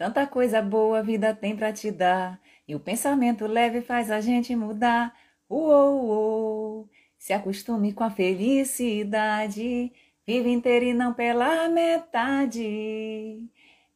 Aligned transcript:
tanta 0.00 0.26
coisa 0.26 0.62
boa 0.62 1.00
a 1.00 1.02
vida 1.02 1.34
tem 1.34 1.54
para 1.54 1.74
te 1.74 1.90
dar, 1.90 2.40
e 2.66 2.74
o 2.74 2.80
pensamento 2.80 3.46
leve 3.46 3.82
faz 3.82 4.10
a 4.10 4.18
gente 4.18 4.56
mudar. 4.56 5.14
Uou, 5.46 6.06
uou, 6.06 6.88
se 7.18 7.34
acostume 7.34 7.92
com 7.92 8.02
a 8.02 8.08
felicidade, 8.08 9.92
vive 10.26 10.50
inteira 10.50 10.86
e 10.86 10.94
não 10.94 11.12
pela 11.12 11.68
metade. 11.68 13.42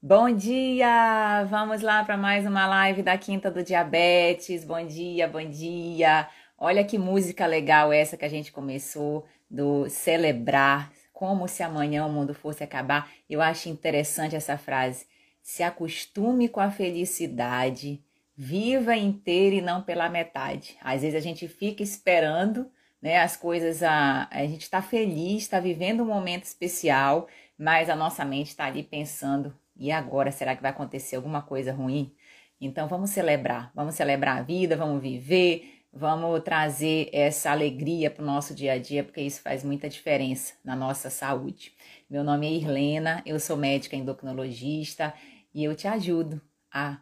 Bom 0.03 0.31
dia! 0.31 1.43
Vamos 1.48 1.81
lá 1.81 2.05
para 2.05 2.19
mais 2.19 2.45
uma 2.45 2.67
live 2.67 3.03
da 3.03 3.17
Quinta 3.17 3.51
do 3.51 3.62
Diabetes. 3.62 4.62
Bom 4.62 4.87
dia, 4.87 5.27
bom 5.27 5.48
dia. 5.48 6.29
Olha 6.59 6.84
que 6.84 6.98
música 6.98 7.47
legal 7.47 7.91
essa 7.91 8.15
que 8.15 8.27
a 8.27 8.29
gente 8.29 8.53
começou 8.53 9.25
do 9.51 9.89
celebrar, 9.89 10.93
como 11.15 11.48
se 11.48 11.62
amanhã 11.62 12.05
o 12.05 12.12
mundo 12.12 12.34
fosse 12.34 12.62
acabar. 12.62 13.09
Eu 13.27 13.41
acho 13.41 13.71
interessante 13.71 14.37
essa 14.37 14.59
frase. 14.59 15.07
Se 15.45 15.62
acostume 15.62 16.48
com 16.48 16.59
a 16.59 16.71
felicidade, 16.71 18.03
viva 18.34 18.97
inteira 18.97 19.57
e 19.57 19.61
não 19.61 19.83
pela 19.83 20.09
metade. 20.09 20.75
Às 20.81 21.03
vezes 21.03 21.14
a 21.14 21.20
gente 21.20 21.47
fica 21.47 21.83
esperando, 21.83 22.67
né, 23.00 23.19
as 23.19 23.37
coisas, 23.37 23.83
a, 23.83 24.27
a 24.31 24.47
gente 24.47 24.62
está 24.62 24.81
feliz, 24.81 25.42
está 25.42 25.61
vivendo 25.61 26.03
um 26.03 26.06
momento 26.06 26.45
especial, 26.45 27.28
mas 27.59 27.91
a 27.91 27.95
nossa 27.95 28.25
mente 28.25 28.48
está 28.48 28.65
ali 28.65 28.83
pensando, 28.83 29.55
e 29.77 29.92
agora, 29.92 30.33
será 30.33 30.56
que 30.56 30.62
vai 30.62 30.70
acontecer 30.70 31.17
alguma 31.17 31.42
coisa 31.42 31.75
ruim? 31.75 32.11
Então 32.59 32.89
vamos 32.89 33.11
celebrar, 33.11 33.70
vamos 33.75 33.95
celebrar 33.95 34.39
a 34.39 34.42
vida, 34.42 34.78
vamos 34.78 35.03
viver, 35.03 35.83
vamos 35.92 36.42
trazer 36.42 37.11
essa 37.12 37.50
alegria 37.50 38.11
para 38.11 38.22
o 38.22 38.27
nosso 38.27 38.55
dia 38.55 38.72
a 38.72 38.78
dia, 38.78 39.05
porque 39.05 39.20
isso 39.20 39.42
faz 39.42 39.62
muita 39.62 39.91
diferença 39.91 40.55
na 40.65 40.75
nossa 40.75 41.11
saúde. 41.11 41.75
Meu 42.09 42.25
nome 42.25 42.47
é 42.47 42.53
Irlena, 42.53 43.22
eu 43.27 43.39
sou 43.39 43.59
médica 43.59 43.95
endocrinologista 43.95 45.12
e 45.55 45.62
eu 45.62 45.74
te 45.77 45.86
ajudo 45.86 46.41
a 46.72 46.98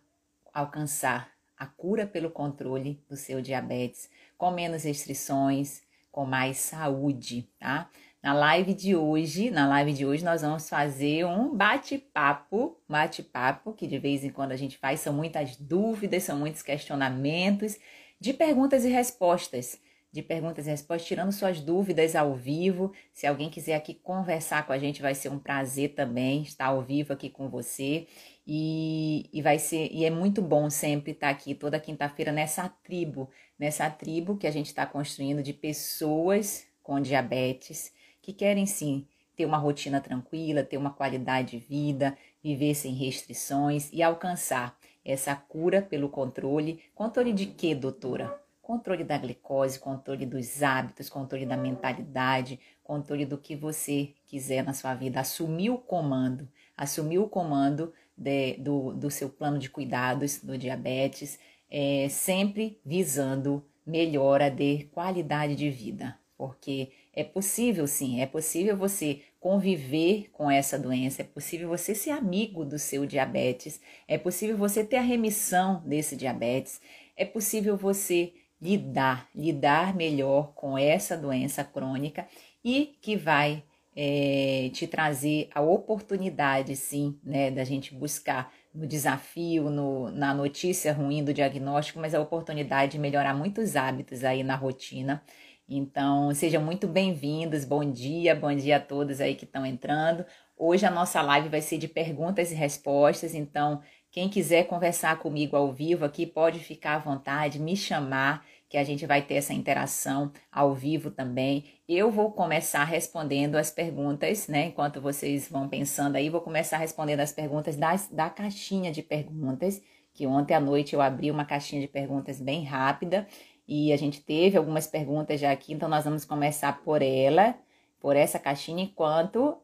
alcançar 0.53 1.33
a 1.57 1.65
cura 1.65 2.07
pelo 2.07 2.31
controle 2.31 3.03
do 3.09 3.17
seu 3.17 3.41
diabetes, 3.41 4.11
com 4.37 4.51
menos 4.51 4.85
restrições, 4.85 5.81
com 6.11 6.27
mais 6.27 6.59
saúde, 6.59 7.49
tá? 7.59 7.89
Na 8.23 8.35
live 8.35 8.75
de 8.75 8.95
hoje, 8.95 9.51
na 9.51 9.67
live 9.67 9.93
de 9.93 10.07
hoje 10.07 10.25
nós 10.25 10.43
vamos 10.43 10.69
fazer 10.69 11.25
um 11.25 11.57
bate-papo, 11.57 12.79
bate-papo 12.89 13.73
que 13.73 13.87
de 13.87 13.99
vez 13.99 14.23
em 14.23 14.31
quando 14.31 14.53
a 14.53 14.57
gente 14.57 14.77
faz, 14.77 15.01
são 15.01 15.13
muitas 15.13 15.57
dúvidas, 15.57 16.23
são 16.23 16.39
muitos 16.39 16.63
questionamentos, 16.63 17.79
de 18.21 18.33
perguntas 18.33 18.85
e 18.85 18.89
respostas 18.89 19.81
de 20.13 20.21
perguntas 20.21 20.67
e 20.67 20.71
respostas, 20.71 21.09
tirando 21.09 21.33
suas 21.33 21.59
dúvidas 21.59 22.15
ao 22.15 22.35
vivo. 22.35 22.93
Se 23.15 23.27
alguém 23.27 23.49
quiser 23.49 23.75
aqui 23.75 23.95
conversar 23.95 24.67
com 24.67 24.73
a 24.73 24.79
gente, 24.79 25.01
vai 25.01 25.15
ser 25.15 25.31
um 25.31 25.39
prazer 25.39 25.95
também 25.95 26.43
estar 26.43 26.67
ao 26.67 26.83
vivo 26.83 27.15
aqui 27.15 27.31
com 27.31 27.49
você. 27.49 28.07
E, 28.47 29.31
e 29.33 29.41
vai 29.41 29.59
ser 29.59 29.89
e 29.93 30.05
é 30.05 30.11
muito 30.11 30.43
bom 30.43 30.69
sempre 30.69 31.13
estar 31.13 31.31
aqui 31.31 31.55
toda 31.55 31.79
quinta-feira 31.79 32.33
nessa 32.33 32.69
tribo, 32.69 33.31
nessa 33.57 33.89
tribo 33.89 34.37
que 34.37 34.49
a 34.49 34.51
gente 34.51 34.67
está 34.67 34.85
construindo 34.85 35.43
de 35.43 35.53
pessoas 35.53 36.67
com 36.83 37.01
diabetes 37.01 37.93
que 38.21 38.33
querem 38.33 38.67
sim 38.67 39.07
ter 39.37 39.47
uma 39.47 39.59
rotina 39.59 40.01
tranquila, 40.01 40.63
ter 40.63 40.77
uma 40.77 40.91
qualidade 40.91 41.53
de 41.53 41.59
vida, 41.59 42.17
viver 42.43 42.75
sem 42.75 42.95
restrições 42.95 43.91
e 43.93 44.03
alcançar 44.03 44.77
essa 45.05 45.35
cura 45.35 45.83
pelo 45.83 46.09
controle. 46.09 46.81
Controle 46.95 47.33
de 47.33 47.47
quê, 47.47 47.75
doutora? 47.75 48.41
Controle 48.61 49.03
da 49.03 49.19
glicose, 49.19 49.79
controle 49.79 50.25
dos 50.25 50.63
hábitos, 50.63 51.09
controle 51.09 51.45
da 51.45 51.57
mentalidade, 51.57 52.61
controle 52.85 53.27
do 53.27 53.37
que 53.37 53.57
você 53.57 54.15
quiser 54.27 54.63
na 54.63 54.73
sua 54.73 54.95
vida. 54.95 55.19
Assumir 55.19 55.71
o 55.71 55.79
comando, 55.79 56.49
assumir 56.77 57.19
o 57.19 57.29
comando 57.29 57.93
de, 58.17 58.55
do, 58.55 58.93
do 58.93 59.11
seu 59.11 59.29
plano 59.29 59.59
de 59.59 59.71
cuidados 59.71 60.39
do 60.39 60.57
diabetes, 60.57 61.39
é, 61.71 62.09
sempre 62.09 62.81
visando 62.85 63.65
melhora 63.87 64.51
de 64.51 64.85
qualidade 64.93 65.55
de 65.55 65.71
vida, 65.71 66.19
porque 66.37 66.91
é 67.13 67.25
possível 67.25 67.87
sim, 67.87 68.21
é 68.21 68.27
possível 68.27 68.77
você 68.77 69.23
conviver 69.41 70.31
com 70.33 70.51
essa 70.51 70.79
doença, 70.79 71.23
é 71.23 71.25
possível 71.25 71.69
você 71.69 71.95
ser 71.95 72.11
amigo 72.11 72.65
do 72.65 72.79
seu 72.79 73.05
diabetes, 73.05 73.81
é 74.07 74.17
possível 74.17 74.57
você 74.57 74.85
ter 74.85 74.97
a 74.97 75.03
remissão 75.03 75.83
desse 75.85 76.17
diabetes, 76.17 76.81
é 77.17 77.25
possível 77.25 77.77
você 77.77 78.33
lidar, 78.61 79.29
lidar 79.35 79.97
melhor 79.97 80.53
com 80.55 80.79
essa 80.79 81.17
doença 81.17 81.65
crônica 81.65 82.27
e 82.65 82.97
que 83.01 83.17
vai 83.17 83.65
é, 83.95 84.71
te 84.73 84.87
trazer 84.87 85.49
a 85.55 85.61
oportunidade, 85.61 86.75
sim, 86.77 87.19
né, 87.23 87.51
da 87.51 87.65
gente 87.65 87.95
buscar 87.95 88.53
no 88.75 88.87
desafio, 88.87 89.69
no, 89.69 90.11
na 90.11 90.33
notícia 90.33 90.93
ruim 90.93 91.23
do 91.23 91.35
diagnóstico, 91.35 92.01
mas 92.01 92.15
a 92.15 92.21
oportunidade 92.21 92.93
de 92.93 92.99
melhorar 92.99 93.35
muitos 93.35 93.77
hábitos 93.77 94.25
aí 94.25 94.43
na 94.43 94.57
rotina. 94.57 95.23
Então, 95.69 96.35
sejam 96.35 96.63
muito 96.63 96.87
bem-vindos, 96.87 97.65
bom 97.65 97.85
dia, 97.85 98.35
bom 98.35 98.55
dia 98.55 98.77
a 98.77 98.81
todos 98.81 99.21
aí 99.21 99.35
que 99.35 99.45
estão 99.45 99.65
entrando. 99.65 100.25
Hoje 100.57 100.85
a 100.87 100.91
nossa 100.91 101.21
live 101.23 101.49
vai 101.49 101.61
ser 101.61 101.79
de 101.79 101.89
perguntas 101.89 102.51
e 102.51 102.55
respostas, 102.55 103.35
então 103.35 103.81
quem 104.11 104.29
quiser 104.29 104.65
conversar 104.65 105.19
comigo 105.19 105.57
ao 105.57 105.73
vivo 105.73 106.05
aqui 106.05 106.27
pode 106.27 106.59
ficar 106.59 106.97
à 106.97 106.99
vontade, 106.99 107.59
me 107.59 107.77
chamar, 107.77 108.45
que 108.73 108.79
a 108.79 108.85
gente 108.85 109.05
vai 109.05 109.21
ter 109.21 109.35
essa 109.35 109.53
interação 109.53 110.33
ao 110.51 110.75
vivo 110.75 111.11
também. 111.11 111.63
Eu 111.87 112.11
vou 112.11 112.33
começar 112.33 112.85
respondendo 112.85 113.57
as 113.57 113.71
perguntas, 113.71 114.49
né? 114.49 114.69
Enquanto 114.69 114.99
vocês 114.99 115.47
vão 115.47 115.69
pensando 115.69 116.17
aí, 116.17 116.31
vou 116.31 116.41
começar 116.41 116.79
respondendo 116.79 117.21
as 117.21 117.33
perguntas 117.33 117.77
das, 117.77 118.09
da 118.09 118.31
caixinha 118.31 118.91
de 118.91 119.03
perguntas, 119.03 119.83
que 120.15 120.27
ontem 120.27 120.55
à 120.55 120.61
noite 120.61 120.95
eu 120.95 121.03
abri 121.03 121.31
uma 121.31 121.45
caixinha 121.45 121.83
de 121.83 121.87
perguntas 121.87 122.41
bem 122.41 122.65
rápida 122.65 123.27
e 123.69 123.93
a 123.93 123.97
gente 123.99 124.23
teve 124.23 124.57
algumas 124.57 124.87
perguntas 124.87 125.39
já 125.39 125.53
aqui, 125.53 125.75
então 125.75 125.87
nós 125.87 126.05
vamos 126.07 126.25
começar 126.25 126.83
por 126.83 127.03
ela, 127.03 127.55
por 128.01 128.17
essa 128.17 128.39
caixinha, 128.39 128.85
enquanto 128.85 129.59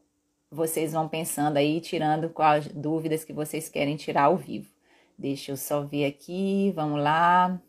vocês 0.51 0.93
vão 0.93 1.09
pensando 1.09 1.57
aí, 1.57 1.81
tirando 1.81 2.29
quais 2.29 2.67
dúvidas 2.67 3.23
que 3.25 3.33
vocês 3.33 3.69
querem 3.69 3.95
tirar 3.95 4.25
ao 4.25 4.37
vivo. 4.37 4.69
Deixa 5.17 5.51
eu 5.51 5.57
só 5.57 5.81
ver 5.81 6.05
aqui, 6.05 6.71
vamos 6.75 7.01
lá. 7.01 7.59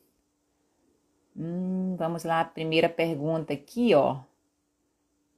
Hum, 1.36 1.96
vamos 1.96 2.24
lá, 2.24 2.44
primeira 2.44 2.88
pergunta 2.88 3.52
aqui, 3.52 3.94
ó. 3.94 4.20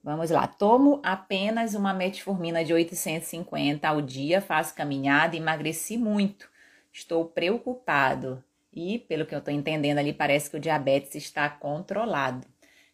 Vamos 0.02 0.30
lá, 0.30 0.46
tomo 0.48 1.00
apenas 1.04 1.74
uma 1.74 1.94
metformina 1.94 2.64
de 2.64 2.72
850 2.74 3.86
ao 3.88 4.02
dia, 4.02 4.40
faço 4.40 4.74
caminhada 4.74 5.36
emagreci 5.36 5.96
muito. 5.96 6.50
Estou 6.92 7.24
preocupado 7.26 8.42
e, 8.72 8.98
pelo 8.98 9.24
que 9.24 9.34
eu 9.34 9.38
estou 9.38 9.54
entendendo 9.54 9.98
ali, 9.98 10.12
parece 10.12 10.50
que 10.50 10.56
o 10.56 10.60
diabetes 10.60 11.14
está 11.14 11.48
controlado. 11.48 12.46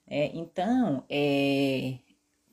É, 0.06 0.26
então, 0.34 1.04
é, 1.08 1.98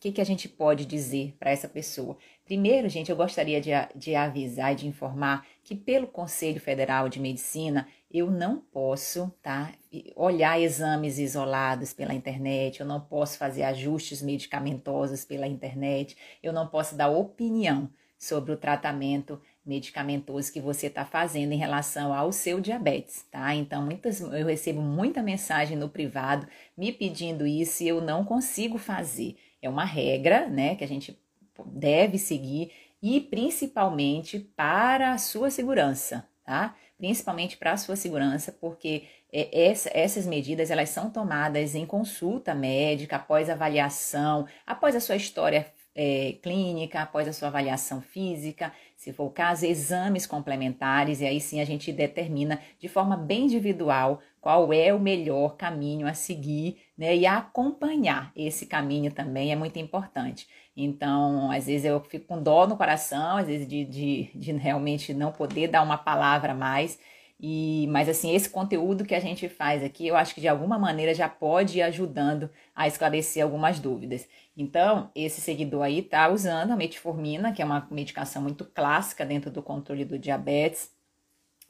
que, 0.06 0.12
que 0.12 0.22
a 0.22 0.26
gente 0.26 0.48
pode 0.48 0.86
dizer 0.86 1.36
para 1.40 1.50
essa 1.50 1.68
pessoa? 1.68 2.16
Primeiro, 2.44 2.88
gente, 2.88 3.10
eu 3.10 3.16
gostaria 3.16 3.60
de, 3.60 3.72
de 3.96 4.14
avisar 4.14 4.74
e 4.74 4.76
de 4.76 4.88
informar 4.88 5.48
que, 5.64 5.74
pelo 5.74 6.06
Conselho 6.06 6.60
Federal 6.60 7.10
de 7.10 7.20
Medicina, 7.20 7.88
eu 8.18 8.32
não 8.32 8.60
posso 8.60 9.34
tá, 9.42 9.74
olhar 10.16 10.60
exames 10.60 11.18
isolados 11.20 11.94
pela 11.94 12.14
internet, 12.14 12.80
eu 12.80 12.86
não 12.86 13.02
posso 13.02 13.38
fazer 13.38 13.64
ajustes 13.64 14.22
medicamentosos 14.22 15.26
pela 15.26 15.48
internet, 15.48 16.16
eu 16.42 16.54
não 16.54 16.68
posso 16.68 16.96
dar 16.96 17.10
opinião 17.10 17.90
sobre 18.18 18.52
o 18.52 18.58
tratamento 18.58 19.42
medicamentoso 19.66 20.54
que 20.54 20.62
você 20.62 20.88
está 20.88 21.04
fazendo 21.04 21.52
em 21.52 21.58
relação 21.58 22.14
ao 22.14 22.32
seu 22.32 22.62
diabetes, 22.62 23.26
tá? 23.32 23.54
Então, 23.56 23.84
muitas, 23.84 24.22
eu 24.22 24.46
recebo 24.46 24.82
muita 24.82 25.24
mensagem 25.24 25.76
no 25.76 25.90
privado 25.90 26.48
me 26.78 26.92
pedindo 26.92 27.46
isso 27.46 27.84
e 27.84 27.88
eu 27.88 28.00
não 28.00 28.24
consigo 28.24 28.78
fazer. 28.78 29.36
É 29.62 29.68
uma 29.68 29.84
regra, 29.84 30.48
né, 30.48 30.76
que 30.76 30.84
a 30.84 30.88
gente 30.88 31.20
deve 31.66 32.18
seguir 32.18 32.72
e 33.02 33.20
principalmente 33.20 34.40
para 34.40 35.12
a 35.12 35.18
sua 35.18 35.50
segurança, 35.50 36.28
tá? 36.44 36.76
Principalmente 36.98 37.58
para 37.58 37.74
a 37.74 37.78
sua 37.78 37.96
segurança, 37.96 38.52
porque 38.52 39.04
é, 39.32 39.68
essa, 39.68 39.90
essas 39.94 40.26
medidas 40.26 40.72
elas 40.72 40.90
são 40.90 41.10
tomadas 41.10 41.76
em 41.76 41.86
consulta 41.86 42.56
médica, 42.56 43.18
após 43.18 43.50
avaliação, 43.50 44.48
após 44.66 44.96
a 44.96 45.02
sua 45.02 45.16
história 45.16 45.74
é, 45.96 46.36
clínica, 46.42 47.02
após 47.02 47.28
a 47.28 47.34
sua 47.34 47.48
avaliação 47.48 48.02
física, 48.02 48.74
se 48.98 49.14
for 49.14 49.26
o 49.26 49.30
caso, 49.30 49.66
exames 49.66 50.28
complementares, 50.28 51.22
e 51.22 51.26
aí 51.26 51.40
sim 51.40 51.62
a 51.62 51.66
gente 51.66 51.92
determina 51.94 52.60
de 52.78 52.90
forma 52.90 53.16
bem 53.16 53.46
individual 53.46 54.20
qual 54.42 54.72
é 54.74 54.94
o 54.94 55.00
melhor 55.00 55.56
caminho 55.56 56.06
a 56.06 56.14
seguir, 56.14 56.78
né? 56.98 57.16
E 57.16 57.26
acompanhar 57.26 58.32
esse 58.36 58.68
caminho 58.68 59.12
também 59.12 59.52
é 59.52 59.56
muito 59.56 59.80
importante. 59.80 60.48
Então, 60.78 61.50
às 61.50 61.66
vezes 61.66 61.86
eu 61.86 62.00
fico 62.02 62.28
com 62.28 62.44
dó 62.44 62.68
no 62.68 62.78
coração, 62.78 63.38
às 63.38 63.48
vezes 63.48 63.68
de, 63.68 63.86
de, 63.86 64.30
de 64.36 64.52
realmente 64.52 65.14
não 65.14 65.32
poder 65.32 65.70
dar 65.70 65.82
uma 65.82 65.98
palavra 65.98 66.54
mais. 66.54 67.00
E, 67.40 67.88
mas 67.90 68.08
assim, 68.08 68.34
esse 68.34 68.50
conteúdo 68.50 69.04
que 69.04 69.14
a 69.14 69.20
gente 69.20 69.50
faz 69.50 69.84
aqui, 69.84 70.08
eu 70.08 70.16
acho 70.16 70.34
que 70.34 70.42
de 70.42 70.48
alguma 70.48 70.80
maneira 70.80 71.14
já 71.14 71.28
pode 71.28 71.80
ir 71.80 71.82
ajudando 71.82 72.50
a 72.74 72.88
esclarecer 72.88 73.44
algumas 73.44 73.80
dúvidas. 73.80 74.28
Então, 74.56 75.12
esse 75.14 75.42
seguidor 75.42 75.84
aí 75.84 76.00
está 76.00 76.30
usando 76.30 76.72
a 76.72 76.76
metformina, 76.78 77.52
que 77.52 77.62
é 77.62 77.66
uma 77.66 77.88
medicação 77.92 78.42
muito 78.42 78.64
clássica 78.66 79.26
dentro 79.26 79.52
do 79.52 79.62
controle 79.62 80.06
do 80.06 80.18
diabetes. 80.18 80.92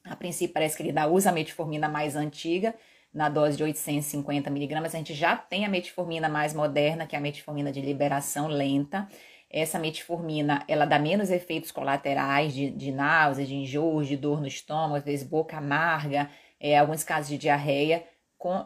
A 0.03 0.15
princípio, 0.15 0.53
parece 0.53 0.77
que 0.77 0.83
ele 0.83 0.91
dá, 0.91 1.07
usa 1.07 1.31
a 1.31 1.33
metformina 1.33 1.89
mais 1.89 2.15
antiga, 2.15 2.75
na 3.11 3.29
dose 3.29 3.57
de 3.57 3.63
850 3.63 4.49
miligramas. 4.51 4.93
A 4.93 4.97
gente 4.97 5.13
já 5.13 5.35
tem 5.35 5.65
a 5.65 5.69
metformina 5.69 6.29
mais 6.29 6.53
moderna, 6.53 7.07
que 7.07 7.15
é 7.15 7.19
a 7.19 7.21
metformina 7.21 7.71
de 7.71 7.81
liberação 7.81 8.47
lenta. 8.47 9.07
Essa 9.55 9.79
metformina, 9.79 10.65
ela 10.67 10.85
dá 10.85 10.99
menos 10.99 11.31
efeitos 11.31 11.71
colaterais 11.71 12.53
de, 12.53 12.69
de 12.69 12.91
náusea, 12.91 13.45
de 13.45 13.55
enjoo, 13.55 14.03
de 14.03 14.17
dor 14.17 14.41
no 14.41 14.47
estômago, 14.47 14.95
às 14.95 15.05
vezes 15.05 15.25
boca 15.25 15.55
amarga, 15.55 16.29
é, 16.59 16.77
alguns 16.77 17.05
casos 17.05 17.29
de 17.29 17.37
diarreia, 17.37 18.03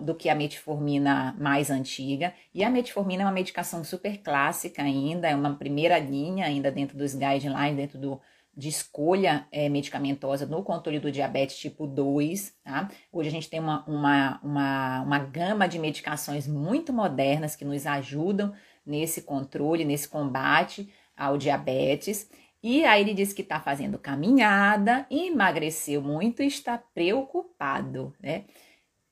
do 0.01 0.15
que 0.15 0.29
a 0.29 0.35
metformina 0.35 1.35
mais 1.39 1.69
antiga. 1.69 2.33
E 2.53 2.63
a 2.63 2.71
metformina 2.71 3.21
é 3.21 3.25
uma 3.25 3.31
medicação 3.31 3.83
super 3.83 4.17
clássica 4.17 4.81
ainda, 4.81 5.29
é 5.29 5.35
uma 5.35 5.55
primeira 5.55 5.99
linha 5.99 6.47
ainda 6.47 6.71
dentro 6.71 6.97
dos 6.97 7.13
guidelines, 7.13 7.77
dentro 7.77 7.99
do, 7.99 8.19
de 8.57 8.67
escolha 8.67 9.47
é, 9.51 9.69
medicamentosa 9.69 10.45
no 10.47 10.63
controle 10.63 10.99
do 10.99 11.11
diabetes 11.11 11.57
tipo 11.57 11.85
2, 11.85 12.55
tá? 12.63 12.89
Hoje 13.11 13.29
a 13.29 13.31
gente 13.31 13.49
tem 13.49 13.59
uma, 13.59 13.85
uma, 13.85 14.39
uma, 14.43 15.01
uma 15.01 15.19
gama 15.19 15.67
de 15.67 15.77
medicações 15.77 16.47
muito 16.47 16.91
modernas 16.91 17.55
que 17.55 17.63
nos 17.63 17.85
ajudam 17.85 18.53
nesse 18.89 19.21
controle, 19.21 19.85
nesse 19.85 20.09
combate 20.09 20.91
ao 21.15 21.37
diabetes. 21.37 22.29
E 22.61 22.83
aí 22.83 23.01
ele 23.01 23.13
disse 23.13 23.33
que 23.33 23.41
está 23.41 23.59
fazendo 23.59 23.97
caminhada, 23.97 25.05
emagreceu 25.09 26.01
muito 26.01 26.43
e 26.43 26.47
está 26.47 26.77
preocupado, 26.77 28.13
né? 28.19 28.45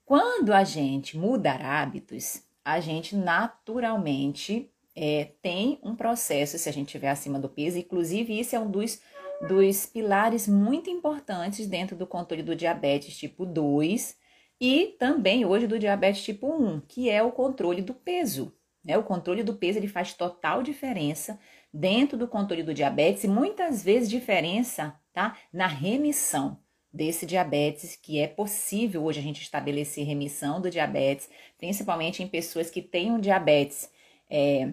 Quando 0.06 0.54
a 0.54 0.64
gente 0.64 1.18
mudar 1.18 1.62
hábitos, 1.62 2.42
a 2.64 2.80
gente 2.80 3.16
naturalmente 3.16 4.70
é, 4.96 5.32
tem 5.42 5.80
um 5.84 5.96
processo, 5.96 6.58
se 6.58 6.68
a 6.68 6.74
gente 6.74 6.88
estiver 6.88 7.10
acima 7.10 7.40
do 7.40 7.48
peso, 7.48 7.78
inclusive 7.78 8.38
isso 8.38 8.56
é 8.56 8.60
um 8.60 8.70
dos 8.70 9.02
dos 9.48 9.86
pilares 9.86 10.48
muito 10.48 10.90
importantes 10.90 11.68
dentro 11.68 11.96
do 11.96 12.08
controle 12.08 12.42
do 12.42 12.56
diabetes 12.56 13.16
tipo 13.16 13.46
2 13.46 14.18
e 14.60 14.96
também 14.98 15.46
hoje 15.46 15.68
do 15.68 15.78
diabetes 15.78 16.24
tipo 16.24 16.48
1, 16.48 16.82
que 16.88 17.10
é 17.10 17.22
o 17.22 17.32
controle 17.32 17.82
do 17.82 17.94
peso. 17.94 18.52
Né? 18.88 18.98
O 18.98 19.04
controle 19.04 19.44
do 19.44 19.54
peso 19.54 19.78
ele 19.78 19.90
faz 19.90 20.14
total 20.14 20.64
diferença 20.64 21.38
dentro 21.74 22.18
do 22.18 22.28
controle 22.28 22.64
do 22.64 22.74
diabetes 22.74 23.26
e 23.26 23.28
muitas 23.28 23.84
vezes 23.84 24.10
diferença 24.10 24.98
tá? 25.12 25.38
na 25.52 25.68
remissão 25.68 26.58
desse 26.92 27.26
diabetes, 27.26 27.98
que 27.98 28.18
é 28.18 28.28
possível 28.28 29.04
hoje 29.04 29.20
a 29.20 29.24
gente 29.24 29.42
estabelecer 29.42 30.06
remissão 30.06 30.62
do 30.62 30.72
diabetes, 30.72 31.30
principalmente 31.58 32.24
em 32.24 32.28
pessoas 32.28 32.70
que 32.70 32.82
têm 32.82 33.12
um 33.12 33.20
diabetes 33.20 33.92
é, 34.30 34.72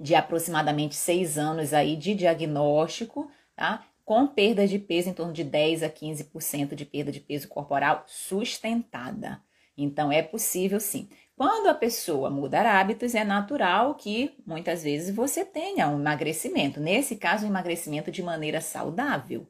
de 0.00 0.14
aproximadamente 0.14 0.94
seis 0.94 1.36
anos 1.36 1.74
aí 1.74 1.96
de 1.96 2.14
diagnóstico, 2.14 3.30
tá? 3.54 3.84
Com 4.04 4.26
perda 4.26 4.66
de 4.66 4.78
peso 4.78 5.10
em 5.10 5.12
torno 5.12 5.34
de 5.34 5.44
10 5.44 5.82
a 5.82 5.90
15% 5.90 6.74
de 6.74 6.86
perda 6.86 7.12
de 7.12 7.20
peso 7.20 7.46
corporal 7.46 8.04
sustentada. 8.06 9.42
Então 9.76 10.10
é 10.10 10.22
possível 10.22 10.80
sim. 10.80 11.08
Quando 11.38 11.68
a 11.68 11.74
pessoa 11.74 12.30
mudar 12.30 12.66
hábitos, 12.66 13.14
é 13.14 13.22
natural 13.22 13.94
que 13.94 14.34
muitas 14.44 14.82
vezes 14.82 15.14
você 15.14 15.44
tenha 15.44 15.88
um 15.88 16.00
emagrecimento. 16.00 16.80
Nesse 16.80 17.14
caso, 17.14 17.46
um 17.46 17.48
emagrecimento 17.48 18.10
de 18.10 18.24
maneira 18.24 18.60
saudável. 18.60 19.48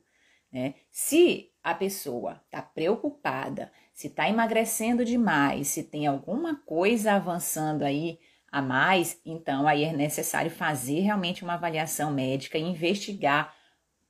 Né? 0.52 0.74
Se 0.90 1.50
a 1.62 1.74
pessoa 1.74 2.42
está 2.44 2.60
preocupada, 2.60 3.72
se 3.94 4.08
está 4.08 4.28
emagrecendo 4.28 5.02
demais, 5.02 5.68
se 5.68 5.82
tem 5.82 6.06
alguma 6.06 6.56
coisa 6.56 7.12
avançando 7.12 7.84
aí 7.84 8.18
a 8.52 8.60
mais, 8.60 9.18
então 9.24 9.66
aí 9.66 9.84
é 9.84 9.92
necessário 9.92 10.50
fazer 10.50 11.00
realmente 11.00 11.42
uma 11.42 11.54
avaliação 11.54 12.10
médica 12.10 12.58
e 12.58 12.62
investigar 12.64 13.56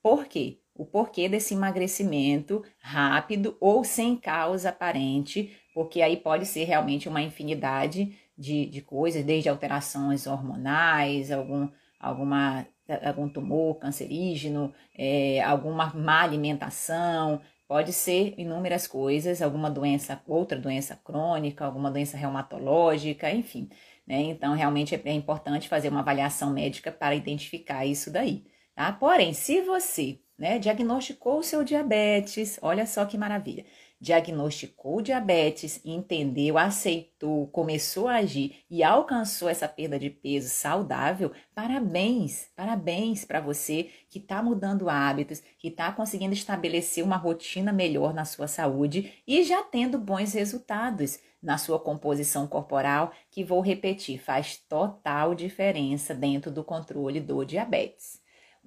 por 0.03 0.27
quê? 0.27 0.59
O 0.75 0.85
porquê 0.85 1.29
desse 1.29 1.55
emagrecimento 1.55 2.65
rápido 2.81 3.57
ou 3.61 3.85
sem 3.85 4.17
causa 4.17 4.71
aparente, 4.71 5.57
porque 5.79 6.03
aí 6.03 6.17
pode 6.17 6.45
ser 6.45 6.65
realmente 6.65 7.09
uma 7.09 7.23
infinidade 7.23 8.13
de, 8.37 8.67
de 8.67 8.83
coisas, 8.83 9.25
desde 9.25 9.49
alterações 9.49 10.27
hormonais, 10.27 11.31
algum, 11.31 11.69
alguma, 12.01 12.67
algum 13.05 13.29
tumor 13.29 13.77
cancerígeno, 13.77 14.75
é, 14.93 15.41
alguma 15.41 15.95
má 15.95 16.23
alimentação, 16.23 17.41
pode 17.69 17.93
ser 17.93 18.35
inúmeras 18.37 18.89
coisas, 18.89 19.41
alguma 19.41 19.71
doença, 19.71 20.21
outra 20.27 20.59
doença 20.59 20.97
crônica, 20.97 21.65
alguma 21.65 21.93
doença 21.93 22.17
reumatológica, 22.17 23.31
enfim. 23.31 23.69
Né? 24.05 24.23
Então, 24.23 24.57
realmente 24.57 24.97
é, 24.97 25.03
é 25.05 25.13
importante 25.13 25.69
fazer 25.69 25.91
uma 25.91 26.01
avaliação 26.01 26.51
médica 26.51 26.91
para 26.91 27.15
identificar 27.15 27.87
isso 27.87 28.11
daí. 28.11 28.45
Tá? 28.75 28.91
Porém, 28.91 29.33
se 29.33 29.61
você 29.61 30.19
né, 30.37 30.59
diagnosticou 30.59 31.39
o 31.39 31.45
seu 31.45 31.63
diabetes, 31.63 32.59
olha 32.63 32.85
só 32.85 33.05
que 33.05 33.17
maravilha. 33.17 33.65
Diagnosticou 34.01 35.03
diabetes, 35.03 35.81
entendeu, 35.85 36.57
aceitou, 36.57 37.49
começou 37.49 38.07
a 38.07 38.17
agir 38.17 38.65
e 38.71 38.85
alcançou 38.85 39.49
essa 39.49 39.67
perda 39.67 39.99
de 39.99 40.09
peso 40.09 40.49
saudável, 40.49 41.33
parabéns, 41.53 42.49
parabéns 42.55 43.25
para 43.25 43.41
você 43.41 43.91
que 44.09 44.21
está 44.21 44.41
mudando 44.41 44.89
hábitos, 44.89 45.43
que 45.59 45.67
está 45.67 45.91
conseguindo 45.91 46.33
estabelecer 46.33 47.03
uma 47.03 47.17
rotina 47.17 47.73
melhor 47.73 48.15
na 48.15 48.25
sua 48.25 48.47
saúde 48.47 49.13
e 49.27 49.43
já 49.43 49.65
tendo 49.65 49.99
bons 49.99 50.33
resultados 50.33 51.19
na 51.43 51.59
sua 51.59 51.81
composição 51.81 52.47
corporal, 52.47 53.13
que 53.31 53.43
vou 53.43 53.61
repetir, 53.61 54.21
faz 54.21 54.59
total 54.69 55.35
diferença 55.35 56.15
dentro 56.15 56.51
do 56.53 56.63
controle 56.63 57.21
do 57.21 57.45
diabetes. 57.45 58.21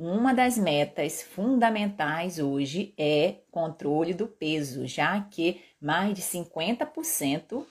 Uma 0.03 0.33
das 0.33 0.57
metas 0.57 1.21
fundamentais 1.21 2.39
hoje 2.39 2.92
é 2.98 3.36
controle 3.51 4.15
do 4.15 4.27
peso, 4.27 4.88
já 4.88 5.21
que 5.21 5.62
mais 5.80 6.15
de 6.15 6.24
50% 6.24 7.63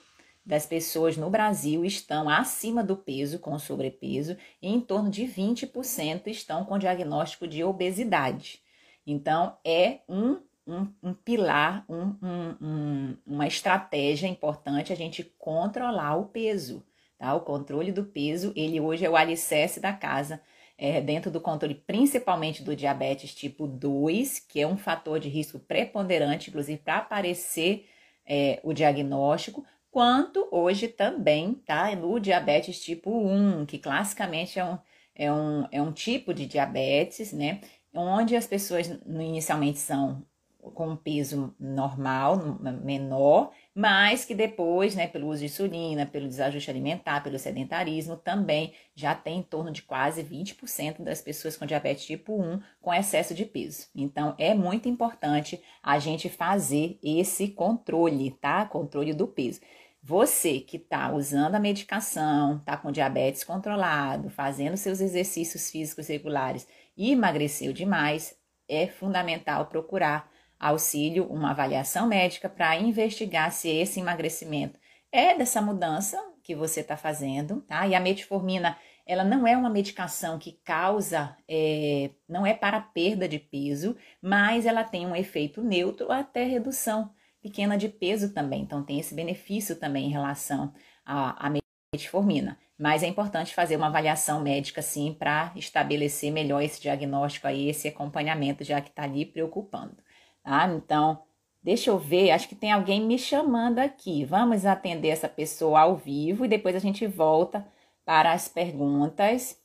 das 0.45 0.65
pessoas 0.65 1.17
no 1.17 1.29
Brasil 1.29 1.83
estão 1.83 2.29
acima 2.29 2.85
do 2.85 2.95
peso, 2.95 3.37
com 3.37 3.59
sobrepeso, 3.59 4.37
e 4.61 4.69
em 4.69 4.79
torno 4.79 5.09
de 5.09 5.23
20% 5.23 6.27
estão 6.27 6.63
com 6.63 6.79
diagnóstico 6.79 7.45
de 7.45 7.65
obesidade. 7.65 8.61
Então, 9.05 9.57
é 9.65 9.99
um, 10.07 10.37
um, 10.65 10.87
um 11.03 11.13
pilar, 11.13 11.83
um, 11.89 12.15
um, 12.61 13.17
uma 13.27 13.45
estratégia 13.45 14.29
importante 14.29 14.93
a 14.93 14.95
gente 14.95 15.21
controlar 15.37 16.15
o 16.15 16.27
peso. 16.27 16.81
Tá? 17.19 17.35
O 17.35 17.41
controle 17.41 17.91
do 17.91 18.05
peso, 18.05 18.53
ele 18.55 18.79
hoje 18.79 19.05
é 19.05 19.09
o 19.09 19.17
alicerce 19.17 19.81
da 19.81 19.91
casa 19.91 20.41
é, 20.81 20.99
dentro 20.99 21.29
do 21.29 21.39
controle 21.39 21.75
principalmente 21.75 22.63
do 22.63 22.75
diabetes 22.75 23.35
tipo 23.35 23.67
2, 23.67 24.39
que 24.39 24.59
é 24.59 24.65
um 24.65 24.75
fator 24.75 25.19
de 25.19 25.29
risco 25.29 25.59
preponderante, 25.59 26.49
inclusive 26.49 26.81
para 26.81 26.97
aparecer 26.97 27.87
é, 28.25 28.59
o 28.63 28.73
diagnóstico, 28.73 29.63
quanto 29.91 30.47
hoje 30.49 30.87
também 30.87 31.53
tá 31.53 31.95
no 31.95 32.19
diabetes 32.19 32.83
tipo 32.83 33.11
1, 33.11 33.67
que 33.67 33.77
classicamente 33.77 34.57
é 34.57 34.65
um, 34.65 34.79
é 35.13 35.31
um, 35.31 35.67
é 35.71 35.79
um 35.79 35.91
tipo 35.91 36.33
de 36.33 36.47
diabetes, 36.47 37.31
né? 37.31 37.61
Onde 37.93 38.35
as 38.35 38.47
pessoas 38.47 38.87
inicialmente 39.05 39.77
são 39.77 40.25
com 40.73 40.89
um 40.89 40.95
peso 40.95 41.53
normal, 41.59 42.57
menor, 42.83 43.51
mas 43.73 44.25
que 44.25 44.35
depois, 44.35 44.95
né, 44.95 45.07
pelo 45.07 45.27
uso 45.27 45.39
de 45.39 45.45
insulina, 45.45 46.05
pelo 46.05 46.27
desajuste 46.27 46.69
alimentar, 46.69 47.23
pelo 47.23 47.39
sedentarismo, 47.39 48.17
também 48.17 48.73
já 48.93 49.15
tem 49.15 49.39
em 49.39 49.43
torno 49.43 49.71
de 49.71 49.81
quase 49.81 50.23
20% 50.23 51.01
das 51.01 51.21
pessoas 51.21 51.55
com 51.55 51.65
diabetes 51.65 52.05
tipo 52.05 52.41
1 52.41 52.61
com 52.81 52.93
excesso 52.93 53.33
de 53.33 53.45
peso. 53.45 53.87
Então, 53.95 54.35
é 54.37 54.53
muito 54.53 54.89
importante 54.89 55.61
a 55.81 55.99
gente 55.99 56.27
fazer 56.27 56.99
esse 57.01 57.47
controle, 57.47 58.31
tá? 58.31 58.65
Controle 58.65 59.13
do 59.13 59.27
peso. 59.27 59.61
Você 60.03 60.59
que 60.59 60.77
está 60.77 61.13
usando 61.13 61.55
a 61.55 61.59
medicação, 61.59 62.57
está 62.57 62.75
com 62.75 62.91
diabetes 62.91 63.43
controlado, 63.43 64.29
fazendo 64.29 64.75
seus 64.75 64.99
exercícios 64.99 65.69
físicos 65.69 66.07
regulares 66.07 66.67
e 66.97 67.11
emagreceu 67.11 67.71
demais, 67.71 68.35
é 68.67 68.87
fundamental 68.87 69.67
procurar 69.67 70.29
auxílio, 70.69 71.25
uma 71.25 71.51
avaliação 71.51 72.07
médica 72.07 72.47
para 72.47 72.77
investigar 72.77 73.51
se 73.51 73.69
esse 73.69 73.99
emagrecimento 73.99 74.79
é 75.11 75.35
dessa 75.35 75.61
mudança 75.61 76.17
que 76.43 76.55
você 76.55 76.81
está 76.81 76.95
fazendo, 76.95 77.61
tá? 77.61 77.87
E 77.87 77.95
a 77.95 77.99
metformina 77.99 78.77
ela 79.05 79.23
não 79.23 79.45
é 79.45 79.57
uma 79.57 79.69
medicação 79.69 80.37
que 80.39 80.53
causa, 80.63 81.35
é, 81.47 82.11
não 82.29 82.45
é 82.45 82.53
para 82.53 82.79
perda 82.79 83.27
de 83.27 83.39
peso, 83.39 83.97
mas 84.21 84.65
ela 84.65 84.83
tem 84.83 85.05
um 85.05 85.15
efeito 85.15 85.61
neutro 85.63 86.11
até 86.11 86.43
redução 86.43 87.11
pequena 87.41 87.77
de 87.77 87.89
peso 87.89 88.33
também. 88.33 88.61
Então, 88.61 88.83
tem 88.83 88.99
esse 88.99 89.13
benefício 89.15 89.75
também 89.75 90.05
em 90.05 90.11
relação 90.11 90.73
à, 91.05 91.47
à 91.47 91.51
metformina. 91.93 92.57
Mas 92.77 93.03
é 93.03 93.07
importante 93.07 93.53
fazer 93.53 93.75
uma 93.75 93.87
avaliação 93.87 94.41
médica, 94.41 94.81
sim, 94.81 95.13
para 95.13 95.51
estabelecer 95.55 96.31
melhor 96.31 96.61
esse 96.61 96.81
diagnóstico 96.81 97.47
aí, 97.47 97.69
esse 97.69 97.87
acompanhamento, 97.87 98.63
já 98.63 98.79
que 98.79 98.89
está 98.89 99.03
ali 99.03 99.25
preocupando. 99.25 99.97
Tá? 100.43 100.67
Então, 100.67 101.23
deixa 101.61 101.89
eu 101.89 101.97
ver, 101.97 102.31
acho 102.31 102.47
que 102.47 102.55
tem 102.55 102.71
alguém 102.71 103.01
me 103.01 103.17
chamando 103.17 103.79
aqui. 103.79 104.25
Vamos 104.25 104.65
atender 104.65 105.09
essa 105.09 105.29
pessoa 105.29 105.81
ao 105.81 105.95
vivo 105.95 106.45
e 106.45 106.47
depois 106.47 106.75
a 106.75 106.79
gente 106.79 107.05
volta 107.07 107.65
para 108.05 108.33
as 108.33 108.47
perguntas. 108.47 109.59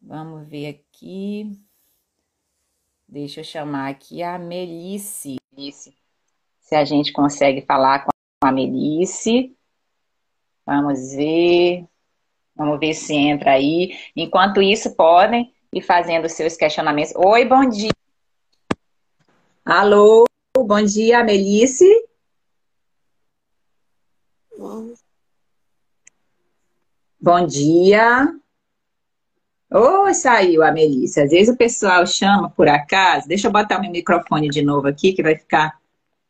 Vamos 0.00 0.46
ver 0.48 0.68
aqui. 0.68 1.56
Deixa 3.08 3.40
eu 3.40 3.44
chamar 3.44 3.88
aqui 3.88 4.22
a 4.22 4.38
Melisse. 4.38 5.38
Se 6.60 6.74
a 6.74 6.84
gente 6.84 7.12
consegue 7.12 7.62
falar 7.62 8.04
com 8.04 8.10
a 8.42 8.52
Melisse. 8.52 9.56
Vamos 10.66 11.14
ver. 11.14 11.86
Vamos 12.54 12.78
ver 12.78 12.92
se 12.92 13.14
entra 13.14 13.52
aí. 13.52 13.96
Enquanto 14.14 14.60
isso, 14.60 14.94
podem 14.94 15.54
ir 15.72 15.80
fazendo 15.80 16.28
seus 16.28 16.56
questionamentos. 16.56 17.14
Oi, 17.16 17.44
bom 17.44 17.66
dia. 17.68 17.97
Alô, 19.70 20.24
bom 20.56 20.82
dia, 20.82 21.22
Melisse. 21.22 21.84
Bom 24.56 24.94
Bom 27.20 27.46
dia. 27.46 28.34
Oi, 29.70 30.14
saiu 30.14 30.62
a 30.62 30.72
Melissa. 30.72 31.24
Às 31.24 31.30
vezes 31.32 31.54
o 31.54 31.56
pessoal 31.58 32.06
chama 32.06 32.48
por 32.48 32.66
acaso. 32.66 33.28
Deixa 33.28 33.48
eu 33.48 33.52
botar 33.52 33.78
meu 33.78 33.90
microfone 33.90 34.48
de 34.48 34.62
novo 34.62 34.88
aqui, 34.88 35.12
que 35.12 35.22
vai 35.22 35.36
ficar 35.36 35.78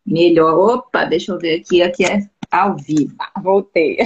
melhor. 0.05 0.59
Opa, 0.59 1.05
deixa 1.05 1.31
eu 1.31 1.39
ver 1.39 1.61
aqui. 1.61 1.81
Aqui 1.81 2.05
é 2.07 2.29
ao 2.51 2.77
vivo. 2.77 3.15
Ah, 3.21 3.41
voltei. 3.41 3.99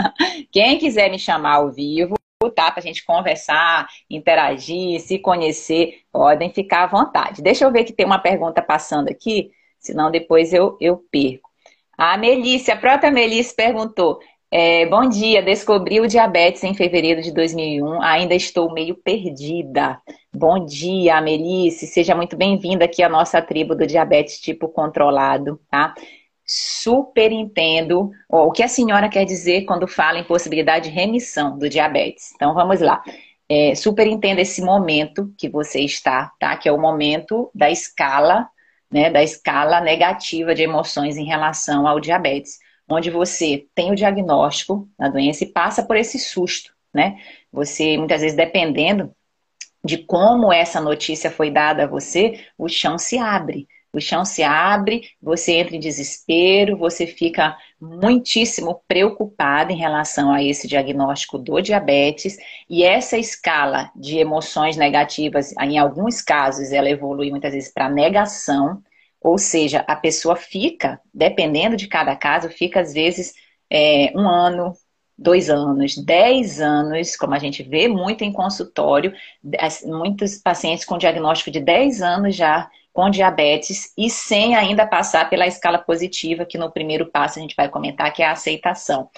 Quem 0.50 0.78
quiser 0.78 1.10
me 1.10 1.18
chamar 1.18 1.56
ao 1.56 1.70
vivo, 1.70 2.14
tá? 2.50 2.70
Pra 2.70 2.82
gente 2.82 3.04
conversar, 3.04 3.86
interagir, 4.08 5.00
se 5.00 5.18
conhecer, 5.18 6.02
podem 6.12 6.50
ficar 6.50 6.84
à 6.84 6.86
vontade. 6.86 7.42
Deixa 7.42 7.64
eu 7.64 7.72
ver 7.72 7.84
que 7.84 7.92
tem 7.92 8.06
uma 8.06 8.18
pergunta 8.18 8.62
passando 8.62 9.08
aqui, 9.08 9.50
senão 9.78 10.10
depois 10.10 10.52
eu, 10.52 10.76
eu 10.80 11.02
perco. 11.10 11.48
A 11.96 12.16
Melissa, 12.16 12.74
a 12.74 12.76
própria 12.76 13.10
Melissa 13.10 13.54
perguntou: 13.56 14.20
é, 14.50 14.86
bom 14.86 15.06
dia, 15.06 15.42
descobri 15.42 16.00
o 16.00 16.06
diabetes 16.06 16.64
em 16.64 16.72
fevereiro 16.72 17.20
de 17.20 17.32
2001, 17.32 18.00
ainda 18.00 18.34
estou 18.34 18.72
meio 18.72 18.94
perdida. 18.94 20.00
Bom 20.32 20.64
dia, 20.64 21.20
Melisse, 21.20 21.86
seja 21.86 22.14
muito 22.14 22.34
bem-vinda 22.34 22.86
aqui 22.86 23.02
à 23.02 23.10
nossa 23.10 23.42
tribo 23.42 23.74
do 23.74 23.86
diabetes 23.86 24.40
tipo 24.40 24.68
controlado, 24.68 25.60
tá? 25.70 25.94
Super 26.48 27.30
entendo 27.30 28.10
ó, 28.28 28.46
o 28.46 28.50
que 28.50 28.62
a 28.62 28.68
senhora 28.68 29.08
quer 29.08 29.24
dizer 29.24 29.64
quando 29.66 29.86
fala 29.86 30.18
em 30.18 30.24
possibilidade 30.24 30.88
de 30.88 30.94
remissão 30.94 31.58
do 31.58 31.68
diabetes. 31.68 32.32
Então 32.34 32.54
vamos 32.54 32.80
lá. 32.80 33.02
É, 33.48 33.74
super 33.74 34.06
entendo 34.06 34.40
esse 34.40 34.62
momento 34.62 35.32
que 35.38 35.48
você 35.48 35.80
está, 35.80 36.32
tá? 36.40 36.56
Que 36.56 36.68
é 36.68 36.72
o 36.72 36.80
momento 36.80 37.50
da 37.54 37.70
escala, 37.70 38.48
né? 38.90 39.10
Da 39.10 39.22
escala 39.22 39.80
negativa 39.80 40.54
de 40.54 40.62
emoções 40.62 41.16
em 41.16 41.24
relação 41.24 41.86
ao 41.86 42.00
diabetes 42.00 42.58
onde 42.88 43.10
você 43.10 43.66
tem 43.74 43.92
o 43.92 43.94
diagnóstico 43.94 44.88
da 44.98 45.08
doença 45.08 45.44
e 45.44 45.52
passa 45.52 45.82
por 45.82 45.96
esse 45.96 46.18
susto, 46.18 46.72
né? 46.92 47.18
Você, 47.52 47.98
muitas 47.98 48.22
vezes, 48.22 48.36
dependendo 48.36 49.12
de 49.84 49.98
como 49.98 50.52
essa 50.52 50.80
notícia 50.80 51.30
foi 51.30 51.50
dada 51.50 51.84
a 51.84 51.86
você, 51.86 52.44
o 52.56 52.68
chão 52.68 52.98
se 52.98 53.18
abre. 53.18 53.68
O 53.98 54.00
chão 54.00 54.24
se 54.24 54.44
abre, 54.44 55.10
você 55.20 55.56
entra 55.56 55.74
em 55.74 55.80
desespero, 55.80 56.76
você 56.76 57.04
fica 57.04 57.56
muitíssimo 57.80 58.80
preocupado 58.86 59.72
em 59.72 59.76
relação 59.76 60.32
a 60.32 60.42
esse 60.42 60.68
diagnóstico 60.68 61.36
do 61.36 61.60
diabetes 61.60 62.36
e 62.70 62.84
essa 62.84 63.18
escala 63.18 63.90
de 63.96 64.18
emoções 64.18 64.76
negativas, 64.76 65.52
em 65.60 65.78
alguns 65.78 66.22
casos, 66.22 66.70
ela 66.70 66.88
evolui 66.88 67.28
muitas 67.30 67.52
vezes 67.52 67.72
para 67.72 67.90
negação, 67.90 68.80
ou 69.20 69.36
seja, 69.36 69.84
a 69.88 69.96
pessoa 69.96 70.36
fica, 70.36 71.00
dependendo 71.12 71.76
de 71.76 71.88
cada 71.88 72.14
caso, 72.14 72.48
fica 72.48 72.80
às 72.80 72.94
vezes 72.94 73.34
é, 73.68 74.12
um 74.14 74.28
ano, 74.28 74.74
dois 75.18 75.50
anos, 75.50 75.96
dez 75.96 76.60
anos, 76.60 77.16
como 77.16 77.34
a 77.34 77.38
gente 77.40 77.64
vê 77.64 77.88
muito 77.88 78.22
em 78.22 78.32
consultório, 78.32 79.12
muitos 79.84 80.38
pacientes 80.38 80.84
com 80.84 80.96
diagnóstico 80.96 81.50
de 81.50 81.58
dez 81.58 82.00
anos 82.00 82.36
já 82.36 82.70
com 82.92 83.10
diabetes 83.10 83.92
e 83.96 84.10
sem 84.10 84.56
ainda 84.56 84.86
passar 84.86 85.28
pela 85.30 85.46
escala 85.46 85.78
positiva, 85.78 86.44
que 86.44 86.58
no 86.58 86.70
primeiro 86.70 87.06
passo 87.06 87.38
a 87.38 87.42
gente 87.42 87.54
vai 87.56 87.68
comentar, 87.68 88.12
que 88.12 88.22
é 88.22 88.26
a 88.26 88.32
aceitação. 88.32 89.08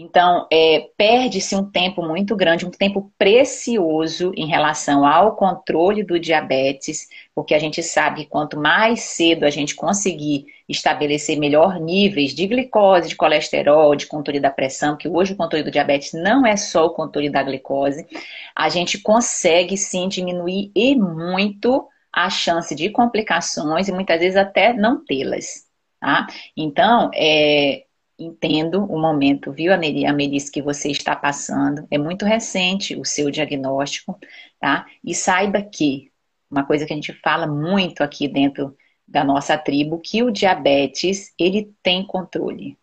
Então, 0.00 0.46
é, 0.52 0.90
perde-se 0.96 1.56
um 1.56 1.68
tempo 1.68 2.02
muito 2.02 2.36
grande, 2.36 2.64
um 2.64 2.70
tempo 2.70 3.10
precioso 3.18 4.32
em 4.36 4.46
relação 4.46 5.04
ao 5.04 5.34
controle 5.34 6.04
do 6.04 6.20
diabetes, 6.20 7.08
porque 7.34 7.52
a 7.52 7.58
gente 7.58 7.82
sabe 7.82 8.22
que 8.22 8.30
quanto 8.30 8.56
mais 8.56 9.00
cedo 9.00 9.44
a 9.44 9.50
gente 9.50 9.74
conseguir 9.74 10.46
estabelecer 10.68 11.36
melhor 11.36 11.80
níveis 11.80 12.32
de 12.32 12.46
glicose, 12.46 13.08
de 13.08 13.16
colesterol, 13.16 13.96
de 13.96 14.06
controle 14.06 14.38
da 14.38 14.50
pressão, 14.50 14.96
que 14.96 15.08
hoje 15.08 15.32
o 15.32 15.36
controle 15.36 15.64
do 15.64 15.70
diabetes 15.70 16.12
não 16.12 16.46
é 16.46 16.56
só 16.56 16.86
o 16.86 16.90
controle 16.90 17.28
da 17.28 17.42
glicose, 17.42 18.06
a 18.54 18.68
gente 18.68 18.98
consegue 18.98 19.76
sim 19.76 20.06
diminuir 20.06 20.70
e 20.76 20.94
muito 20.94 21.88
a 22.12 22.30
chance 22.30 22.74
de 22.74 22.90
complicações 22.90 23.88
e 23.88 23.92
muitas 23.92 24.20
vezes 24.20 24.36
até 24.36 24.72
não 24.72 25.04
tê-las. 25.04 25.66
Tá? 26.00 26.26
Então, 26.56 27.10
é, 27.14 27.84
entendo 28.18 28.84
o 28.84 28.98
momento, 28.98 29.52
viu, 29.52 29.72
a 29.72 29.76
Melissa, 29.76 30.50
que 30.52 30.60
você 30.60 30.90
está 30.90 31.14
passando. 31.14 31.86
É 31.90 31.96
muito 31.96 32.24
recente 32.24 32.96
o 32.96 33.04
seu 33.04 33.30
diagnóstico, 33.30 34.18
tá? 34.60 34.86
E 35.04 35.14
saiba 35.14 35.62
que, 35.62 36.10
uma 36.50 36.64
coisa 36.64 36.84
que 36.84 36.92
a 36.92 36.96
gente 36.96 37.12
fala 37.12 37.46
muito 37.46 38.02
aqui 38.02 38.26
dentro 38.26 38.76
da 39.06 39.24
nossa 39.24 39.56
tribo, 39.56 40.00
que 40.00 40.22
o 40.22 40.30
diabetes, 40.30 41.32
ele 41.38 41.72
tem 41.82 42.04
controle. 42.06 42.76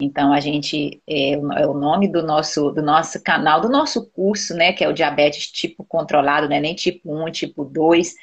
Então, 0.00 0.32
a 0.32 0.40
gente, 0.40 1.02
é, 1.08 1.32
é 1.32 1.66
o 1.66 1.74
nome 1.74 2.08
do 2.08 2.22
nosso, 2.22 2.70
do 2.70 2.82
nosso 2.82 3.22
canal, 3.22 3.60
do 3.60 3.68
nosso 3.68 4.10
curso, 4.10 4.54
né, 4.54 4.72
que 4.72 4.84
é 4.84 4.88
o 4.88 4.92
diabetes 4.92 5.46
tipo 5.46 5.84
controlado, 5.84 6.48
não 6.48 6.56
é 6.56 6.60
nem 6.60 6.74
tipo 6.74 7.14
1, 7.14 7.30
tipo 7.30 7.64
2, 7.64 8.14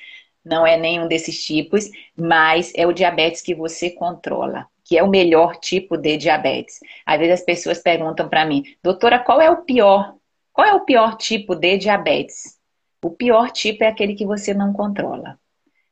não 0.49 0.67
é 0.67 0.75
nenhum 0.75 1.07
desses 1.07 1.45
tipos, 1.45 1.89
mas 2.17 2.73
é 2.75 2.85
o 2.85 2.93
diabetes 2.93 3.41
que 3.41 3.55
você 3.55 3.91
controla 3.91 4.67
que 4.89 4.97
é 4.97 5.03
o 5.03 5.07
melhor 5.07 5.55
tipo 5.57 5.95
de 5.95 6.17
diabetes. 6.17 6.79
Às 7.05 7.19
vezes 7.19 7.35
as 7.35 7.45
pessoas 7.45 7.77
perguntam 7.77 8.27
para 8.27 8.43
mim, 8.43 8.63
doutora, 8.81 9.19
qual 9.19 9.39
é 9.39 9.47
o 9.47 9.57
pior? 9.57 10.15
Qual 10.51 10.67
é 10.67 10.73
o 10.73 10.83
pior 10.83 11.15
tipo 11.15 11.53
de 11.53 11.77
diabetes? 11.77 12.57
O 12.99 13.11
pior 13.11 13.51
tipo 13.51 13.83
é 13.83 13.87
aquele 13.87 14.15
que 14.15 14.25
você 14.25 14.51
não 14.51 14.73
controla. 14.73 15.39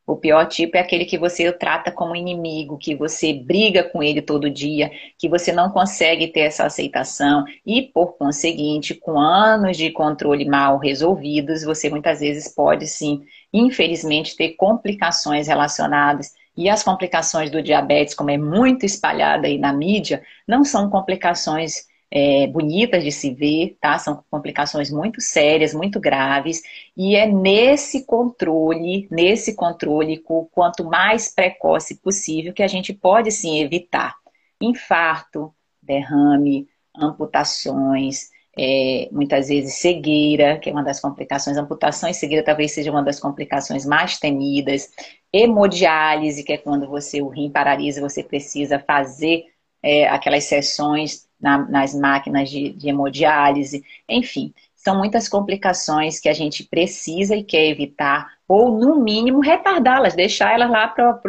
O 0.07 0.15
pior 0.15 0.45
tipo 0.45 0.77
é 0.77 0.79
aquele 0.79 1.03
que 1.03 1.17
você 1.17 1.51
trata 1.51 1.91
como 1.91 2.15
inimigo, 2.15 2.77
que 2.77 2.95
você 2.95 3.33
briga 3.33 3.83
com 3.83 4.01
ele 4.01 4.21
todo 4.21 4.49
dia, 4.49 4.89
que 5.17 5.27
você 5.27 5.51
não 5.51 5.69
consegue 5.69 6.27
ter 6.29 6.39
essa 6.41 6.65
aceitação 6.65 7.43
e, 7.65 7.81
por 7.81 8.13
conseguinte, 8.13 8.95
com 8.95 9.19
anos 9.19 9.75
de 9.75 9.91
controle 9.91 10.45
mal 10.45 10.77
resolvidos, 10.77 11.65
você 11.65 11.89
muitas 11.89 12.21
vezes 12.21 12.47
pode 12.47 12.87
sim, 12.87 13.21
infelizmente, 13.51 14.37
ter 14.37 14.51
complicações 14.51 15.49
relacionadas. 15.49 16.33
E 16.55 16.69
as 16.69 16.81
complicações 16.83 17.51
do 17.51 17.61
diabetes, 17.61 18.15
como 18.15 18.31
é 18.31 18.37
muito 18.37 18.85
espalhada 18.85 19.45
aí 19.45 19.57
na 19.57 19.73
mídia, 19.73 20.23
não 20.47 20.63
são 20.63 20.89
complicações 20.89 21.85
é, 22.11 22.47
bonitas 22.47 23.03
de 23.03 23.11
se 23.11 23.33
ver, 23.33 23.77
tá? 23.81 23.97
São 23.97 24.23
complicações 24.31 24.89
muito 24.89 25.19
sérias, 25.21 25.73
muito 25.73 25.99
graves, 25.99 26.61
e 26.95 27.15
é 27.15 27.25
nesse 27.25 28.05
controle, 28.05 29.07
nesse 29.11 29.55
controle, 29.55 30.23
quanto 30.51 30.85
mais 30.85 31.33
precoce 31.33 31.95
possível, 31.97 32.53
que 32.53 32.63
a 32.63 32.67
gente 32.67 32.93
pode 32.93 33.31
sim 33.31 33.59
evitar 33.59 34.15
infarto, 34.61 35.53
derrame, 35.81 36.67
amputações, 36.95 38.29
é, 38.57 39.07
muitas 39.11 39.49
vezes 39.49 39.75
cegueira, 39.75 40.57
que 40.57 40.69
é 40.69 40.73
uma 40.73 40.83
das 40.83 40.99
complicações, 40.99 41.57
amputação 41.57 42.09
e 42.09 42.13
cegueira 42.13 42.43
talvez 42.43 42.71
seja 42.71 42.89
uma 42.89 43.03
das 43.03 43.19
complicações 43.19 43.85
mais 43.85 44.17
temidas, 44.17 44.89
hemodiálise, 45.31 46.43
que 46.43 46.53
é 46.53 46.57
quando 46.57 46.87
você 46.87 47.21
o 47.21 47.27
rim 47.27 47.51
paralisa, 47.51 48.01
você 48.01 48.23
precisa 48.23 48.79
fazer 48.79 49.45
é, 49.83 50.07
aquelas 50.07 50.45
sessões 50.45 51.26
na, 51.39 51.58
nas 51.58 51.94
máquinas 51.94 52.50
de, 52.50 52.70
de 52.70 52.89
hemodiálise, 52.89 53.84
enfim, 54.08 54.53
são 54.75 54.98
muitas 54.98 55.27
complicações 55.27 56.20
que 56.20 56.29
a 56.29 56.34
gente 56.34 56.63
precisa 56.63 57.36
e 57.36 57.44
quer 57.44 57.67
evitar, 57.67 58.34
ou 58.48 58.72
no 58.72 59.03
mínimo 59.03 59.41
retardá-las, 59.41 60.15
deixar 60.15 60.53
elas 60.53 60.70
lá 60.70 60.88
para 60.88 61.20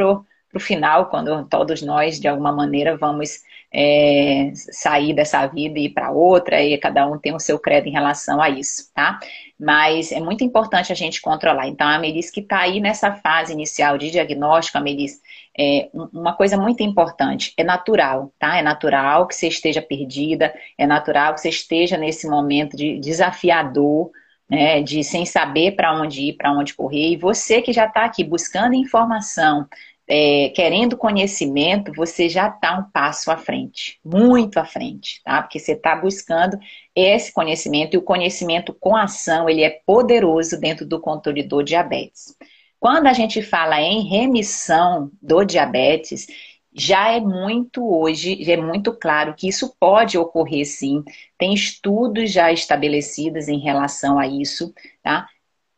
o 0.54 0.60
final, 0.60 1.06
quando 1.06 1.44
todos 1.46 1.82
nós, 1.82 2.20
de 2.20 2.28
alguma 2.28 2.52
maneira, 2.52 2.96
vamos 2.96 3.42
é, 3.72 4.50
sair 4.54 5.12
dessa 5.12 5.46
vida 5.46 5.78
e 5.78 5.86
ir 5.86 5.90
para 5.90 6.10
outra, 6.10 6.62
e 6.62 6.78
cada 6.78 7.06
um 7.06 7.18
tem 7.18 7.34
o 7.34 7.40
seu 7.40 7.58
credo 7.58 7.88
em 7.88 7.92
relação 7.92 8.40
a 8.40 8.48
isso, 8.48 8.90
tá? 8.94 9.18
Mas 9.58 10.12
é 10.12 10.20
muito 10.20 10.44
importante 10.44 10.92
a 10.92 10.94
gente 10.94 11.20
controlar. 11.20 11.66
Então, 11.66 11.88
a 11.88 11.98
Melis 11.98 12.30
que 12.30 12.40
está 12.40 12.60
aí 12.60 12.80
nessa 12.80 13.12
fase 13.12 13.52
inicial 13.52 13.98
de 13.98 14.10
diagnóstico, 14.10 14.78
a 14.78 14.80
Melis, 14.80 15.20
é, 15.58 15.90
uma 15.92 16.34
coisa 16.34 16.56
muito 16.56 16.82
importante, 16.82 17.52
é 17.56 17.64
natural, 17.64 18.32
tá? 18.38 18.56
É 18.56 18.62
natural 18.62 19.26
que 19.26 19.34
você 19.34 19.48
esteja 19.48 19.82
perdida, 19.82 20.54
é 20.76 20.86
natural 20.86 21.34
que 21.34 21.40
você 21.40 21.48
esteja 21.48 21.96
nesse 21.96 22.28
momento 22.28 22.76
de 22.76 22.98
desafiador, 23.00 24.10
né, 24.48 24.80
de 24.82 25.04
sem 25.04 25.26
saber 25.26 25.72
para 25.72 25.92
onde 26.00 26.22
ir, 26.22 26.32
para 26.34 26.52
onde 26.52 26.74
correr, 26.74 27.12
e 27.12 27.16
você 27.16 27.60
que 27.60 27.72
já 27.72 27.86
está 27.86 28.04
aqui 28.04 28.24
buscando 28.24 28.74
informação, 28.74 29.68
é, 30.08 30.48
querendo 30.50 30.96
conhecimento, 30.96 31.92
você 31.94 32.30
já 32.30 32.48
está 32.48 32.78
um 32.78 32.90
passo 32.90 33.30
à 33.30 33.36
frente, 33.36 34.00
muito 34.02 34.58
à 34.58 34.64
frente, 34.64 35.20
tá? 35.22 35.42
Porque 35.42 35.58
você 35.58 35.72
está 35.72 35.94
buscando 35.94 36.58
esse 36.94 37.30
conhecimento 37.32 37.94
e 37.94 37.98
o 37.98 38.02
conhecimento 38.02 38.72
com 38.72 38.96
ação, 38.96 39.50
ele 39.50 39.62
é 39.62 39.80
poderoso 39.84 40.58
dentro 40.58 40.86
do 40.86 40.98
controle 40.98 41.42
do 41.42 41.62
diabetes. 41.62 42.34
Quando 42.80 43.06
a 43.06 43.12
gente 43.12 43.42
fala 43.42 43.80
em 43.80 44.08
remissão 44.08 45.10
do 45.20 45.44
diabetes, 45.44 46.26
já 46.72 47.10
é 47.10 47.20
muito 47.20 47.84
hoje, 47.84 48.42
já 48.44 48.52
é 48.52 48.56
muito 48.56 48.92
claro 48.92 49.34
que 49.34 49.48
isso 49.48 49.74
pode 49.80 50.16
ocorrer 50.16 50.64
sim. 50.66 51.02
Tem 51.36 51.52
estudos 51.52 52.30
já 52.30 52.52
estabelecidos 52.52 53.48
em 53.48 53.58
relação 53.58 54.18
a 54.18 54.26
isso, 54.26 54.72
tá? 55.02 55.28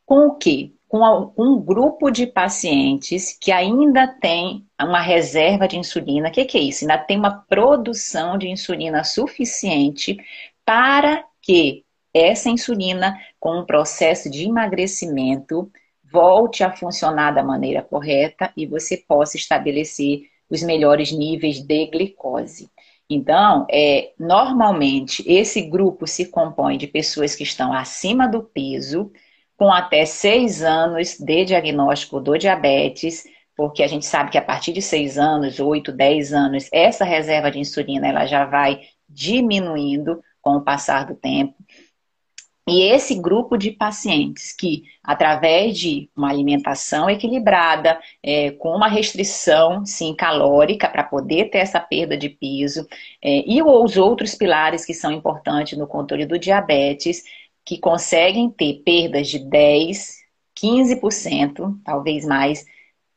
Com 0.04 0.26
o 0.28 0.34
quê? 0.36 0.72
com 0.90 1.32
um 1.38 1.60
grupo 1.62 2.10
de 2.10 2.26
pacientes 2.26 3.38
que 3.40 3.52
ainda 3.52 4.08
tem 4.08 4.66
uma 4.82 5.00
reserva 5.00 5.68
de 5.68 5.78
insulina. 5.78 6.28
O 6.28 6.32
que, 6.32 6.44
que 6.44 6.58
é 6.58 6.62
isso? 6.62 6.82
Ainda 6.82 6.98
tem 6.98 7.16
uma 7.16 7.30
produção 7.48 8.36
de 8.36 8.48
insulina 8.48 9.04
suficiente 9.04 10.16
para 10.64 11.24
que 11.40 11.84
essa 12.12 12.50
insulina, 12.50 13.16
com 13.38 13.60
um 13.60 13.64
processo 13.64 14.28
de 14.28 14.48
emagrecimento, 14.48 15.70
volte 16.12 16.62
a 16.64 16.70
funcionar 16.70 17.32
da 17.32 17.42
maneira 17.42 17.82
correta 17.82 18.52
e 18.56 18.66
você 18.66 18.96
possa 18.96 19.36
estabelecer 19.36 20.22
os 20.48 20.62
melhores 20.62 21.12
níveis 21.12 21.60
de 21.60 21.86
glicose. 21.86 22.68
Então, 23.08 23.66
é, 23.70 24.12
normalmente, 24.18 25.24
esse 25.26 25.62
grupo 25.62 26.06
se 26.06 26.26
compõe 26.26 26.78
de 26.78 26.86
pessoas 26.86 27.34
que 27.34 27.42
estão 27.42 27.72
acima 27.72 28.28
do 28.28 28.42
peso, 28.42 29.10
com 29.56 29.70
até 29.72 30.06
seis 30.06 30.62
anos 30.62 31.18
de 31.18 31.44
diagnóstico 31.44 32.20
do 32.20 32.38
diabetes, 32.38 33.24
porque 33.56 33.82
a 33.82 33.86
gente 33.86 34.06
sabe 34.06 34.30
que 34.30 34.38
a 34.38 34.42
partir 34.42 34.72
de 34.72 34.80
seis 34.80 35.18
anos, 35.18 35.60
oito, 35.60 35.92
dez 35.92 36.32
anos, 36.32 36.68
essa 36.72 37.04
reserva 37.04 37.50
de 37.50 37.58
insulina 37.58 38.08
ela 38.08 38.24
já 38.26 38.46
vai 38.46 38.80
diminuindo 39.08 40.22
com 40.40 40.56
o 40.56 40.62
passar 40.62 41.04
do 41.04 41.14
tempo. 41.14 41.59
E 42.70 42.82
esse 42.82 43.16
grupo 43.16 43.56
de 43.56 43.72
pacientes 43.72 44.52
que, 44.52 44.84
através 45.02 45.76
de 45.76 46.08
uma 46.16 46.30
alimentação 46.30 47.10
equilibrada, 47.10 47.98
é, 48.22 48.52
com 48.52 48.70
uma 48.70 48.86
restrição, 48.86 49.84
sim, 49.84 50.14
calórica, 50.14 50.88
para 50.88 51.02
poder 51.02 51.50
ter 51.50 51.58
essa 51.58 51.80
perda 51.80 52.16
de 52.16 52.28
peso, 52.28 52.86
é, 53.20 53.42
e 53.44 53.60
os 53.60 53.96
outros 53.96 54.36
pilares 54.36 54.84
que 54.84 54.94
são 54.94 55.10
importantes 55.10 55.76
no 55.76 55.86
controle 55.88 56.24
do 56.24 56.38
diabetes, 56.38 57.24
que 57.64 57.76
conseguem 57.76 58.48
ter 58.48 58.82
perdas 58.84 59.28
de 59.28 59.40
10, 59.40 60.20
15%, 60.54 61.76
talvez 61.84 62.24
mais, 62.24 62.64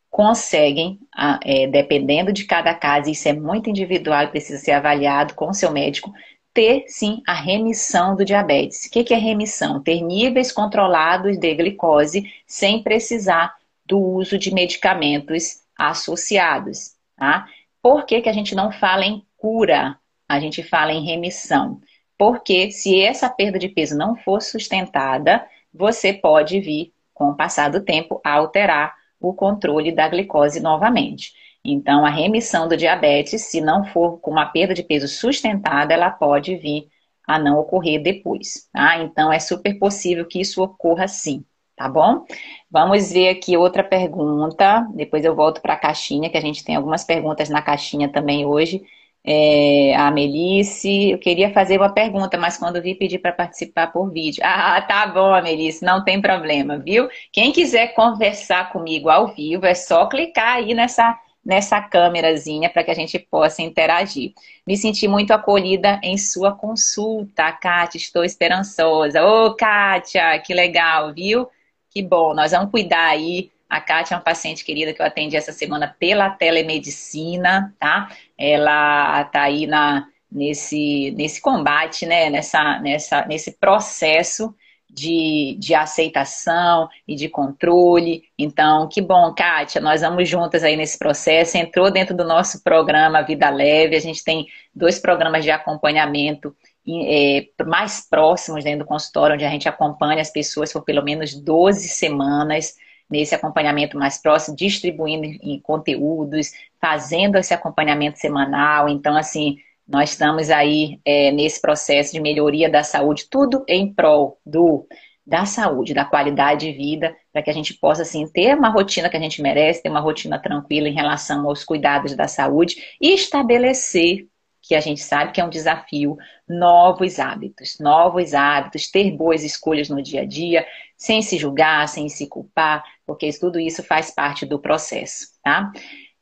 conseguem, 0.10 1.00
é, 1.44 1.68
dependendo 1.68 2.34
de 2.34 2.46
cada 2.46 2.74
caso, 2.74 3.10
isso 3.10 3.28
é 3.28 3.34
muito 3.34 3.70
individual 3.70 4.24
e 4.24 4.28
precisa 4.28 4.60
ser 4.60 4.72
avaliado 4.72 5.34
com 5.36 5.50
o 5.50 5.54
seu 5.54 5.72
médico, 5.72 6.12
ter 6.54 6.86
sim 6.88 7.22
a 7.28 7.34
remissão 7.34 8.16
do 8.16 8.24
diabetes. 8.24 8.86
O 8.86 8.92
que 8.92 9.14
é 9.14 9.18
remissão? 9.18 9.82
Ter 9.82 10.02
níveis 10.02 10.52
controlados 10.52 11.38
de 11.38 11.54
glicose 11.56 12.32
sem 12.46 12.84
precisar 12.84 13.56
do 13.86 14.00
uso 14.00 14.38
de 14.38 14.54
medicamentos 14.54 15.62
associados. 15.78 16.94
Tá? 17.18 17.48
Por 17.82 18.06
que, 18.06 18.22
que 18.22 18.30
a 18.30 18.34
gente 18.34 18.56
não 18.56 18.72
fala 18.72 19.06
em 19.06 19.26
cura? 19.38 19.98
A 20.28 20.40
gente 20.40 20.64
fala 20.64 20.94
em 20.94 21.06
remissão. 21.06 21.82
Porque 22.18 22.72
se 22.72 23.02
essa 23.02 23.30
perda 23.30 23.60
de 23.60 23.68
peso 23.68 23.98
não 23.98 24.16
for 24.16 24.42
sustentada, 24.42 25.46
você 25.74 26.14
pode 26.14 26.60
vir, 26.60 26.94
com 27.14 27.30
o 27.30 27.36
passar 27.36 27.70
do 27.70 27.84
tempo, 27.84 28.22
a 28.24 28.34
alterar 28.34 28.96
o 29.20 29.34
controle 29.34 29.92
da 29.92 30.08
glicose 30.08 30.60
novamente. 30.60 31.34
Então, 31.66 32.06
a 32.06 32.10
remissão 32.10 32.68
do 32.68 32.76
diabetes, 32.76 33.44
se 33.44 33.62
não 33.62 33.86
for 33.86 34.20
com 34.20 34.32
uma 34.32 34.46
perda 34.48 34.74
de 34.74 34.84
peso 34.84 35.08
sustentada, 35.08 35.94
ela 35.94 36.10
pode 36.12 36.56
vir 36.58 36.90
a 37.26 37.40
não 37.40 37.58
ocorrer 37.60 38.02
depois, 38.04 38.68
tá? 38.74 38.98
Então, 39.00 39.32
é 39.32 39.40
super 39.40 39.80
possível 39.80 40.26
que 40.28 40.42
isso 40.42 40.62
ocorra 40.62 41.08
sim, 41.08 41.46
tá 41.76 41.88
bom? 41.88 42.26
Vamos 42.70 43.12
ver 43.14 43.30
aqui 43.30 43.56
outra 43.56 43.84
pergunta, 43.84 44.86
depois 44.94 45.24
eu 45.24 45.36
volto 45.36 45.62
para 45.62 45.74
a 45.74 45.78
caixinha, 45.78 46.30
que 46.30 46.38
a 46.38 46.42
gente 46.42 46.64
tem 46.66 46.76
algumas 46.76 47.04
perguntas 47.06 47.50
na 47.50 47.62
caixinha 47.62 48.10
também 48.12 48.46
hoje 48.46 48.82
é, 49.26 49.96
a 49.96 50.12
Melisse. 50.12 51.12
Eu 51.12 51.20
queria 51.20 51.52
fazer 51.54 51.78
uma 51.78 51.94
pergunta, 51.94 52.38
mas 52.38 52.58
quando 52.58 52.82
vi, 52.82 52.96
pedi 52.96 53.18
para 53.18 53.32
participar 53.32 53.88
por 53.88 54.12
vídeo. 54.12 54.44
Ah, 54.66 54.82
tá 54.82 55.08
bom, 55.08 55.40
Melisse, 55.42 55.84
não 55.86 56.04
tem 56.04 56.22
problema, 56.22 56.78
viu? 56.78 57.08
Quem 57.32 57.52
quiser 57.52 57.94
conversar 57.94 58.72
comigo 58.72 59.10
ao 59.10 59.28
vivo, 59.34 59.66
é 59.66 59.74
só 59.76 60.06
clicar 60.08 60.58
aí 60.58 60.74
nessa, 60.74 61.18
nessa 61.46 61.82
câmerazinha 61.82 62.70
para 62.70 62.84
que 62.84 62.92
a 62.92 62.96
gente 62.96 63.20
possa 63.20 63.62
interagir. 63.62 64.34
Me 64.66 64.78
senti 64.78 65.08
muito 65.08 65.32
acolhida 65.32 66.00
em 66.04 66.18
sua 66.18 66.56
consulta, 66.56 67.52
Kátia, 67.52 67.98
estou 67.98 68.24
esperançosa. 68.24 69.24
Ô, 69.24 69.56
Kátia, 69.56 70.40
que 70.40 70.54
legal, 70.54 71.14
viu? 71.14 71.48
Que 71.90 72.02
bom, 72.02 72.34
nós 72.34 72.52
vamos 72.52 72.72
cuidar 72.72 73.08
aí 73.08 73.52
a 73.74 73.82
Kátia 73.82 74.14
é 74.14 74.18
uma 74.18 74.24
paciente 74.24 74.64
querida 74.64 74.94
que 74.94 75.02
eu 75.02 75.06
atendi 75.06 75.36
essa 75.36 75.52
semana 75.52 75.96
pela 76.00 76.30
telemedicina, 76.30 77.74
tá? 77.80 78.08
Ela 78.38 79.24
tá 79.26 79.42
aí 79.42 79.66
na, 79.66 80.08
nesse, 80.32 81.10
nesse 81.18 81.42
combate, 81.42 82.06
né? 82.06 82.30
Nessa, 82.30 82.80
nessa, 82.80 83.26
nesse 83.26 83.54
processo 83.54 84.54
de, 84.94 85.58
de 85.60 85.74
aceitação 85.74 86.88
e 87.08 87.16
de 87.16 87.28
controle. 87.28 88.24
Então, 88.38 88.88
que 88.88 89.02
bom, 89.02 89.34
Kátia, 89.34 89.82
nós 89.82 90.02
vamos 90.02 90.30
juntas 90.30 90.64
aí 90.64 90.76
nesse 90.76 90.98
processo. 91.00 91.58
Entrou 91.58 91.92
dentro 91.92 92.16
do 92.16 92.24
nosso 92.24 92.64
programa 92.64 93.24
Vida 93.24 93.50
Leve. 93.50 93.96
A 93.96 94.00
gente 94.00 94.24
tem 94.24 94.48
dois 94.74 95.00
programas 95.00 95.44
de 95.44 95.50
acompanhamento 95.50 96.56
é, 96.88 97.48
mais 97.66 98.08
próximos 98.08 98.64
dentro 98.64 98.80
do 98.80 98.86
consultório, 98.86 99.36
onde 99.36 99.46
a 99.46 99.50
gente 99.50 99.68
acompanha 99.68 100.22
as 100.22 100.30
pessoas 100.30 100.72
por 100.72 100.84
pelo 100.84 101.04
menos 101.04 101.34
12 101.34 101.88
semanas 101.88 102.76
nesse 103.10 103.34
acompanhamento 103.34 103.98
mais 103.98 104.22
próximo, 104.22 104.56
distribuindo 104.56 105.26
em 105.26 105.60
conteúdos, 105.60 106.52
fazendo 106.80 107.38
esse 107.38 107.54
acompanhamento 107.54 108.20
semanal. 108.20 108.88
Então, 108.90 109.16
assim, 109.16 109.58
nós 109.88 110.12
estamos 110.12 110.50
aí 110.50 111.00
é, 111.06 111.32
nesse 111.32 111.62
processo 111.62 112.14
de 112.14 112.22
melhoria 112.22 112.70
da 112.70 112.84
saúde, 112.84 113.28
tudo 113.30 113.64
em 113.68 113.94
prol 113.94 114.40
do 114.46 114.88
da 115.26 115.46
saúde, 115.46 115.94
da 115.94 116.04
qualidade 116.04 116.66
de 116.70 116.78
vida, 116.78 117.16
para 117.32 117.42
que 117.42 117.50
a 117.50 117.54
gente 117.54 117.74
possa 117.76 118.02
assim 118.02 118.28
ter 118.28 118.58
uma 118.58 118.68
rotina 118.68 119.10
que 119.10 119.16
a 119.16 119.20
gente 119.20 119.42
merece, 119.42 119.82
ter 119.82 119.90
uma 119.90 120.02
rotina 120.02 120.38
tranquila 120.38 120.90
em 120.90 120.94
relação 120.94 121.48
aos 121.48 121.64
cuidados 121.64 122.14
da 122.14 122.28
saúde 122.28 122.76
e 123.00 123.14
estabelecer 123.14 124.28
que 124.62 124.76
a 124.76 124.80
gente 124.80 125.02
sabe 125.02 125.34
que 125.34 125.42
é 125.42 125.46
um 125.46 125.50
desafio, 125.50 126.18
novos 126.48 127.20
hábitos, 127.20 127.78
novos 127.80 128.34
hábitos, 128.34 128.90
ter 128.90 129.12
boas 129.12 129.44
escolhas 129.44 129.90
no 129.90 130.02
dia 130.02 130.22
a 130.22 130.26
dia, 130.26 130.66
sem 130.98 131.22
se 131.22 131.38
julgar, 131.38 131.88
sem 131.90 132.08
se 132.08 132.28
culpar, 132.28 132.82
porque 133.06 133.30
tudo 133.38 133.60
isso 133.60 133.84
faz 133.84 134.10
parte 134.10 134.46
do 134.46 134.60
processo, 134.60 135.28
tá? 135.44 135.70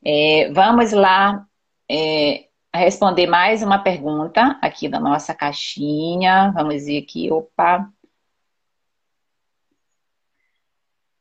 É, 0.04 0.50
vamos 0.52 0.90
lá 0.90 1.46
é, 1.88 2.46
responder 2.78 3.26
mais 3.26 3.62
uma 3.62 3.78
pergunta 3.78 4.58
aqui 4.62 4.88
da 4.88 4.98
nossa 4.98 5.34
caixinha. 5.34 6.50
Vamos 6.52 6.86
ver 6.86 7.02
aqui, 7.02 7.30
opa. 7.30 7.90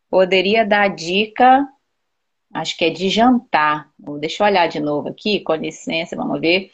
Poderia 0.10 0.66
dar 0.66 0.88
dica, 0.90 1.68
acho 2.54 2.78
que 2.78 2.86
é 2.86 2.90
de 2.90 3.10
jantar. 3.10 3.92
Deixa 4.20 4.44
eu 4.44 4.48
olhar 4.48 4.68
de 4.68 4.80
novo 4.80 5.10
aqui, 5.10 5.42
com 5.42 5.54
licença, 5.56 6.16
vamos 6.16 6.40
ver. 6.40 6.72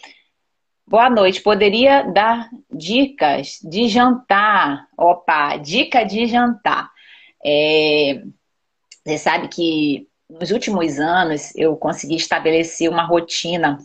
Boa 0.88 1.10
noite. 1.10 1.42
Poderia 1.42 2.04
dar 2.04 2.50
dicas 2.72 3.60
de 3.62 3.88
jantar? 3.90 4.88
Opa, 4.98 5.58
dica 5.58 6.04
de 6.04 6.28
jantar. 6.28 6.92
É, 7.46 8.24
você 9.06 9.18
sabe 9.18 9.48
que 9.50 10.08
nos 10.30 10.52
últimos 10.52 11.00
anos 11.00 11.56
eu 11.56 11.76
consegui 11.78 12.16
estabelecer 12.16 12.90
uma 12.90 13.04
rotina 13.04 13.78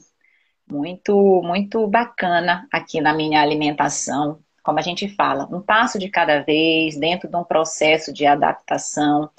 muito, 0.70 1.42
muito 1.44 1.86
bacana 1.86 2.66
aqui 2.72 3.00
na 3.00 3.12
minha 3.14 3.40
alimentação. 3.42 4.40
Como 4.62 4.78
a 4.78 4.82
gente 4.82 5.08
fala, 5.08 5.48
um 5.52 5.60
passo 5.60 5.98
de 5.98 6.08
cada 6.08 6.40
vez, 6.42 6.96
dentro 6.98 7.28
de 7.28 7.36
um 7.36 7.44
processo 7.44 8.12
de 8.12 8.26
adaptação. 8.26 9.30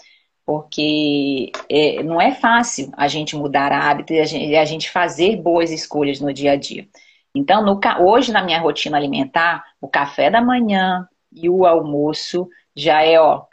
porque 0.46 1.52
é, 1.70 2.04
não 2.04 2.22
é 2.22 2.34
fácil 2.36 2.92
a 2.98 3.08
gente 3.08 3.36
mudar 3.36 3.72
hábito 3.72 4.14
e 4.14 4.20
a 4.20 4.26
gente, 4.26 4.56
a 4.56 4.66
gente 4.66 4.90
fazer 4.92 5.38
boas 5.38 5.72
escolhas 5.72 6.20
no 6.20 6.34
dia 6.34 6.54
a 6.54 6.56
dia. 6.58 6.88
Então, 7.36 7.64
no, 7.66 7.80
hoje 8.02 8.32
na 8.32 8.44
minha 8.44 8.60
rotina 8.60 8.98
alimentar, 8.98 9.64
o 9.82 9.88
café 9.88 10.30
da 10.30 10.42
manhã 10.42 11.08
e 11.32 11.50
o 11.50 11.66
almoço 11.66 12.50
já 12.76 13.04
é, 13.04 13.20
ó, 13.20 13.46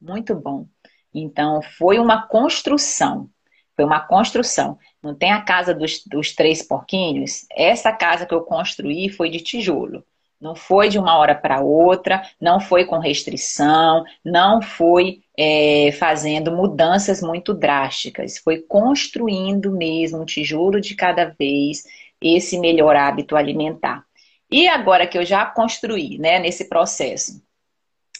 muito 0.00 0.34
bom. 0.34 0.66
Então, 1.14 1.62
foi 1.62 1.98
uma 1.98 2.26
construção. 2.26 3.30
Foi 3.76 3.84
uma 3.84 4.00
construção. 4.00 4.78
Não 5.02 5.14
tem 5.14 5.30
a 5.30 5.42
casa 5.42 5.74
dos, 5.74 6.02
dos 6.06 6.34
três 6.34 6.62
porquinhos? 6.62 7.46
Essa 7.54 7.92
casa 7.92 8.24
que 8.24 8.34
eu 8.34 8.40
construí 8.40 9.10
foi 9.10 9.30
de 9.30 9.38
tijolo. 9.40 10.02
Não 10.40 10.54
foi 10.54 10.88
de 10.88 10.98
uma 10.98 11.16
hora 11.16 11.34
para 11.34 11.60
outra, 11.60 12.22
não 12.40 12.60
foi 12.60 12.84
com 12.84 12.98
restrição, 12.98 14.04
não 14.24 14.60
foi 14.60 15.20
é, 15.36 15.90
fazendo 15.92 16.50
mudanças 16.52 17.22
muito 17.22 17.54
drásticas. 17.54 18.38
Foi 18.38 18.58
construindo 18.58 19.70
mesmo, 19.70 20.20
um 20.20 20.26
tijolo 20.26 20.80
de 20.80 20.94
cada 20.94 21.26
vez, 21.38 21.84
esse 22.20 22.58
melhor 22.58 22.96
hábito 22.96 23.36
alimentar. 23.36 24.04
E 24.50 24.68
agora 24.68 25.06
que 25.06 25.18
eu 25.18 25.24
já 25.24 25.44
construí, 25.44 26.18
né, 26.18 26.38
nesse 26.38 26.68
processo 26.68 27.42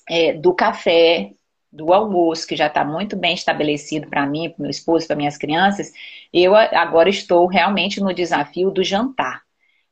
é, 0.08 0.32
do 0.32 0.54
café, 0.54 1.30
do 1.76 1.92
almoço, 1.92 2.46
que 2.46 2.56
já 2.56 2.66
está 2.66 2.84
muito 2.84 3.16
bem 3.16 3.34
estabelecido 3.34 4.08
para 4.08 4.26
mim, 4.26 4.50
para 4.50 4.62
meu 4.62 4.70
esposo, 4.70 5.06
para 5.06 5.16
minhas 5.16 5.36
crianças, 5.36 5.92
eu 6.32 6.54
agora 6.56 7.08
estou 7.10 7.46
realmente 7.46 8.00
no 8.00 8.14
desafio 8.14 8.70
do 8.70 8.82
jantar. 8.82 9.46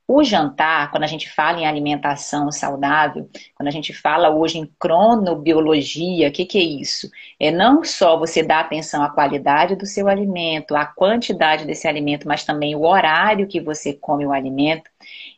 O 0.07 0.23
jantar, 0.23 0.91
quando 0.91 1.05
a 1.05 1.07
gente 1.07 1.31
fala 1.31 1.61
em 1.61 1.67
alimentação 1.67 2.53
saudável, 2.53 3.29
quando 3.55 3.69
a 3.69 3.71
gente 3.71 3.95
fala 3.95 4.29
hoje 4.29 4.59
em 4.59 4.71
cronobiologia, 4.79 6.29
o 6.29 6.33
que, 6.33 6.45
que 6.45 6.59
é 6.59 6.63
isso? 6.63 7.09
É 7.41 7.51
não 7.51 7.83
só 7.83 8.19
você 8.19 8.43
dar 8.43 8.61
atenção 8.61 9.03
à 9.03 9.09
qualidade 9.09 9.77
do 9.77 9.87
seu 9.87 10.07
alimento, 10.07 10.77
à 10.77 10.85
quantidade 10.85 11.65
desse 11.65 11.89
alimento, 11.89 12.29
mas 12.29 12.45
também 12.45 12.75
o 12.75 12.83
horário 12.83 13.49
que 13.49 13.61
você 13.63 13.95
come 13.95 14.27
o 14.27 14.33
alimento. 14.33 14.91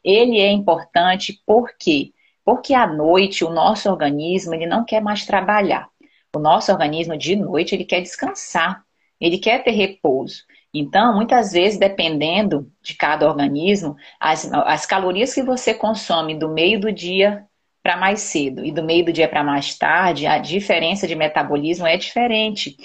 Ele 0.02 0.40
é 0.40 0.50
importante 0.50 1.40
por 1.46 1.72
quê? 1.78 2.12
Porque 2.44 2.74
à 2.74 2.88
noite 2.88 3.44
o 3.44 3.50
nosso 3.50 3.88
organismo 3.88 4.52
ele 4.54 4.66
não 4.66 4.84
quer 4.84 5.00
mais 5.00 5.24
trabalhar. 5.24 5.88
O 6.36 6.38
nosso 6.38 6.70
organismo 6.70 7.16
de 7.16 7.34
noite 7.34 7.74
ele 7.74 7.84
quer 7.84 8.02
descansar, 8.02 8.84
ele 9.18 9.38
quer 9.38 9.64
ter 9.64 9.70
repouso. 9.70 10.42
Então, 10.72 11.14
muitas 11.14 11.52
vezes, 11.52 11.78
dependendo 11.78 12.70
de 12.82 12.94
cada 12.94 13.26
organismo, 13.26 13.96
as, 14.20 14.52
as 14.52 14.84
calorias 14.84 15.32
que 15.32 15.42
você 15.42 15.72
consome 15.72 16.38
do 16.38 16.50
meio 16.50 16.78
do 16.78 16.92
dia 16.92 17.46
para 17.82 17.96
mais 17.96 18.20
cedo 18.20 18.62
e 18.62 18.70
do 18.70 18.82
meio 18.82 19.06
do 19.06 19.12
dia 19.14 19.26
para 19.26 19.42
mais 19.42 19.78
tarde, 19.78 20.26
a 20.26 20.36
diferença 20.36 21.06
de 21.08 21.14
metabolismo 21.14 21.86
é 21.86 21.96
diferente. 21.96 22.76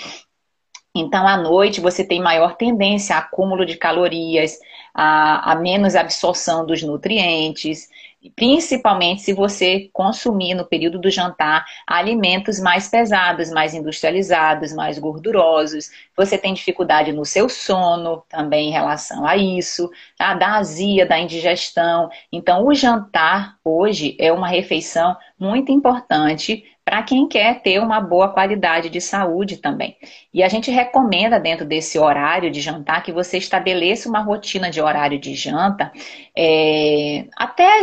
Então, 0.96 1.28
à 1.28 1.36
noite, 1.36 1.82
você 1.82 2.06
tem 2.06 2.22
maior 2.22 2.56
tendência 2.56 3.18
a 3.18 3.20
acúmulo 3.20 3.66
de 3.66 3.76
calorias, 3.76 4.58
a, 4.94 5.52
a 5.52 5.56
menos 5.56 5.96
absorção 5.96 6.66
dos 6.66 6.82
nutrientes 6.84 7.90
principalmente 8.36 9.21
se 9.21 9.34
você 9.34 9.89
consumir 9.91 10.53
no 10.53 10.65
período 10.65 10.99
do 10.99 11.10
jantar 11.10 11.65
alimentos 11.88 12.60
mais 12.60 12.88
pesados, 12.88 13.49
mais 13.49 13.73
industrializados, 13.73 14.73
mais 14.73 14.99
gordurosos. 14.99 15.89
Você 16.15 16.38
tem 16.38 16.53
dificuldade 16.53 17.12
no 17.12 17.25
seu 17.25 17.49
sono 17.49 18.23
também 18.29 18.69
em 18.69 18.71
relação 18.71 19.25
a 19.25 19.36
isso, 19.36 19.89
tá? 20.17 20.34
da 20.34 20.57
azia, 20.57 21.05
da 21.05 21.19
indigestão. 21.19 22.10
Então, 22.31 22.65
o 22.65 22.73
jantar 22.73 23.57
hoje 23.63 24.15
é 24.19 24.31
uma 24.31 24.47
refeição 24.47 25.15
muito 25.41 25.71
importante 25.71 26.63
para 26.86 27.01
quem 27.01 27.27
quer 27.27 27.62
ter 27.62 27.80
uma 27.80 27.99
boa 27.99 28.30
qualidade 28.30 28.89
de 28.89 29.01
saúde 29.01 29.58
também. 29.58 29.97
E 30.34 30.43
a 30.43 30.47
gente 30.47 30.69
recomenda, 30.69 31.39
dentro 31.39 31.65
desse 31.65 31.97
horário 31.97 32.51
de 32.51 32.62
jantar, 32.62 33.01
que 33.01 33.12
você 33.12 33.38
estabeleça 33.38 34.08
uma 34.08 34.21
rotina 34.21 34.69
de 34.69 34.80
horário 34.82 35.19
de 35.19 35.34
janta 35.34 35.91
é, 36.38 37.25
até, 37.36 37.82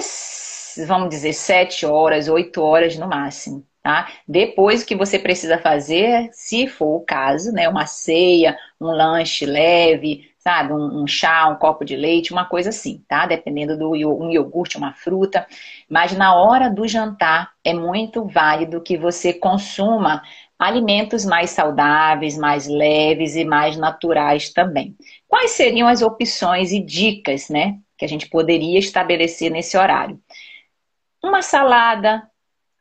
vamos 0.86 1.08
dizer, 1.08 1.32
7 1.32 1.84
horas, 1.84 2.28
8 2.28 2.62
horas 2.62 2.96
no 2.96 3.08
máximo. 3.08 3.66
Tá? 3.82 4.08
Depois 4.26 4.82
o 4.82 4.86
que 4.86 4.94
você 4.94 5.18
precisa 5.18 5.56
fazer, 5.58 6.28
se 6.32 6.66
for 6.66 6.96
o 6.96 7.00
caso, 7.00 7.50
né, 7.52 7.68
uma 7.68 7.86
ceia, 7.86 8.56
um 8.80 8.86
lanche 8.86 9.46
leve, 9.46 10.27
sabe? 10.48 10.72
Um, 10.72 11.02
um, 11.02 11.06
chá, 11.06 11.46
um 11.46 11.56
copo 11.56 11.84
de 11.84 11.94
leite, 11.94 12.32
uma 12.32 12.46
coisa 12.46 12.70
assim, 12.70 13.04
tá? 13.06 13.26
Dependendo 13.26 13.76
do 13.76 13.90
um 13.90 14.30
iogurte, 14.30 14.78
uma 14.78 14.94
fruta. 14.94 15.46
Mas 15.90 16.16
na 16.16 16.34
hora 16.34 16.70
do 16.70 16.88
jantar 16.88 17.52
é 17.62 17.74
muito 17.74 18.24
válido 18.24 18.80
que 18.80 18.96
você 18.96 19.34
consuma 19.34 20.22
alimentos 20.58 21.26
mais 21.26 21.50
saudáveis, 21.50 22.38
mais 22.38 22.66
leves 22.66 23.36
e 23.36 23.44
mais 23.44 23.76
naturais 23.76 24.50
também. 24.50 24.96
Quais 25.28 25.50
seriam 25.50 25.86
as 25.86 26.00
opções 26.00 26.72
e 26.72 26.80
dicas, 26.80 27.50
né, 27.50 27.78
que 27.98 28.06
a 28.06 28.08
gente 28.08 28.26
poderia 28.26 28.78
estabelecer 28.78 29.50
nesse 29.50 29.76
horário? 29.76 30.18
Uma 31.22 31.42
salada 31.42 32.26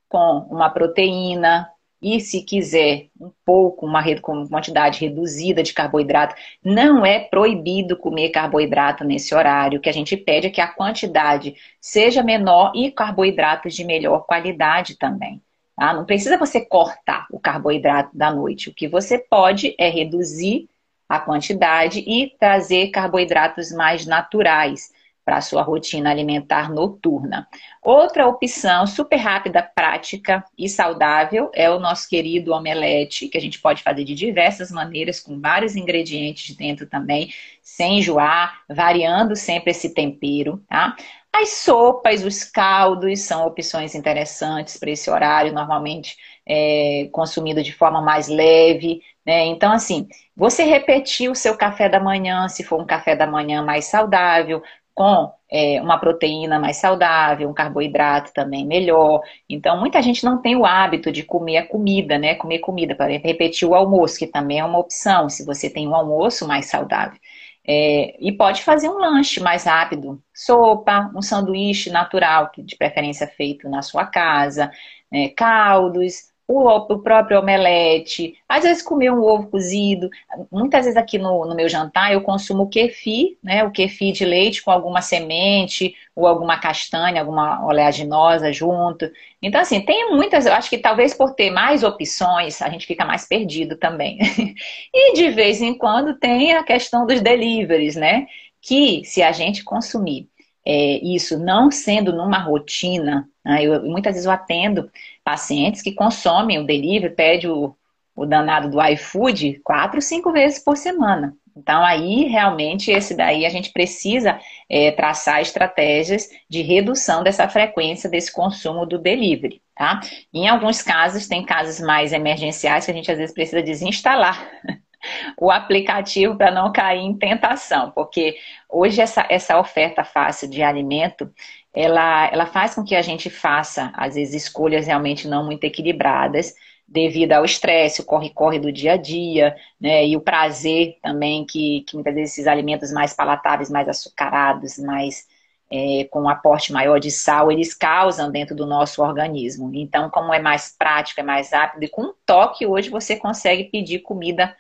com 0.08 0.48
uma 0.50 0.70
proteína, 0.70 1.70
e 2.02 2.20
se 2.20 2.44
quiser 2.44 3.08
um 3.20 3.32
pouco, 3.44 3.86
uma 3.86 4.04
quantidade 4.50 5.00
reduzida 5.00 5.64
de 5.64 5.74
carboidrato, 5.74 6.36
não 6.64 7.06
é 7.06 7.20
proibido 7.20 7.98
comer 7.98 8.30
carboidrato 8.30 9.04
nesse 9.04 9.34
horário. 9.34 9.80
O 9.80 9.82
que 9.82 9.90
a 9.90 9.94
gente 9.94 10.16
pede 10.16 10.48
é 10.48 10.50
que 10.50 10.62
a 10.62 10.68
quantidade 10.68 11.56
seja 11.82 12.22
menor 12.22 12.72
e 12.76 12.92
carboidratos 12.92 13.74
de 13.74 13.84
melhor 13.84 14.26
qualidade 14.28 14.96
também. 14.96 15.42
Tá? 15.76 15.94
Não 15.94 16.06
precisa 16.06 16.38
você 16.38 16.62
cortar 16.62 17.26
o 17.32 17.40
carboidrato 17.40 18.16
da 18.16 18.32
noite. 18.32 18.70
O 18.70 18.74
que 18.74 18.88
você 18.88 19.18
pode 19.18 19.76
é 19.78 19.90
reduzir 19.90 20.70
a 21.10 21.20
quantidade 21.20 22.00
e 22.00 22.36
trazer 22.40 22.90
carboidratos 22.90 23.72
mais 23.72 24.06
naturais 24.06 24.92
para 25.28 25.40
a 25.40 25.42
sua 25.42 25.62
rotina 25.62 26.10
alimentar 26.10 26.72
noturna. 26.72 27.50
Outra 27.84 28.26
opção 28.26 28.88
super 28.88 29.18
rápida, 29.18 29.62
prática 29.62 30.42
e 30.58 30.70
saudável 30.70 31.52
é 31.54 31.70
o 31.70 31.82
nosso 31.82 32.08
querido 32.08 32.54
omelete, 32.54 33.28
que 33.28 33.38
a 33.38 33.42
gente 33.42 33.60
pode 33.60 33.84
fazer 33.84 34.06
de 34.06 34.16
diversas 34.16 34.72
maneiras, 34.72 35.20
com 35.20 35.38
vários 35.42 35.76
ingredientes 35.76 36.56
dentro 36.56 36.88
também, 36.88 37.30
sem 37.62 37.98
enjoar, 37.98 38.62
variando 38.70 39.36
sempre 39.36 39.72
esse 39.72 39.94
tempero, 39.94 40.64
tá? 40.70 40.96
As 41.34 41.50
sopas, 41.50 42.24
os 42.24 42.46
caldos 42.46 43.20
são 43.20 43.46
opções 43.46 43.94
interessantes 43.94 44.78
para 44.78 44.92
esse 44.92 45.10
horário, 45.10 45.54
normalmente 45.54 46.16
é, 46.48 47.10
consumido 47.12 47.62
de 47.62 47.74
forma 47.74 48.02
mais 48.02 48.28
leve. 48.28 49.02
Né? 49.26 49.46
Então, 49.46 49.72
assim, 49.72 50.08
você 50.36 50.64
repetir 50.64 51.30
o 51.30 51.36
seu 51.36 51.58
café 51.58 51.90
da 51.90 52.00
manhã, 52.00 52.48
se 52.48 52.64
for 52.64 52.82
um 52.82 52.86
café 52.86 53.16
da 53.16 53.28
manhã 53.28 53.62
mais 53.62 53.86
saudável, 53.86 54.64
com 54.98 55.32
é, 55.50 55.80
uma 55.80 56.00
proteína 56.00 56.60
mais 56.60 56.78
saudável, 56.78 57.48
um 57.48 57.54
carboidrato 57.54 58.34
também 58.34 58.66
melhor. 58.66 59.22
Então, 59.48 59.80
muita 59.80 60.02
gente 60.02 60.26
não 60.26 60.42
tem 60.42 60.56
o 60.56 60.66
hábito 60.66 61.12
de 61.12 61.22
comer 61.22 61.58
a 61.58 61.68
comida, 61.68 62.18
né? 62.18 62.34
Comer 62.34 62.58
comida, 62.60 62.96
para 62.96 63.16
repetir 63.16 63.68
o 63.68 63.76
almoço, 63.76 64.18
que 64.18 64.26
também 64.26 64.60
é 64.60 64.66
uma 64.66 64.80
opção, 64.80 65.30
se 65.30 65.46
você 65.46 65.70
tem 65.70 65.88
um 65.88 65.94
almoço 65.94 66.48
mais 66.48 66.66
saudável. 66.66 67.20
É, 67.68 68.16
e 68.20 68.32
pode 68.32 68.64
fazer 68.64 68.90
um 68.90 68.98
lanche 68.98 69.40
mais 69.40 69.66
rápido, 69.66 70.20
sopa, 70.34 71.12
um 71.16 71.22
sanduíche 71.22 71.92
natural, 71.92 72.50
de 72.58 72.76
preferência 72.76 73.28
feito 73.28 73.70
na 73.70 73.84
sua 73.84 74.06
casa, 74.06 74.72
né? 75.12 75.30
caldos, 75.30 76.32
o, 76.48 76.70
o, 76.94 77.00
próprio 77.00 77.40
omelete, 77.40 78.36
às 78.48 78.64
vezes 78.64 78.82
comer 78.82 79.12
um 79.12 79.22
ovo 79.22 79.48
cozido. 79.50 80.10
Muitas 80.50 80.86
vezes 80.86 80.98
aqui 80.98 81.18
no, 81.18 81.46
no 81.46 81.54
meu 81.54 81.68
jantar 81.68 82.14
eu 82.14 82.22
consumo 82.22 82.70
kefir, 82.70 83.38
né? 83.44 83.66
O 83.66 83.72
kefir 83.72 84.14
de 84.14 84.24
leite 84.24 84.64
com 84.64 84.72
alguma 84.72 85.02
semente 85.02 85.94
ou 86.16 86.26
alguma 86.26 86.58
castanha, 86.58 87.20
alguma 87.20 87.66
oleaginosa 87.66 88.54
junto. 88.54 89.12
Então, 89.42 89.60
assim, 89.60 89.82
tem 89.82 90.10
muitas, 90.10 90.46
eu 90.46 90.54
acho 90.54 90.70
que 90.70 90.78
talvez 90.78 91.14
por 91.14 91.36
ter 91.36 91.52
mais 91.52 91.84
opções, 91.84 92.62
a 92.62 92.70
gente 92.70 92.88
fica 92.88 93.04
mais 93.04 93.28
perdido 93.28 93.76
também. 93.76 94.18
e 94.94 95.14
de 95.14 95.30
vez 95.30 95.62
em 95.62 95.78
quando 95.78 96.18
tem 96.18 96.54
a 96.54 96.64
questão 96.64 97.06
dos 97.06 97.20
deliveries, 97.20 97.98
né? 97.98 98.26
Que 98.62 99.04
se 99.04 99.22
a 99.22 99.34
gente 99.34 99.64
consumir 99.66 100.30
é, 100.70 101.00
isso 101.02 101.40
não 101.40 101.72
sendo 101.72 102.12
numa 102.12 102.40
rotina, 102.40 103.30
né? 103.46 103.64
eu, 103.64 103.82
muitas 103.84 104.14
vezes 104.14 104.26
eu 104.26 104.32
atendo 104.34 104.92
pacientes 105.28 105.82
que 105.82 105.92
consomem 105.92 106.58
o 106.58 106.66
delivery, 106.66 107.14
pede 107.14 107.50
o, 107.50 107.76
o 108.16 108.26
danado 108.26 108.72
do 108.72 108.82
iFood 108.82 109.60
quatro, 109.62 110.02
cinco 110.02 110.32
vezes 110.32 110.64
por 110.64 110.78
semana. 110.78 111.36
Então, 111.54 111.84
aí, 111.84 112.24
realmente, 112.30 112.92
esse 112.92 113.14
daí 113.14 113.46
a 113.46 113.50
gente 113.50 113.74
precisa 113.74 114.40
é, 114.70 114.90
traçar 114.92 115.42
estratégias 115.42 116.30
de 116.50 116.62
redução 116.62 117.24
dessa 117.24 117.50
frequência 117.50 118.10
desse 118.10 118.32
consumo 118.32 118.86
do 118.86 118.98
delivery, 118.98 119.62
tá? 119.76 120.00
Em 120.34 120.48
alguns 120.48 120.82
casos, 120.82 121.28
tem 121.28 121.44
casos 121.44 121.86
mais 121.86 122.14
emergenciais 122.14 122.86
que 122.86 122.92
a 122.92 122.94
gente 122.94 123.12
às 123.12 123.18
vezes 123.18 123.36
precisa 123.36 123.62
desinstalar 123.62 124.50
o 125.38 125.52
aplicativo 125.52 126.38
para 126.38 126.52
não 126.52 126.72
cair 126.72 127.02
em 127.02 127.18
tentação, 127.18 127.92
porque 127.92 128.38
hoje 128.70 129.02
essa, 129.02 129.26
essa 129.30 129.60
oferta 129.60 130.06
fácil 130.06 130.50
de 130.50 130.64
alimento, 130.64 131.30
ela, 131.74 132.30
ela 132.32 132.46
faz 132.46 132.76
com 132.76 132.84
que 132.84 132.96
a 132.96 133.02
gente 133.02 133.30
faça, 133.30 133.92
às 133.96 134.16
vezes, 134.16 134.44
escolhas 134.44 134.88
realmente 134.88 135.28
não 135.28 135.46
muito 135.46 135.64
equilibradas, 135.64 136.54
devido 136.88 137.34
ao 137.34 137.44
estresse, 137.44 138.02
o 138.02 138.06
corre-corre 138.06 138.60
do 138.60 138.72
dia 138.72 138.94
a 138.94 138.98
dia, 138.98 139.56
né, 139.80 140.08
e 140.08 140.16
o 140.16 140.22
prazer 140.22 140.98
também 141.02 141.46
que, 141.46 141.82
que 141.82 141.96
muitas 141.96 142.16
vezes 142.16 142.34
esses 142.34 142.48
alimentos 142.48 142.92
mais 142.94 143.14
palatáveis, 143.14 143.70
mais 143.70 143.90
açucarados, 143.90 144.78
mais 144.80 145.28
é, 145.70 146.06
com 146.10 146.22
um 146.22 146.30
aporte 146.30 146.72
maior 146.72 146.98
de 146.98 147.12
sal, 147.12 147.52
eles 147.52 147.74
causam 147.74 148.32
dentro 148.32 148.56
do 148.56 148.66
nosso 148.66 149.04
organismo. 149.04 149.70
Então, 149.74 150.10
como 150.10 150.34
é 150.34 150.40
mais 150.40 150.74
prático, 150.78 151.20
é 151.20 151.24
mais 151.24 151.52
rápido, 151.52 151.84
e 151.84 151.90
com 151.90 152.04
um 152.04 152.14
toque 152.26 152.66
hoje 152.66 152.90
você 152.90 153.18
consegue 153.18 153.66
pedir 153.66 154.00
comida 154.00 154.56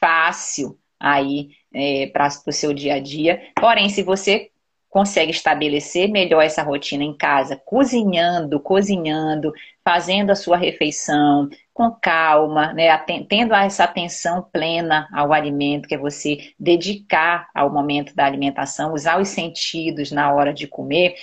fácil 0.00 0.78
aí 0.98 1.50
é, 1.74 2.06
para 2.06 2.28
o 2.46 2.52
seu 2.52 2.72
dia 2.72 2.94
a 2.94 3.00
dia. 3.00 3.42
Porém, 3.60 3.90
se 3.90 4.02
você 4.02 4.50
consegue 4.96 5.30
estabelecer 5.30 6.08
melhor 6.08 6.42
essa 6.42 6.62
rotina 6.62 7.04
em 7.04 7.14
casa, 7.14 7.54
cozinhando, 7.66 8.58
cozinhando, 8.58 9.52
fazendo 9.84 10.30
a 10.30 10.34
sua 10.34 10.56
refeição 10.56 11.50
com 11.74 11.90
calma, 11.90 12.72
né, 12.72 12.96
tendo 13.28 13.54
essa 13.54 13.84
atenção 13.84 14.48
plena 14.50 15.06
ao 15.12 15.34
alimento, 15.34 15.86
que 15.86 15.94
é 15.94 15.98
você 15.98 16.38
dedicar 16.58 17.46
ao 17.54 17.70
momento 17.70 18.16
da 18.16 18.24
alimentação, 18.24 18.94
usar 18.94 19.20
os 19.20 19.28
sentidos 19.28 20.10
na 20.10 20.32
hora 20.32 20.50
de 20.54 20.66
comer, 20.66 21.16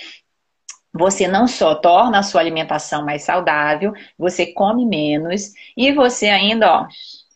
você 0.92 1.26
não 1.26 1.48
só 1.48 1.74
torna 1.74 2.20
a 2.20 2.22
sua 2.22 2.40
alimentação 2.40 3.04
mais 3.04 3.24
saudável, 3.24 3.92
você 4.16 4.46
come 4.46 4.86
menos 4.86 5.50
e 5.76 5.90
você 5.90 6.28
ainda, 6.28 6.82
ó, 6.82 6.86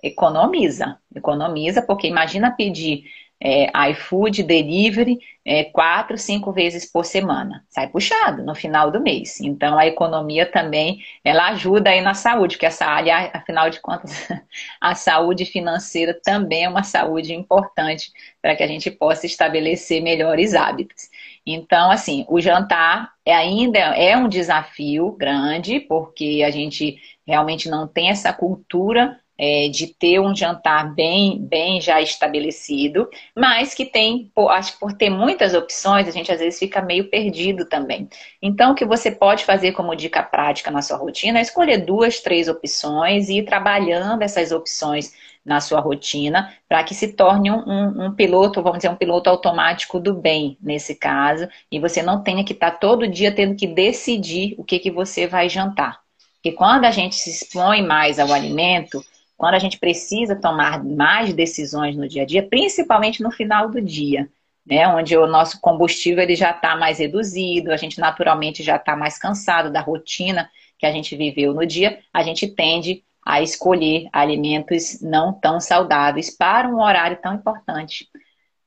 economiza. 0.01 0.99
Economiza, 1.13 1.83
porque 1.83 2.07
imagina 2.07 2.53
pedir 2.53 3.03
é, 3.41 3.71
iFood, 3.91 4.43
delivery, 4.43 5.19
é, 5.45 5.65
quatro, 5.65 6.19
cinco 6.19 6.53
vezes 6.53 6.85
por 6.91 7.05
semana. 7.05 7.65
Sai 7.69 7.89
puxado 7.89 8.43
no 8.45 8.55
final 8.55 8.91
do 8.91 9.01
mês. 9.01 9.41
Então, 9.41 9.79
a 9.79 9.87
economia 9.87 10.45
também, 10.45 11.01
ela 11.25 11.49
ajuda 11.49 11.91
aí 11.91 12.01
na 12.01 12.15
saúde, 12.15 12.57
porque 12.57 12.67
essa 12.67 12.85
área, 12.85 13.31
afinal 13.33 13.71
de 13.71 13.81
contas, 13.81 14.29
a 14.81 14.95
saúde 14.95 15.45
financeira 15.45 16.19
também 16.23 16.65
é 16.65 16.69
uma 16.69 16.83
saúde 16.83 17.33
importante 17.33 18.13
para 18.43 18.57
que 18.57 18.63
a 18.63 18.67
gente 18.67 18.91
possa 18.91 19.27
estabelecer 19.27 20.03
melhores 20.03 20.55
hábitos. 20.55 21.09
Então, 21.47 21.91
assim, 21.91 22.27
o 22.29 22.41
jantar 22.41 23.13
é 23.25 23.35
ainda 23.35 23.79
é 23.79 24.17
um 24.17 24.29
desafio 24.29 25.13
grande, 25.13 25.81
porque 25.81 26.43
a 26.45 26.51
gente 26.51 26.99
realmente 27.27 27.69
não 27.69 27.87
tem 27.87 28.11
essa 28.11 28.33
cultura 28.33 29.19
é, 29.39 29.69
de 29.69 29.87
ter 29.87 30.19
um 30.21 30.35
jantar 30.35 30.93
bem, 30.95 31.39
bem 31.39 31.81
já 31.81 32.01
estabelecido, 32.03 33.09
mas 33.37 33.73
que 33.73 33.85
tem, 33.85 34.31
por, 34.35 34.51
acho 34.51 34.73
que 34.73 34.81
por 34.81 34.93
ter 34.93 35.09
muitas 35.09 35.55
opções, 35.55 36.09
a 36.09 36.11
gente 36.11 36.33
às 36.33 36.41
vezes 36.41 36.59
fica 36.59 36.83
meio 36.83 37.09
perdido 37.09 37.65
também. 37.65 38.09
Então, 38.43 38.73
o 38.73 38.75
que 38.75 38.85
você 38.85 39.11
pode 39.11 39.45
fazer 39.45 39.73
como 39.73 39.95
dica 39.95 40.23
prática 40.23 40.71
na 40.71 40.83
sua 40.83 40.97
rotina 40.97 41.39
é 41.39 41.43
escolher 41.43 41.79
duas, 41.79 42.21
três 42.21 42.49
opções 42.49 43.29
e 43.29 43.39
ir 43.39 43.45
trabalhando 43.45 44.23
essas 44.23 44.51
opções 44.51 45.13
na 45.45 45.61
sua 45.61 45.81
rotina 45.81 46.53
para 46.69 46.85
que 46.85 46.95
se 46.95 47.15
torne 47.15 47.51
um, 47.51 47.63
um, 47.67 48.07
um, 48.07 48.15
piloto, 48.15 48.63
vamos 48.63 48.79
dizer, 48.79 48.91
um 48.91 48.97
piloto 48.97 49.31
automático 49.31 49.99
do 49.99 50.13
bem 50.13 50.59
nesse 50.61 50.95
caso, 50.95 51.49
e 51.71 51.79
você 51.79 52.03
não 52.03 52.23
tenha 52.23 52.45
que 52.45 52.53
estar 52.53 52.73
tá 52.73 52.77
todo 52.77 53.09
dia 53.09 53.33
tendo 53.33 53.55
que 53.55 53.67
decidir 53.67 54.55
o 54.59 54.65
que, 54.65 54.79
que 54.79 54.91
você 54.91 55.27
vai 55.27 55.49
jantar. 55.49 56.01
Porque 56.35 56.53
quando 56.53 56.85
a 56.85 56.91
gente 56.91 57.17
se 57.17 57.31
expõe 57.31 57.83
mais 57.83 58.19
ao 58.19 58.33
alimento, 58.33 59.05
quando 59.39 59.55
a 59.55 59.59
gente 59.61 59.79
precisa 59.79 60.35
tomar 60.35 60.85
mais 60.85 61.33
decisões 61.33 61.97
no 61.97 62.09
dia 62.09 62.25
a 62.25 62.27
dia, 62.27 62.43
principalmente 62.43 63.23
no 63.23 63.31
final 63.31 63.71
do 63.71 63.81
dia, 63.81 64.29
né, 64.67 64.87
onde 64.89 65.17
o 65.17 65.29
nosso 65.29 65.61
combustível 65.61 66.23
ele 66.23 66.35
já 66.35 66.51
está 66.51 66.77
mais 66.77 66.99
reduzido, 66.99 67.71
a 67.71 67.77
gente 67.77 68.01
naturalmente 68.01 68.65
já 68.65 68.77
está 68.77 68.97
mais 68.97 69.17
cansado 69.17 69.71
da 69.73 69.81
rotina 69.81 70.51
que 70.77 70.85
a 70.85 70.91
gente 70.91 71.17
viveu 71.17 71.55
no 71.55 71.65
dia, 71.65 72.01
a 72.13 72.23
gente 72.25 72.49
tende 72.49 73.05
a 73.25 73.41
escolher 73.41 74.09
alimentos 74.13 75.01
não 75.01 75.33
tão 75.33 75.61
saudáveis 75.61 76.37
para 76.37 76.69
um 76.69 76.83
horário 76.83 77.19
tão 77.23 77.35
importante 77.35 78.09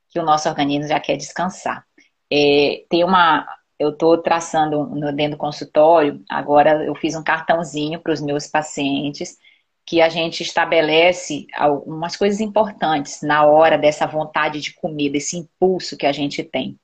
que 0.10 0.20
o 0.20 0.24
nosso 0.24 0.48
organismo 0.48 0.88
já 0.88 1.00
quer 1.02 1.18
descansar. 1.18 1.86
É, 2.32 2.86
tem 2.90 3.04
uma, 3.04 3.46
eu 3.78 3.90
estou 3.90 4.18
traçando 4.18 4.86
dentro 5.14 5.32
do 5.32 5.38
consultório, 5.38 6.24
agora 6.30 6.86
eu 6.86 6.96
fiz 6.96 7.14
um 7.14 7.24
cartãozinho 7.24 8.00
para 8.00 8.14
os 8.14 8.22
meus 8.22 8.48
pacientes 8.48 9.38
que 9.92 10.00
a 10.00 10.08
gente 10.08 10.42
estabelece 10.42 11.48
algumas 11.54 12.16
coisas 12.16 12.40
importantes 12.40 13.22
na 13.22 13.46
hora 13.46 13.78
dessa 13.78 14.08
vontade 14.08 14.62
de 14.62 14.74
comer, 14.74 15.10
desse 15.10 15.36
impulso 15.36 15.98
que 15.98 16.06
a 16.06 16.14
gente 16.14 16.46
tem. 16.46 16.80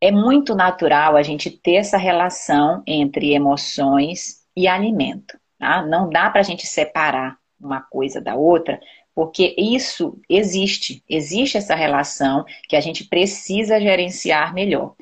É 0.00 0.12
muito 0.12 0.54
natural 0.54 1.16
a 1.16 1.24
gente 1.24 1.50
ter 1.50 1.74
essa 1.74 1.96
relação 1.96 2.84
entre 2.86 3.34
emoções 3.34 4.44
e 4.56 4.68
alimento. 4.68 5.36
Tá? 5.58 5.84
Não 5.84 6.08
dá 6.08 6.30
para 6.30 6.38
a 6.38 6.44
gente 6.44 6.68
separar 6.68 7.36
uma 7.60 7.80
coisa 7.80 8.20
da 8.20 8.36
outra, 8.36 8.78
porque 9.12 9.52
isso 9.58 10.16
existe, 10.28 11.02
existe 11.10 11.56
essa 11.56 11.74
relação 11.74 12.44
que 12.68 12.76
a 12.76 12.80
gente 12.80 13.08
precisa 13.08 13.80
gerenciar 13.80 14.54
melhor 14.54 14.94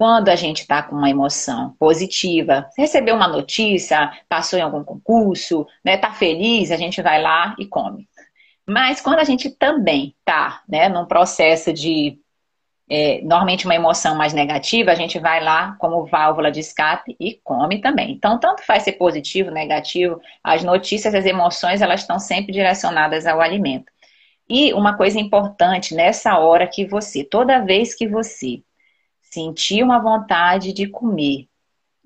quando 0.00 0.30
a 0.30 0.34
gente 0.34 0.60
está 0.60 0.82
com 0.82 0.96
uma 0.96 1.10
emoção 1.10 1.76
positiva, 1.78 2.70
recebeu 2.74 3.14
uma 3.14 3.28
notícia, 3.28 4.10
passou 4.30 4.58
em 4.58 4.62
algum 4.62 4.82
concurso, 4.82 5.66
né, 5.84 5.98
tá 5.98 6.10
feliz, 6.10 6.70
a 6.70 6.76
gente 6.78 7.02
vai 7.02 7.20
lá 7.20 7.54
e 7.58 7.66
come. 7.66 8.08
Mas 8.66 9.02
quando 9.02 9.18
a 9.18 9.24
gente 9.24 9.50
também 9.50 10.16
está 10.18 10.62
né, 10.66 10.88
num 10.88 11.04
processo 11.04 11.70
de 11.70 12.18
é, 12.88 13.20
normalmente 13.20 13.66
uma 13.66 13.74
emoção 13.74 14.14
mais 14.14 14.32
negativa, 14.32 14.90
a 14.90 14.94
gente 14.94 15.18
vai 15.18 15.44
lá 15.44 15.76
como 15.78 16.06
válvula 16.06 16.50
de 16.50 16.60
escape 16.60 17.14
e 17.20 17.38
come 17.44 17.82
também. 17.82 18.12
Então, 18.12 18.40
tanto 18.40 18.62
faz 18.62 18.84
ser 18.84 18.92
positivo, 18.92 19.50
negativo, 19.50 20.18
as 20.42 20.64
notícias, 20.64 21.14
as 21.14 21.26
emoções, 21.26 21.82
elas 21.82 22.00
estão 22.00 22.18
sempre 22.18 22.54
direcionadas 22.54 23.26
ao 23.26 23.38
alimento. 23.38 23.92
E 24.48 24.72
uma 24.72 24.96
coisa 24.96 25.20
importante 25.20 25.94
nessa 25.94 26.38
hora 26.38 26.66
que 26.66 26.86
você, 26.86 27.22
toda 27.22 27.62
vez 27.62 27.94
que 27.94 28.08
você 28.08 28.62
sentir 29.30 29.82
uma 29.82 29.98
vontade 30.00 30.72
de 30.72 30.88
comer. 30.88 31.48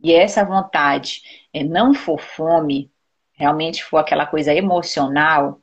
E 0.02 0.12
essa 0.12 0.44
vontade 0.44 1.22
é, 1.52 1.64
não 1.64 1.94
for 1.94 2.20
fome, 2.20 2.90
realmente 3.32 3.82
for 3.82 3.98
aquela 3.98 4.26
coisa 4.26 4.52
emocional, 4.52 5.60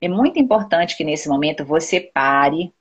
é 0.00 0.08
muito 0.08 0.38
importante 0.38 0.96
que 0.96 1.04
nesse 1.04 1.28
momento 1.28 1.64
você 1.64 2.00
pare, 2.00 2.74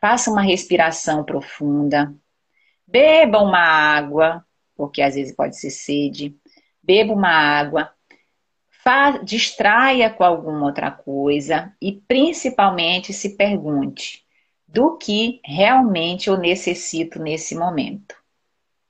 faça 0.00 0.30
uma 0.30 0.42
respiração 0.42 1.22
profunda, 1.22 2.12
beba 2.86 3.38
uma 3.42 3.60
água, 3.60 4.44
porque 4.74 5.02
às 5.02 5.14
vezes 5.14 5.36
pode 5.36 5.56
ser 5.56 5.70
sede, 5.70 6.34
beba 6.82 7.12
uma 7.12 7.30
água, 7.30 7.92
distraia 9.22 10.10
com 10.10 10.24
alguma 10.24 10.66
outra 10.66 10.90
coisa 10.90 11.72
e 11.80 11.92
principalmente 11.92 13.12
se 13.12 13.36
pergunte: 13.36 14.24
do 14.72 14.96
que 14.96 15.40
realmente 15.44 16.28
eu 16.28 16.36
necessito 16.36 17.18
nesse 17.18 17.56
momento. 17.56 18.14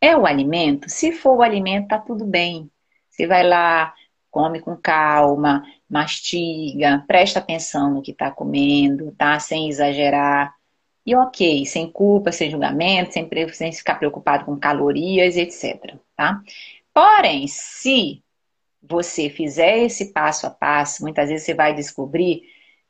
É 0.01 0.17
o 0.17 0.27
alimento? 0.27 0.89
Se 0.89 1.13
for 1.13 1.39
o 1.39 1.43
alimento, 1.43 1.89
tá 1.89 1.99
tudo 1.99 2.25
bem. 2.25 2.71
Você 3.09 3.27
vai 3.27 3.47
lá, 3.47 3.95
come 4.31 4.61
com 4.61 4.77
calma, 4.77 5.65
mastiga, 5.89 7.05
presta 7.07 7.39
atenção 7.39 7.95
no 7.95 8.03
que 8.03 8.13
está 8.13 8.31
comendo, 8.31 9.13
tá? 9.13 9.39
Sem 9.41 9.69
exagerar. 9.69 10.55
E 11.05 11.15
ok, 11.15 11.65
sem 11.67 11.91
culpa, 11.91 12.31
sem 12.31 12.51
julgamento, 12.51 13.13
sem, 13.13 13.29
sem 13.53 13.73
ficar 13.73 13.97
preocupado 13.97 14.45
com 14.45 14.59
calorias, 14.59 15.37
etc. 15.37 15.97
Tá? 16.15 16.43
Porém, 16.93 17.47
se 17.49 18.23
você 18.83 19.31
fizer 19.31 19.79
esse 19.85 20.13
passo 20.13 20.47
a 20.47 20.51
passo, 20.51 21.03
muitas 21.03 21.29
vezes 21.29 21.47
você 21.47 21.55
vai 21.55 21.75
descobrir 21.75 22.43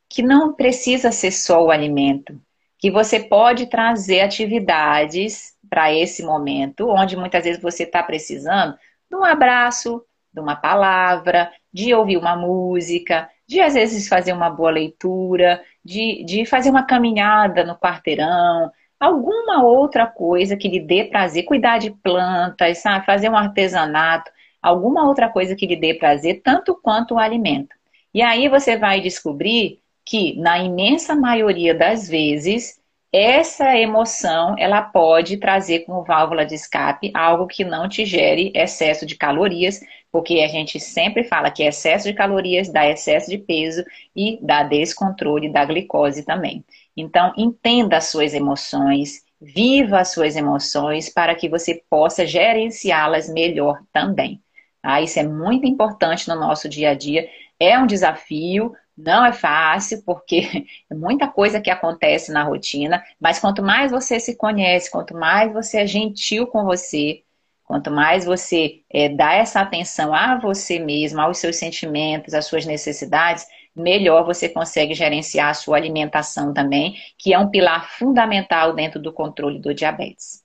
que 0.08 0.22
não 0.22 0.54
precisa 0.54 1.12
ser 1.12 1.30
só 1.30 1.64
o 1.64 1.70
alimento, 1.70 2.40
que 2.80 2.90
você 2.90 3.20
pode 3.20 3.66
trazer 3.66 4.22
atividades 4.22 5.54
para 5.68 5.92
esse 5.92 6.22
momento, 6.24 6.88
onde 6.88 7.16
muitas 7.16 7.44
vezes 7.44 7.62
você 7.62 7.84
está 7.84 8.02
precisando 8.02 8.76
de 9.08 9.16
um 9.16 9.24
abraço, 9.24 10.02
de 10.32 10.40
uma 10.40 10.56
palavra, 10.56 11.52
de 11.72 11.92
ouvir 11.94 12.16
uma 12.16 12.34
música, 12.36 13.28
de 13.46 13.60
às 13.60 13.74
vezes 13.74 14.08
fazer 14.08 14.32
uma 14.32 14.48
boa 14.48 14.70
leitura, 14.70 15.62
de, 15.84 16.24
de 16.24 16.46
fazer 16.46 16.70
uma 16.70 16.84
caminhada 16.84 17.64
no 17.64 17.76
quarteirão, 17.76 18.70
alguma 18.98 19.62
outra 19.62 20.06
coisa 20.06 20.56
que 20.56 20.68
lhe 20.68 20.80
dê 20.80 21.04
prazer, 21.04 21.44
cuidar 21.44 21.78
de 21.78 21.90
plantas, 21.90 22.78
sabe? 22.78 23.04
fazer 23.04 23.28
um 23.28 23.36
artesanato, 23.36 24.30
alguma 24.62 25.06
outra 25.06 25.28
coisa 25.28 25.54
que 25.54 25.66
lhe 25.66 25.76
dê 25.76 25.94
prazer, 25.94 26.40
tanto 26.42 26.74
quanto 26.74 27.14
o 27.14 27.18
alimento. 27.18 27.74
E 28.14 28.22
aí 28.22 28.48
você 28.48 28.76
vai 28.76 29.00
descobrir 29.00 29.79
que, 30.04 30.36
na 30.38 30.58
imensa 30.58 31.14
maioria 31.14 31.74
das 31.74 32.08
vezes, 32.08 32.80
essa 33.12 33.76
emoção 33.76 34.54
ela 34.56 34.82
pode 34.82 35.36
trazer 35.36 35.80
como 35.80 36.04
válvula 36.04 36.46
de 36.46 36.54
escape 36.54 37.10
algo 37.12 37.46
que 37.46 37.64
não 37.64 37.88
te 37.88 38.04
gere 38.04 38.52
excesso 38.54 39.04
de 39.04 39.16
calorias, 39.16 39.80
porque 40.12 40.40
a 40.40 40.48
gente 40.48 40.78
sempre 40.78 41.24
fala 41.24 41.50
que 41.50 41.64
excesso 41.64 42.08
de 42.08 42.14
calorias 42.14 42.68
dá 42.68 42.88
excesso 42.88 43.28
de 43.28 43.38
peso 43.38 43.84
e 44.14 44.38
dá 44.40 44.62
descontrole 44.62 45.52
da 45.52 45.64
glicose 45.64 46.24
também. 46.24 46.64
Então, 46.96 47.32
entenda 47.36 47.96
as 47.96 48.06
suas 48.06 48.32
emoções, 48.32 49.24
viva 49.40 50.00
as 50.00 50.12
suas 50.12 50.36
emoções 50.36 51.08
para 51.08 51.34
que 51.34 51.48
você 51.48 51.82
possa 51.90 52.26
gerenciá-las 52.26 53.28
melhor 53.28 53.80
também. 53.92 54.40
Tá? 54.82 55.00
Isso 55.00 55.18
é 55.18 55.24
muito 55.24 55.66
importante 55.66 56.28
no 56.28 56.36
nosso 56.36 56.68
dia 56.68 56.90
a 56.90 56.94
dia. 56.94 57.28
É 57.58 57.78
um 57.78 57.86
desafio, 57.86 58.72
não 59.04 59.24
é 59.24 59.32
fácil, 59.32 60.02
porque 60.04 60.66
é 60.90 60.94
muita 60.94 61.28
coisa 61.28 61.60
que 61.60 61.70
acontece 61.70 62.32
na 62.32 62.42
rotina, 62.42 63.02
mas 63.18 63.38
quanto 63.38 63.62
mais 63.62 63.90
você 63.90 64.20
se 64.20 64.36
conhece, 64.36 64.90
quanto 64.90 65.14
mais 65.14 65.52
você 65.52 65.78
é 65.78 65.86
gentil 65.86 66.46
com 66.46 66.64
você, 66.64 67.22
quanto 67.64 67.90
mais 67.90 68.24
você 68.24 68.82
é, 68.90 69.08
dá 69.08 69.34
essa 69.34 69.60
atenção 69.60 70.12
a 70.14 70.38
você 70.38 70.78
mesmo, 70.78 71.20
aos 71.20 71.38
seus 71.38 71.56
sentimentos, 71.56 72.34
às 72.34 72.46
suas 72.46 72.66
necessidades, 72.66 73.46
melhor 73.74 74.24
você 74.24 74.48
consegue 74.48 74.94
gerenciar 74.94 75.50
a 75.50 75.54
sua 75.54 75.76
alimentação 75.76 76.52
também, 76.52 76.96
que 77.16 77.32
é 77.32 77.38
um 77.38 77.48
pilar 77.48 77.88
fundamental 77.90 78.74
dentro 78.74 79.00
do 79.00 79.12
controle 79.12 79.60
do 79.60 79.72
diabetes. 79.72 80.42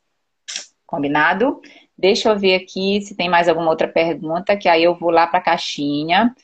Combinado? 0.85 1.59
Deixa 1.97 2.29
eu 2.29 2.37
ver 2.37 2.55
aqui 2.55 3.01
se 3.01 3.15
tem 3.15 3.29
mais 3.29 3.47
alguma 3.49 3.69
outra 3.69 3.87
pergunta, 3.87 4.55
que 4.55 4.69
aí 4.69 4.83
eu 4.83 4.95
vou 4.95 5.09
lá 5.09 5.25
para 5.27 5.39
a 5.39 5.43
caixinha. 5.43 6.35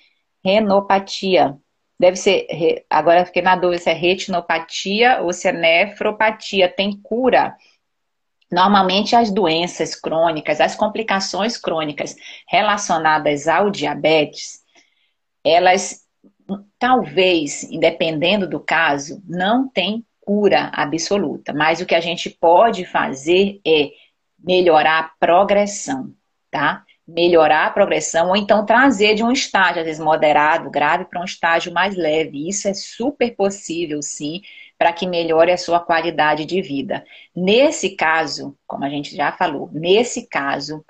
Renopatia. 0.44 1.58
Deve 2.02 2.18
ser, 2.18 2.48
agora 2.90 3.28
fiquei 3.28 3.44
na 3.44 3.56
dúvida 3.56 3.80
se 3.84 3.92
é 3.92 3.94
retinopatia 3.94 5.22
ou 5.22 5.32
se 5.32 5.48
é 5.48 5.52
nefropatia. 5.52 6.68
Tem 6.68 7.00
cura? 7.00 7.56
Normalmente 8.52 9.16
as 9.16 9.30
doenças 9.30 9.94
crônicas, 9.94 10.60
as 10.60 10.76
complicações 10.76 11.58
crônicas 11.58 12.16
relacionadas 12.48 13.48
ao 13.48 13.70
diabetes, 13.70 14.64
elas 15.46 16.02
talvez, 16.80 17.70
dependendo 17.80 18.50
do 18.50 18.60
caso, 18.60 19.22
não 19.24 19.70
tem 19.70 20.04
cura 20.22 20.72
absoluta, 20.74 21.54
mas 21.54 21.82
o 21.82 21.86
que 21.86 21.94
a 21.94 22.02
gente 22.02 22.32
pode 22.32 22.84
fazer 22.84 23.62
é 23.64 23.92
melhorar 24.40 25.00
a 25.02 25.12
progressão, 25.20 26.12
tá? 26.50 26.84
Melhorar 27.08 27.68
a 27.68 27.72
progressão 27.72 28.30
ou 28.30 28.36
então 28.36 28.66
trazer 28.66 29.16
de 29.16 29.24
um 29.24 29.32
estágio, 29.32 29.80
às 29.80 29.86
vezes 29.86 30.04
moderado, 30.04 30.70
grave, 30.70 31.06
para 31.06 31.22
um 31.22 31.26
estágio 31.26 31.74
mais 31.74 31.96
leve. 31.96 32.48
Isso 32.48 32.68
é 32.68 32.74
super 32.74 33.36
possível, 33.36 34.02
sim, 34.02 34.42
para 34.78 34.94
que 34.94 35.06
melhore 35.06 35.52
a 35.52 35.58
sua 35.58 35.80
qualidade 35.80 36.46
de 36.46 36.62
vida. 36.62 37.04
Nesse 37.36 37.96
caso, 37.96 38.58
como 38.66 38.86
a 38.86 38.90
gente 38.90 39.16
já 39.16 39.32
falou, 39.32 39.70
nesse 39.74 40.28
caso, 40.28 40.84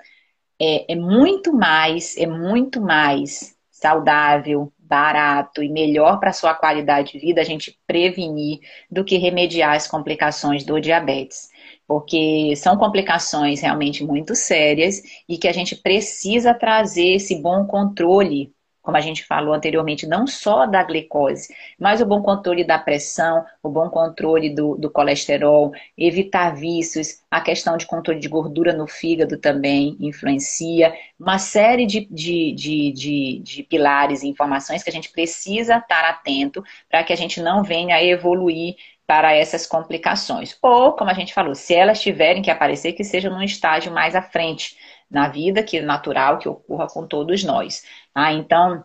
é, 0.60 0.92
é 0.92 0.96
muito 0.96 1.52
mais, 1.52 2.16
é 2.16 2.26
muito 2.26 2.80
mais 2.80 3.56
saudável, 3.70 4.72
barato 4.78 5.62
e 5.62 5.68
melhor 5.68 6.20
para 6.20 6.32
sua 6.32 6.54
qualidade 6.54 7.12
de 7.12 7.18
vida 7.18 7.40
a 7.40 7.44
gente 7.44 7.78
prevenir 7.86 8.60
do 8.90 9.04
que 9.04 9.16
remediar 9.16 9.74
as 9.74 9.88
complicações 9.88 10.64
do 10.64 10.78
diabetes 10.78 11.51
porque 11.86 12.54
são 12.56 12.76
complicações 12.76 13.60
realmente 13.60 14.04
muito 14.04 14.34
sérias 14.34 15.02
e 15.28 15.36
que 15.36 15.48
a 15.48 15.52
gente 15.52 15.76
precisa 15.76 16.54
trazer 16.54 17.16
esse 17.16 17.40
bom 17.40 17.66
controle, 17.66 18.52
como 18.80 18.96
a 18.96 19.00
gente 19.00 19.24
falou 19.24 19.54
anteriormente, 19.54 20.06
não 20.06 20.26
só 20.26 20.66
da 20.66 20.82
glicose, 20.82 21.54
mas 21.78 22.00
o 22.00 22.06
bom 22.06 22.20
controle 22.20 22.64
da 22.64 22.78
pressão, 22.78 23.44
o 23.62 23.68
bom 23.68 23.88
controle 23.88 24.50
do, 24.50 24.74
do 24.76 24.90
colesterol, 24.90 25.72
evitar 25.96 26.56
vícios, 26.56 27.20
a 27.30 27.40
questão 27.40 27.76
de 27.76 27.86
controle 27.86 28.18
de 28.18 28.28
gordura 28.28 28.72
no 28.72 28.88
fígado 28.88 29.38
também 29.38 29.96
influencia, 30.00 30.92
uma 31.18 31.38
série 31.38 31.86
de, 31.86 32.08
de, 32.10 32.52
de, 32.52 32.92
de, 32.92 33.38
de 33.44 33.62
pilares 33.62 34.22
e 34.22 34.28
informações 34.28 34.82
que 34.82 34.90
a 34.90 34.92
gente 34.92 35.12
precisa 35.12 35.76
estar 35.76 36.04
atento 36.04 36.64
para 36.90 37.04
que 37.04 37.12
a 37.12 37.16
gente 37.16 37.40
não 37.40 37.62
venha 37.62 37.94
a 37.94 38.02
evoluir 38.02 38.74
para 39.06 39.34
essas 39.34 39.66
complicações. 39.66 40.56
Ou, 40.62 40.92
como 40.92 41.10
a 41.10 41.14
gente 41.14 41.34
falou, 41.34 41.54
se 41.54 41.74
elas 41.74 42.00
tiverem 42.00 42.42
que 42.42 42.50
aparecer, 42.50 42.92
que 42.92 43.04
seja 43.04 43.30
num 43.30 43.42
estágio 43.42 43.92
mais 43.92 44.14
à 44.14 44.22
frente 44.22 44.76
na 45.10 45.28
vida, 45.28 45.62
que 45.62 45.78
é 45.78 45.82
natural 45.82 46.38
que 46.38 46.48
ocorra 46.48 46.86
com 46.88 47.06
todos 47.06 47.44
nós. 47.44 47.84
Ah, 48.14 48.32
então, 48.32 48.84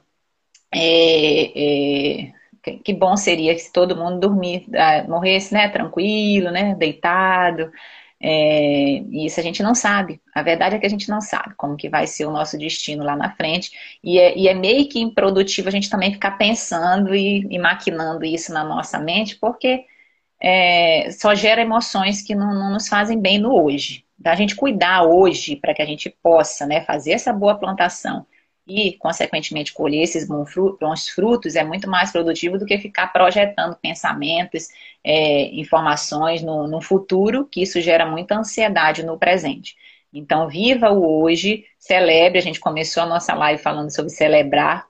é, 0.73 2.25
é, 2.25 2.33
que 2.83 2.93
bom 2.93 3.15
seria 3.15 3.57
se 3.57 3.71
todo 3.71 3.95
mundo 3.95 4.19
dormir, 4.19 4.67
ah, 4.75 5.05
morresse, 5.07 5.53
né, 5.53 5.69
tranquilo, 5.69 6.51
né, 6.51 6.75
deitado. 6.75 7.71
É, 8.19 9.03
isso 9.11 9.39
a 9.39 9.43
gente 9.43 9.61
não 9.61 9.75
sabe. 9.75 10.19
A 10.33 10.41
verdade 10.41 10.75
é 10.75 10.79
que 10.79 10.85
a 10.85 10.89
gente 10.89 11.09
não 11.09 11.21
sabe 11.21 11.53
como 11.55 11.77
que 11.77 11.87
vai 11.89 12.07
ser 12.07 12.25
o 12.25 12.31
nosso 12.31 12.57
destino 12.57 13.03
lá 13.03 13.15
na 13.15 13.31
frente. 13.35 13.71
E 14.03 14.19
é, 14.19 14.37
e 14.37 14.47
é 14.47 14.53
meio 14.53 14.89
que 14.89 14.99
improdutivo 14.99 15.69
a 15.69 15.71
gente 15.71 15.89
também 15.89 16.11
ficar 16.11 16.31
pensando 16.31 17.15
e, 17.15 17.47
e 17.49 17.59
maquinando 17.59 18.25
isso 18.25 18.51
na 18.53 18.63
nossa 18.63 18.99
mente, 18.99 19.35
porque 19.37 19.85
é, 20.39 21.09
só 21.11 21.33
gera 21.35 21.61
emoções 21.61 22.21
que 22.21 22.35
não, 22.35 22.53
não, 22.53 22.71
nos 22.71 22.87
fazem 22.87 23.19
bem 23.19 23.39
no 23.39 23.53
hoje. 23.53 24.05
Da 24.17 24.35
gente 24.35 24.55
cuidar 24.55 25.03
hoje 25.03 25.55
para 25.55 25.73
que 25.73 25.81
a 25.81 25.85
gente 25.85 26.09
possa 26.09 26.65
né, 26.65 26.81
fazer 26.81 27.11
essa 27.11 27.31
boa 27.31 27.57
plantação 27.57 28.25
e, 28.67 28.93
consequentemente, 28.97 29.73
colher 29.73 30.03
esses 30.03 30.27
bons 30.27 31.07
frutos 31.07 31.55
é 31.55 31.63
muito 31.63 31.89
mais 31.89 32.11
produtivo 32.11 32.57
do 32.57 32.65
que 32.65 32.77
ficar 32.77 33.07
projetando 33.13 33.77
pensamentos, 33.77 34.67
é, 35.03 35.45
informações 35.55 36.43
no, 36.43 36.67
no 36.67 36.81
futuro, 36.81 37.45
que 37.45 37.61
isso 37.61 37.79
gera 37.79 38.05
muita 38.05 38.35
ansiedade 38.35 39.03
no 39.05 39.17
presente. 39.17 39.75
Então, 40.13 40.49
viva 40.49 40.91
o 40.91 41.21
hoje, 41.21 41.65
celebre. 41.79 42.39
A 42.39 42.41
gente 42.41 42.59
começou 42.59 43.03
a 43.03 43.05
nossa 43.05 43.33
live 43.33 43.61
falando 43.61 43.89
sobre 43.89 44.11
celebrar, 44.11 44.85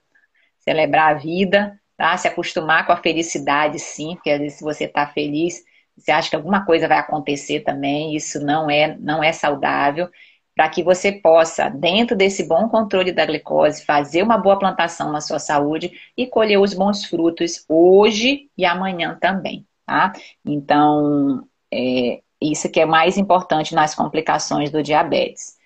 celebrar 0.60 1.16
a 1.16 1.20
vida, 1.20 1.80
tá? 1.98 2.16
Se 2.18 2.28
acostumar 2.28 2.86
com 2.86 2.94
a 2.94 2.98
felicidade, 2.98 3.80
sim, 3.80 4.16
porque 4.16 4.30
às 4.30 4.40
vezes 4.40 4.60
se 4.60 4.64
você 4.64 4.86
está 4.86 5.08
feliz, 5.08 5.64
você 5.98 6.12
acha 6.12 6.30
que 6.30 6.36
alguma 6.36 6.66
coisa 6.66 6.88
vai 6.88 7.00
acontecer 7.00 7.62
também, 7.62 8.16
isso 8.16 8.40
não 8.40 8.70
é, 8.70 8.96
não 9.00 9.24
é 9.24 9.34
saudável, 9.34 10.10
para 10.56 10.70
que 10.70 10.84
você 10.84 11.12
possa, 11.12 11.70
dentro 11.70 12.16
desse 12.16 12.48
bom 12.48 12.68
controle 12.70 13.12
da 13.12 13.26
glicose, 13.26 13.86
fazer 13.86 14.24
uma 14.24 14.38
boa 14.38 14.58
plantação 14.58 15.12
na 15.12 15.22
sua 15.22 15.40
saúde 15.40 15.92
e 16.16 16.26
colher 16.26 16.60
os 16.60 16.74
bons 16.74 17.06
frutos 17.06 17.64
hoje 17.70 18.50
e 18.58 18.66
amanhã 18.66 19.18
também, 19.20 19.68
tá? 19.86 20.14
Então, 20.46 21.48
é, 21.72 22.22
isso 22.42 22.72
que 22.72 22.80
é 22.80 22.86
mais 22.86 23.18
importante 23.18 23.76
nas 23.76 23.94
complicações 23.94 24.72
do 24.72 24.82
diabetes. 24.82 25.58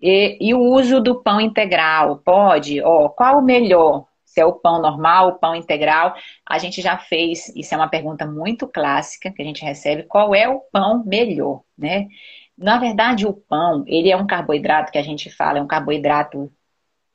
E, 0.00 0.38
e, 0.40 0.54
o 0.54 0.60
uso 0.60 1.00
do 1.00 1.22
pão 1.22 1.40
integral, 1.40 2.18
pode? 2.18 2.80
Ó, 2.82 3.08
qual 3.08 3.38
o 3.38 3.42
melhor? 3.42 4.06
Se 4.38 4.40
é 4.40 4.46
o 4.46 4.52
pão 4.52 4.80
normal, 4.80 5.28
o 5.28 5.38
pão 5.38 5.56
integral. 5.56 6.14
A 6.48 6.58
gente 6.58 6.80
já 6.80 6.96
fez, 6.96 7.52
isso 7.56 7.74
é 7.74 7.76
uma 7.76 7.88
pergunta 7.88 8.24
muito 8.24 8.68
clássica 8.68 9.32
que 9.32 9.42
a 9.42 9.44
gente 9.44 9.64
recebe, 9.64 10.04
qual 10.04 10.32
é 10.32 10.48
o 10.48 10.60
pão 10.60 11.04
melhor, 11.04 11.62
né? 11.76 12.06
Na 12.56 12.78
verdade, 12.78 13.26
o 13.26 13.32
pão, 13.32 13.84
ele 13.86 14.10
é 14.10 14.16
um 14.16 14.26
carboidrato 14.26 14.92
que 14.92 14.98
a 14.98 15.02
gente 15.02 15.28
fala, 15.30 15.58
é 15.58 15.62
um 15.62 15.66
carboidrato 15.66 16.52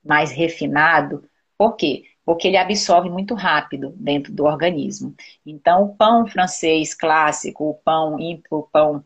mais 0.04 0.32
refinado. 0.32 1.24
Por 1.58 1.76
quê? 1.78 2.04
Porque 2.26 2.48
ele 2.48 2.58
absorve 2.58 3.10
muito 3.10 3.36
rápido 3.36 3.94
dentro 3.98 4.34
do 4.34 4.44
organismo. 4.46 5.16
Então, 5.46 5.84
o 5.84 5.96
pão 5.96 6.28
francês 6.28 6.94
clássico, 6.94 7.70
o 7.70 7.74
pão, 7.74 8.18
o 8.52 8.64
pão 8.64 9.04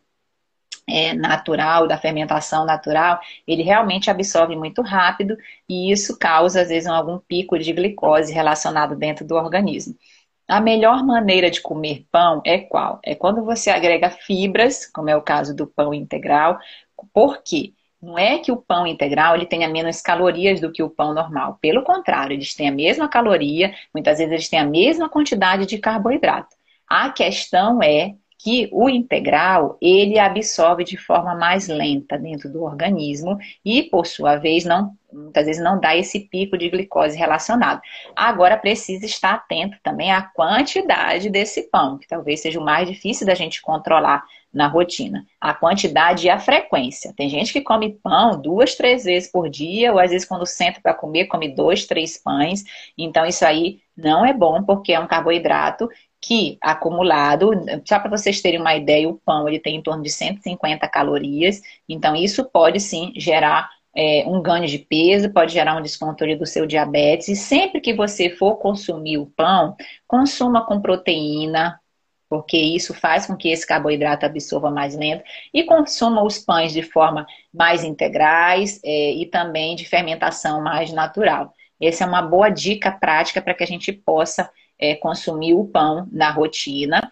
é, 0.87 1.13
natural, 1.13 1.87
da 1.87 1.97
fermentação 1.97 2.65
natural, 2.65 3.19
ele 3.45 3.63
realmente 3.63 4.09
absorve 4.09 4.55
muito 4.55 4.81
rápido 4.81 5.37
e 5.67 5.91
isso 5.91 6.17
causa, 6.17 6.61
às 6.61 6.69
vezes, 6.69 6.87
algum 6.87 7.19
pico 7.19 7.57
de 7.59 7.73
glicose 7.73 8.33
relacionado 8.33 8.95
dentro 8.95 9.25
do 9.25 9.35
organismo. 9.35 9.95
A 10.47 10.61
melhor 10.61 11.03
maneira 11.05 11.51
de 11.51 11.61
comer 11.61 12.05
pão 12.09 12.41
é 12.45 12.59
qual? 12.59 12.99
É 13.03 13.13
quando 13.13 13.43
você 13.43 13.69
agrega 13.69 14.09
fibras, 14.09 14.85
como 14.85 15.09
é 15.09 15.15
o 15.15 15.21
caso 15.21 15.53
do 15.53 15.67
pão 15.67 15.93
integral. 15.93 16.57
Por 17.13 17.43
quê? 17.43 17.73
Não 18.01 18.17
é 18.17 18.37
que 18.37 18.51
o 18.51 18.57
pão 18.57 18.87
integral 18.87 19.35
ele 19.35 19.45
tenha 19.45 19.67
menos 19.67 20.01
calorias 20.01 20.61
do 20.61 20.71
que 20.71 20.83
o 20.83 20.89
pão 20.89 21.13
normal. 21.13 21.57
Pelo 21.61 21.83
contrário, 21.83 22.33
eles 22.33 22.53
têm 22.55 22.69
a 22.69 22.71
mesma 22.71 23.09
caloria, 23.09 23.73
muitas 23.93 24.19
vezes 24.19 24.31
eles 24.31 24.49
têm 24.49 24.59
a 24.59 24.65
mesma 24.65 25.09
quantidade 25.09 25.65
de 25.65 25.77
carboidrato. 25.79 26.55
A 26.87 27.09
questão 27.09 27.81
é 27.83 28.15
que 28.37 28.69
o 28.71 28.87
integral 28.87 29.77
ele 29.81 30.19
absorve 30.19 30.83
de 30.83 30.97
forma 30.97 31.35
mais 31.35 31.67
lenta 31.67 32.17
dentro 32.17 32.51
do 32.51 32.63
organismo 32.63 33.37
e, 33.65 33.83
por 33.83 34.05
sua 34.05 34.35
vez, 34.35 34.63
não, 34.63 34.95
muitas 35.11 35.45
vezes 35.45 35.61
não 35.61 35.79
dá 35.79 35.95
esse 35.95 36.19
pico 36.19 36.57
de 36.57 36.69
glicose 36.69 37.17
relacionado. 37.17 37.81
Agora 38.15 38.57
precisa 38.57 39.05
estar 39.05 39.33
atento 39.33 39.77
também 39.81 40.11
à 40.11 40.21
quantidade 40.21 41.29
desse 41.29 41.63
pão, 41.63 41.97
que 41.97 42.07
talvez 42.07 42.41
seja 42.41 42.59
o 42.59 42.63
mais 42.63 42.87
difícil 42.87 43.25
da 43.25 43.33
gente 43.33 43.61
controlar 43.61 44.23
na 44.53 44.67
rotina. 44.67 45.25
A 45.39 45.53
quantidade 45.53 46.25
e 46.25 46.29
a 46.29 46.39
frequência. 46.39 47.13
Tem 47.15 47.29
gente 47.29 47.53
que 47.53 47.61
come 47.61 47.93
pão 48.01 48.41
duas, 48.41 48.75
três 48.75 49.03
vezes 49.03 49.31
por 49.31 49.49
dia, 49.49 49.91
ou 49.93 49.99
às 49.99 50.11
vezes 50.11 50.27
quando 50.27 50.45
senta 50.45 50.79
para 50.81 50.93
comer, 50.93 51.25
come 51.25 51.49
dois, 51.53 51.85
três 51.85 52.17
pães. 52.17 52.63
Então, 52.97 53.25
isso 53.25 53.45
aí 53.45 53.79
não 53.95 54.25
é 54.25 54.33
bom 54.33 54.63
porque 54.63 54.93
é 54.93 54.99
um 54.99 55.07
carboidrato 55.07 55.89
que 56.21 56.57
acumulado, 56.61 57.51
só 57.85 57.99
para 57.99 58.09
vocês 58.09 58.41
terem 58.41 58.59
uma 58.59 58.75
ideia, 58.75 59.07
o 59.07 59.19
pão 59.19 59.47
ele 59.47 59.59
tem 59.59 59.75
em 59.75 59.81
torno 59.81 60.03
de 60.03 60.09
150 60.09 60.87
calorias, 60.87 61.61
então 61.87 62.15
isso 62.15 62.43
pode 62.45 62.79
sim 62.79 63.13
gerar 63.15 63.69
é, 63.95 64.23
um 64.27 64.41
ganho 64.41 64.67
de 64.67 64.77
peso, 64.79 65.31
pode 65.31 65.53
gerar 65.53 65.75
um 65.75 65.81
descontrole 65.81 66.35
do 66.35 66.45
seu 66.45 66.65
diabetes, 66.65 67.27
e 67.29 67.35
sempre 67.35 67.81
que 67.81 67.93
você 67.93 68.29
for 68.29 68.57
consumir 68.57 69.17
o 69.17 69.25
pão, 69.25 69.75
consuma 70.07 70.65
com 70.65 70.81
proteína, 70.81 71.79
porque 72.29 72.57
isso 72.57 72.93
faz 72.93 73.25
com 73.25 73.35
que 73.35 73.49
esse 73.49 73.65
carboidrato 73.65 74.25
absorva 74.25 74.69
mais 74.69 74.95
lento. 74.95 75.23
E 75.53 75.63
consuma 75.63 76.23
os 76.23 76.37
pães 76.37 76.73
de 76.73 76.83
forma 76.83 77.25
mais 77.53 77.83
integrais 77.83 78.81
é, 78.83 79.13
e 79.13 79.25
também 79.25 79.75
de 79.75 79.85
fermentação 79.85 80.61
mais 80.61 80.91
natural. 80.91 81.53
Essa 81.81 82.03
é 82.03 82.07
uma 82.07 82.21
boa 82.21 82.49
dica 82.49 82.91
prática 82.91 83.41
para 83.41 83.53
que 83.53 83.63
a 83.63 83.67
gente 83.67 83.93
possa 83.93 84.49
é, 84.79 84.95
consumir 84.95 85.53
o 85.53 85.65
pão 85.65 86.07
na 86.11 86.31
rotina, 86.31 87.09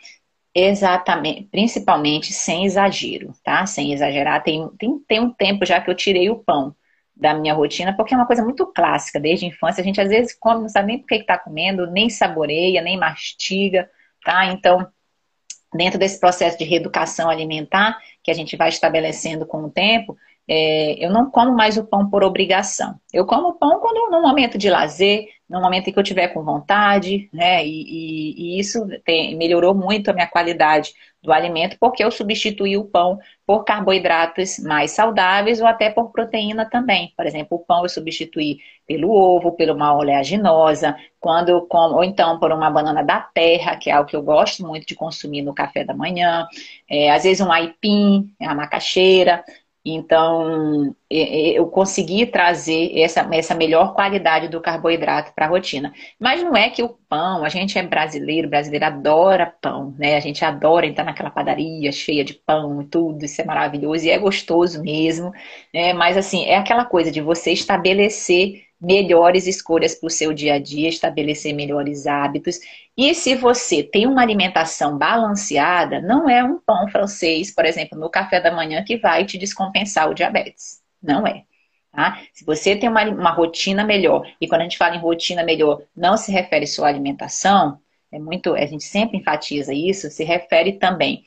exatamente, 0.54 1.44
principalmente 1.52 2.32
sem 2.32 2.66
exagero, 2.66 3.34
tá? 3.44 3.66
Sem 3.66 3.92
exagerar. 3.92 4.44
Tem, 4.44 4.68
tem, 4.78 5.00
tem 5.00 5.20
um 5.20 5.30
tempo 5.32 5.66
já 5.66 5.82
que 5.82 5.90
eu 5.90 5.96
tirei 5.96 6.30
o 6.30 6.38
pão 6.40 6.76
da 7.16 7.34
minha 7.34 7.54
rotina, 7.54 7.96
porque 7.96 8.14
é 8.14 8.18
uma 8.18 8.28
coisa 8.28 8.44
muito 8.44 8.66
clássica, 8.68 9.20
desde 9.20 9.46
a 9.46 9.50
infância. 9.50 9.82
A 9.82 9.86
gente 9.86 10.02
às 10.02 10.10
vezes 10.10 10.34
come, 10.38 10.62
não 10.62 10.70
sabe 10.70 10.88
nem 10.88 11.00
por 11.00 11.08
que 11.08 11.16
está 11.16 11.38
comendo, 11.38 11.90
nem 11.90 12.10
saboreia, 12.10 12.82
nem 12.82 12.98
mastiga, 12.98 13.90
tá? 14.24 14.46
Então, 14.48 14.86
dentro 15.74 16.00
desse 16.00 16.20
processo 16.20 16.58
de 16.58 16.64
reeducação 16.64 17.30
alimentar 17.30 17.98
que 18.24 18.32
a 18.32 18.34
gente 18.34 18.56
vai 18.56 18.70
estabelecendo 18.70 19.46
com 19.46 19.64
o 19.64 19.70
tempo, 19.70 20.18
é, 20.48 21.04
eu 21.04 21.10
não 21.12 21.30
como 21.32 21.56
mais 21.56 21.78
o 21.78 21.86
pão 21.86 22.10
por 22.10 22.24
obrigação. 22.24 23.00
Eu 23.12 23.26
como 23.26 23.58
pão 23.58 23.80
quando 23.80 24.12
no 24.12 24.22
momento 24.22 24.58
de 24.58 24.70
lazer, 24.70 25.26
no 25.50 25.62
momento 25.62 25.88
em 25.88 25.94
que 25.94 26.00
eu 26.00 26.04
tiver 26.04 26.30
com 26.30 26.44
vontade, 26.44 27.30
né? 27.34 27.66
E, 27.66 27.70
e, 27.70 28.58
e 28.58 28.60
isso 28.60 28.86
tem, 29.04 29.36
melhorou 29.36 29.74
muito 29.76 30.10
a 30.10 30.14
minha 30.14 30.28
qualidade 30.28 30.94
do 31.22 31.32
alimento, 31.34 31.78
porque 31.80 32.04
eu 32.04 32.12
substituí 32.12 32.78
o 32.78 32.86
pão 32.86 33.18
por 33.46 33.64
carboidratos 33.64 34.60
mais 34.60 34.92
saudáveis 34.92 35.60
ou 35.60 35.68
até 35.68 35.90
por 35.90 36.12
proteína 36.12 36.70
também. 36.70 37.12
Por 37.18 37.26
exemplo, 37.26 37.58
o 37.58 37.66
pão 37.66 37.84
eu 37.84 37.90
substituí 37.90 38.60
pelo 38.88 39.12
ovo, 39.12 39.52
pela 39.54 39.74
uma 39.74 39.96
oleaginosa, 39.96 40.96
quando 41.20 41.50
eu 41.50 41.62
como, 41.62 41.96
ou 41.96 42.04
então 42.04 42.40
por 42.40 42.52
uma 42.52 42.70
banana 42.70 43.04
da 43.04 43.20
terra, 43.20 43.76
que 43.76 43.90
é 43.90 43.94
algo 43.94 44.10
que 44.10 44.16
eu 44.16 44.22
gosto 44.22 44.66
muito 44.66 44.86
de 44.86 44.96
consumir 44.96 45.42
no 45.42 45.54
café 45.54 45.84
da 45.84 45.96
manhã. 45.96 46.48
É, 46.90 47.12
às 47.12 47.24
vezes 47.24 47.46
um 47.46 47.52
aipim, 47.52 48.32
a 48.40 48.54
macaxeira. 48.54 49.44
Então, 49.88 50.96
eu 51.10 51.68
consegui 51.68 52.26
trazer 52.26 52.98
essa, 52.98 53.28
essa 53.32 53.54
melhor 53.54 53.94
qualidade 53.94 54.48
do 54.48 54.60
carboidrato 54.60 55.32
para 55.34 55.46
a 55.46 55.50
rotina. 55.50 55.94
Mas 56.20 56.42
não 56.44 56.56
é 56.58 56.72
que 56.72 56.82
o 56.82 56.90
pão, 56.90 57.44
a 57.44 57.50
gente 57.50 57.78
é 57.78 57.84
brasileiro, 57.84 58.50
brasileiro 58.50 58.86
adora 58.86 59.54
pão, 59.62 59.94
né? 59.98 60.16
A 60.18 60.20
gente 60.20 60.44
adora 60.44 60.88
entrar 60.88 61.04
naquela 61.04 61.30
padaria 61.30 61.92
cheia 61.92 62.24
de 62.24 62.34
pão 62.34 62.82
e 62.82 62.86
tudo, 62.88 63.24
isso 63.26 63.40
é 63.42 63.46
maravilhoso 63.46 64.06
e 64.06 64.10
é 64.10 64.18
gostoso 64.18 64.82
mesmo, 64.82 65.32
né? 65.74 65.94
Mas 65.94 66.18
assim, 66.18 66.46
é 66.46 66.58
aquela 66.58 66.86
coisa 66.86 67.12
de 67.12 67.22
você 67.22 67.52
estabelecer 67.52 68.65
melhores 68.80 69.48
escolhas 69.48 69.96
para 69.96 70.08
o 70.08 70.10
seu 70.10 70.34
dia 70.34 70.56
a 70.56 70.60
dia, 70.60 70.90
estabelecer 70.90 71.54
melhores 71.54 72.06
hábitos. 72.06 72.60
E 72.98 73.14
se 73.14 73.36
você 73.36 73.84
tem 73.84 74.06
uma 74.08 74.22
alimentação 74.22 74.98
balanceada, 74.98 76.02
não 76.02 76.30
é 76.30 76.44
um 76.44 76.60
pão 76.60 76.88
francês, 76.90 77.54
por 77.54 77.66
exemplo, 77.66 77.98
no 77.98 78.10
café 78.10 78.40
da 78.40 78.52
manhã 78.52 78.84
que 78.84 78.98
vai 78.98 79.26
te 79.26 79.38
descompensar 79.38 80.10
o 80.10 80.14
diabetes. 80.14 80.82
Não 81.02 81.26
é. 81.26 81.44
Tá? 81.92 82.22
Se 82.34 82.44
você 82.44 82.76
tem 82.76 82.90
uma, 82.90 83.04
uma 83.06 83.32
rotina 83.32 83.84
melhor, 83.84 84.30
e 84.40 84.48
quando 84.48 84.62
a 84.62 84.64
gente 84.66 84.78
fala 84.78 84.96
em 84.96 85.00
rotina 85.00 85.44
melhor, 85.44 85.82
não 85.96 86.18
se 86.18 86.32
refere 86.32 86.68
só 86.68 86.86
à 86.86 86.90
alimentação, 86.90 87.80
é 88.12 88.20
muito, 88.20 88.54
a 88.54 88.66
gente 88.66 88.84
sempre 88.84 89.18
enfatiza 89.18 89.74
isso, 89.74 90.10
se 90.10 90.24
refere 90.24 90.74
também 90.74 91.24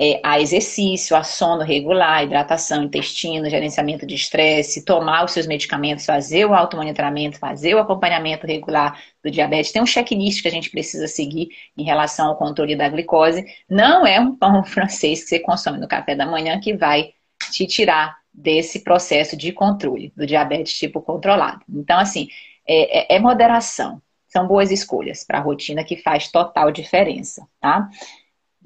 é, 0.00 0.20
a 0.22 0.40
exercício, 0.40 1.16
a 1.16 1.24
sono 1.24 1.64
regular, 1.64 2.22
hidratação, 2.22 2.84
intestino, 2.84 3.50
gerenciamento 3.50 4.06
de 4.06 4.14
estresse, 4.14 4.84
tomar 4.84 5.24
os 5.24 5.32
seus 5.32 5.46
medicamentos, 5.46 6.06
fazer 6.06 6.44
o 6.44 6.54
automonitoramento, 6.54 7.38
fazer 7.38 7.74
o 7.74 7.80
acompanhamento 7.80 8.46
regular 8.46 8.96
do 9.24 9.30
diabetes. 9.30 9.72
Tem 9.72 9.82
um 9.82 9.86
checklist 9.86 10.40
que 10.40 10.48
a 10.48 10.52
gente 10.52 10.70
precisa 10.70 11.08
seguir 11.08 11.48
em 11.76 11.82
relação 11.82 12.28
ao 12.28 12.36
controle 12.36 12.76
da 12.76 12.88
glicose. 12.88 13.44
Não 13.68 14.06
é 14.06 14.20
um 14.20 14.36
pão 14.36 14.62
francês 14.64 15.24
que 15.24 15.30
você 15.30 15.40
consome 15.40 15.78
no 15.78 15.88
café 15.88 16.14
da 16.14 16.24
manhã 16.24 16.60
que 16.60 16.76
vai 16.76 17.12
te 17.50 17.66
tirar 17.66 18.16
desse 18.32 18.84
processo 18.84 19.36
de 19.36 19.50
controle 19.50 20.12
do 20.16 20.24
diabetes 20.24 20.74
tipo 20.74 21.02
controlado. 21.02 21.64
Então, 21.68 21.98
assim, 21.98 22.28
é, 22.64 23.14
é, 23.14 23.16
é 23.16 23.18
moderação. 23.18 24.00
São 24.28 24.46
boas 24.46 24.70
escolhas 24.70 25.24
para 25.24 25.38
a 25.38 25.40
rotina 25.40 25.82
que 25.82 25.96
faz 25.96 26.30
total 26.30 26.70
diferença, 26.70 27.48
tá? 27.60 27.88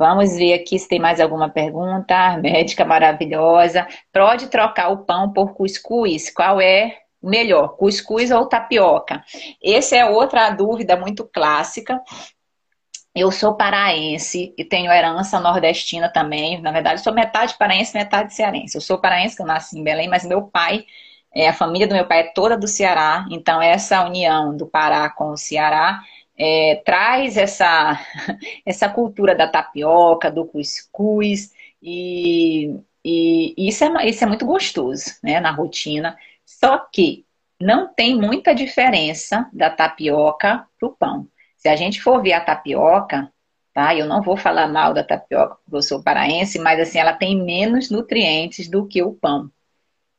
Vamos 0.03 0.37
ver 0.37 0.55
aqui 0.55 0.77
se 0.81 0.89
tem 0.89 0.99
mais 0.99 1.21
alguma 1.21 1.49
pergunta. 1.49 2.37
Médica 2.39 2.85
maravilhosa. 2.85 3.87
Pode 4.13 4.49
trocar 4.49 4.89
o 4.89 5.05
pão 5.05 5.33
por 5.33 5.55
cuscuz? 5.55 6.29
Qual 6.29 6.61
é 6.61 6.99
melhor, 7.23 7.77
cuscuz 7.77 8.33
ou 8.33 8.47
tapioca? 8.47 9.23
Essa 9.65 9.95
é 9.95 10.05
outra 10.05 10.51
dúvida 10.51 10.97
muito 10.97 11.25
clássica. 11.33 12.03
Eu 13.15 13.31
sou 13.31 13.55
paraense 13.55 14.53
e 14.59 14.65
tenho 14.65 14.91
herança 14.91 15.39
nordestina 15.39 16.09
também. 16.13 16.61
Na 16.61 16.73
verdade, 16.73 17.01
sou 17.01 17.15
metade 17.15 17.55
paraense, 17.57 17.97
metade 17.97 18.35
cearense. 18.35 18.77
Eu 18.77 18.81
sou 18.81 18.99
paraense, 18.99 19.39
eu 19.39 19.47
nasci 19.47 19.79
em 19.79 19.85
Belém, 19.85 20.09
mas 20.09 20.27
meu 20.27 20.43
pai, 20.43 20.85
é, 21.33 21.49
a 21.49 21.53
família 21.53 21.87
do 21.87 21.95
meu 21.95 22.09
pai 22.09 22.23
é 22.23 22.33
toda 22.33 22.59
do 22.59 22.67
Ceará. 22.67 23.25
Então, 23.31 23.63
essa 23.63 24.05
união 24.05 24.57
do 24.57 24.67
Pará 24.67 25.09
com 25.11 25.31
o 25.31 25.37
Ceará 25.37 26.03
é, 26.45 26.83
traz 26.85 27.37
essa, 27.37 28.01
essa 28.67 28.89
cultura 28.89 29.33
da 29.33 29.47
tapioca, 29.47 30.29
do 30.29 30.45
cuscuz, 30.45 31.53
e, 31.81 32.75
e 33.05 33.55
isso, 33.57 33.85
é, 33.85 34.09
isso 34.09 34.25
é 34.25 34.27
muito 34.27 34.45
gostoso 34.45 35.15
né, 35.23 35.39
na 35.39 35.53
rotina. 35.53 36.19
Só 36.45 36.79
que 36.79 37.25
não 37.61 37.87
tem 37.95 38.17
muita 38.21 38.53
diferença 38.53 39.49
da 39.53 39.71
tapioca 39.71 40.67
para 40.79 40.89
o 40.89 40.97
pão. 40.97 41.29
Se 41.57 41.69
a 41.69 41.77
gente 41.77 42.03
for 42.03 42.21
ver 42.21 42.33
a 42.33 42.41
tapioca, 42.41 43.33
tá? 43.73 43.95
Eu 43.95 44.07
não 44.07 44.21
vou 44.21 44.37
falar 44.37 44.67
mal 44.67 44.93
da 44.93 45.05
tapioca, 45.05 45.55
porque 45.63 45.77
eu 45.77 45.83
sou 45.83 46.03
paraense, 46.03 46.59
mas 46.59 46.81
assim, 46.81 46.99
ela 46.99 47.13
tem 47.13 47.41
menos 47.41 47.89
nutrientes 47.89 48.69
do 48.69 48.85
que 48.85 49.01
o 49.01 49.13
pão, 49.13 49.49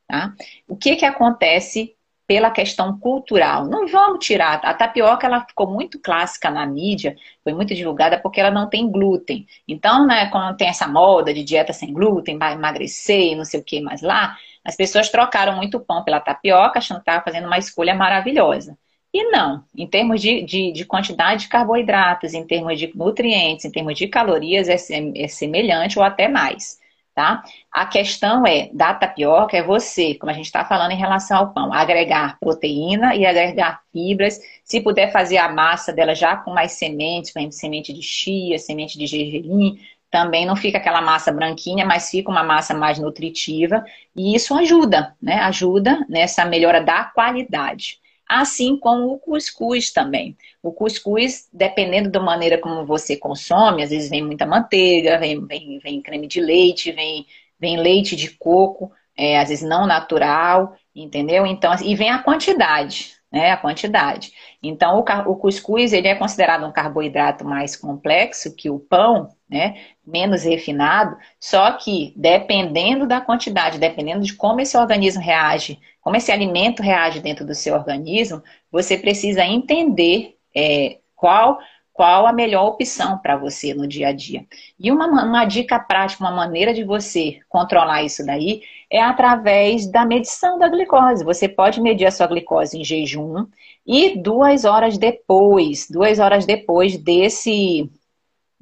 tá? 0.07 0.33
O 0.69 0.77
que 0.77 0.95
que 0.95 1.05
acontece 1.05 1.97
pela 2.27 2.51
questão 2.51 2.97
cultural. 2.99 3.65
Não 3.67 3.87
vamos 3.87 4.25
tirar. 4.25 4.61
A 4.63 4.73
tapioca 4.73 5.27
ela 5.27 5.45
ficou 5.45 5.67
muito 5.67 5.99
clássica 5.99 6.49
na 6.49 6.65
mídia, 6.65 7.15
foi 7.43 7.53
muito 7.53 7.75
divulgada 7.75 8.19
porque 8.19 8.39
ela 8.39 8.51
não 8.51 8.69
tem 8.69 8.89
glúten. 8.89 9.45
Então, 9.67 10.07
né, 10.07 10.27
quando 10.27 10.57
tem 10.57 10.67
essa 10.67 10.87
moda 10.87 11.33
de 11.33 11.43
dieta 11.43 11.73
sem 11.73 11.93
glúten, 11.93 12.37
vai 12.37 12.53
emagrecer 12.53 13.35
não 13.35 13.45
sei 13.45 13.59
o 13.59 13.63
que 13.63 13.81
mais 13.81 14.01
lá, 14.01 14.37
as 14.63 14.75
pessoas 14.75 15.09
trocaram 15.09 15.55
muito 15.55 15.79
pão 15.79 16.03
pela 16.03 16.19
tapioca, 16.19 16.79
achando 16.79 16.97
que 16.97 17.01
estava 17.01 17.23
fazendo 17.23 17.47
uma 17.47 17.57
escolha 17.57 17.93
maravilhosa. 17.93 18.77
E 19.13 19.29
não, 19.29 19.63
em 19.75 19.87
termos 19.87 20.21
de, 20.21 20.41
de, 20.43 20.71
de, 20.71 20.85
quantidade 20.85 21.43
de 21.43 21.47
carboidratos, 21.47 22.33
em 22.33 22.47
termos 22.47 22.79
de 22.79 22.91
nutrientes, 22.95 23.65
em 23.65 23.71
termos 23.71 23.95
de 23.95 24.07
calorias, 24.07 24.67
é, 24.67 24.77
é 25.15 25.27
semelhante 25.27 25.99
ou 25.99 26.05
até 26.05 26.27
mais 26.27 26.81
tá? 27.13 27.43
A 27.71 27.85
questão 27.85 28.45
é, 28.45 28.69
da 28.73 28.93
tapioca, 28.93 29.57
é 29.57 29.63
você, 29.63 30.15
como 30.15 30.31
a 30.31 30.33
gente 30.33 30.45
está 30.45 30.65
falando 30.65 30.91
em 30.91 30.97
relação 30.97 31.37
ao 31.37 31.53
pão, 31.53 31.71
agregar 31.73 32.37
proteína 32.39 33.15
e 33.15 33.25
agregar 33.25 33.81
fibras. 33.91 34.39
Se 34.63 34.81
puder 34.81 35.11
fazer 35.11 35.37
a 35.37 35.51
massa 35.51 35.93
dela 35.93 36.15
já 36.15 36.35
com 36.35 36.51
mais 36.51 36.73
sementes, 36.73 37.31
por 37.31 37.39
exemplo, 37.39 37.55
semente 37.55 37.93
de 37.93 38.01
chia, 38.01 38.57
semente 38.57 38.97
de 38.97 39.05
gergelim, 39.07 39.79
também 40.09 40.45
não 40.45 40.55
fica 40.55 40.77
aquela 40.77 41.01
massa 41.01 41.31
branquinha, 41.31 41.85
mas 41.85 42.09
fica 42.09 42.29
uma 42.29 42.43
massa 42.43 42.73
mais 42.73 42.99
nutritiva. 42.99 43.83
E 44.15 44.35
isso 44.35 44.53
ajuda, 44.55 45.15
né? 45.21 45.39
Ajuda 45.39 46.05
nessa 46.07 46.45
melhora 46.45 46.81
da 46.81 47.05
qualidade 47.05 48.02
assim 48.27 48.77
como 48.77 49.13
o 49.13 49.19
cuscuz 49.19 49.91
também. 49.91 50.37
O 50.61 50.71
cuscuz, 50.71 51.47
dependendo 51.51 52.09
da 52.09 52.19
maneira 52.19 52.57
como 52.57 52.85
você 52.85 53.17
consome, 53.17 53.83
às 53.83 53.89
vezes 53.89 54.09
vem 54.09 54.23
muita 54.23 54.45
manteiga, 54.45 55.17
vem, 55.19 55.45
vem, 55.45 55.79
vem 55.79 56.01
creme 56.01 56.27
de 56.27 56.41
leite, 56.41 56.91
vem, 56.91 57.25
vem 57.59 57.77
leite 57.77 58.15
de 58.15 58.31
coco, 58.31 58.91
é, 59.17 59.39
às 59.39 59.49
vezes 59.49 59.67
não 59.67 59.85
natural, 59.85 60.75
entendeu? 60.95 61.45
Então, 61.45 61.73
e 61.83 61.95
vem 61.95 62.09
a 62.09 62.19
quantidade, 62.19 63.13
né? 63.31 63.51
A 63.51 63.57
quantidade. 63.57 64.31
Então, 64.61 64.99
o, 64.99 65.31
o 65.31 65.35
cuscuz, 65.35 65.93
ele 65.93 66.07
é 66.07 66.15
considerado 66.15 66.65
um 66.65 66.71
carboidrato 66.71 67.45
mais 67.45 67.75
complexo 67.75 68.55
que 68.55 68.69
o 68.69 68.79
pão, 68.79 69.29
né? 69.53 69.75
Menos 70.05 70.43
refinado, 70.43 71.15
só 71.39 71.71
que 71.73 72.13
dependendo 72.17 73.07
da 73.07 73.21
quantidade, 73.21 73.77
dependendo 73.79 74.25
de 74.25 74.33
como 74.33 74.59
esse 74.59 74.75
organismo 74.75 75.21
reage 75.21 75.79
como 76.03 76.17
esse 76.17 76.31
alimento 76.31 76.83
reage 76.83 77.21
dentro 77.21 77.45
do 77.45 77.55
seu 77.55 77.73
organismo, 77.73 78.43
você 78.69 78.97
precisa 78.97 79.43
entender 79.45 80.35
é, 80.53 80.99
qual 81.15 81.57
qual 81.93 82.25
a 82.25 82.33
melhor 82.33 82.65
opção 82.69 83.19
para 83.19 83.37
você 83.37 83.71
no 83.71 83.87
dia 83.87 84.07
a 84.07 84.11
dia. 84.11 84.47
E 84.79 84.91
uma, 84.91 85.05
uma 85.05 85.45
dica 85.45 85.77
prática, 85.77 86.23
uma 86.23 86.31
maneira 86.31 86.73
de 86.73 86.83
você 86.83 87.39
controlar 87.47 88.01
isso 88.01 88.25
daí 88.25 88.63
é 88.89 88.99
através 88.99 89.85
da 89.85 90.03
medição 90.03 90.57
da 90.57 90.67
glicose. 90.67 91.23
Você 91.23 91.47
pode 91.47 91.79
medir 91.79 92.07
a 92.07 92.11
sua 92.11 92.25
glicose 92.25 92.79
em 92.79 92.83
jejum 92.83 93.45
e 93.85 94.17
duas 94.17 94.65
horas 94.65 94.97
depois, 94.97 95.87
duas 95.87 96.17
horas 96.17 96.47
depois 96.47 96.97
desse, 96.97 97.87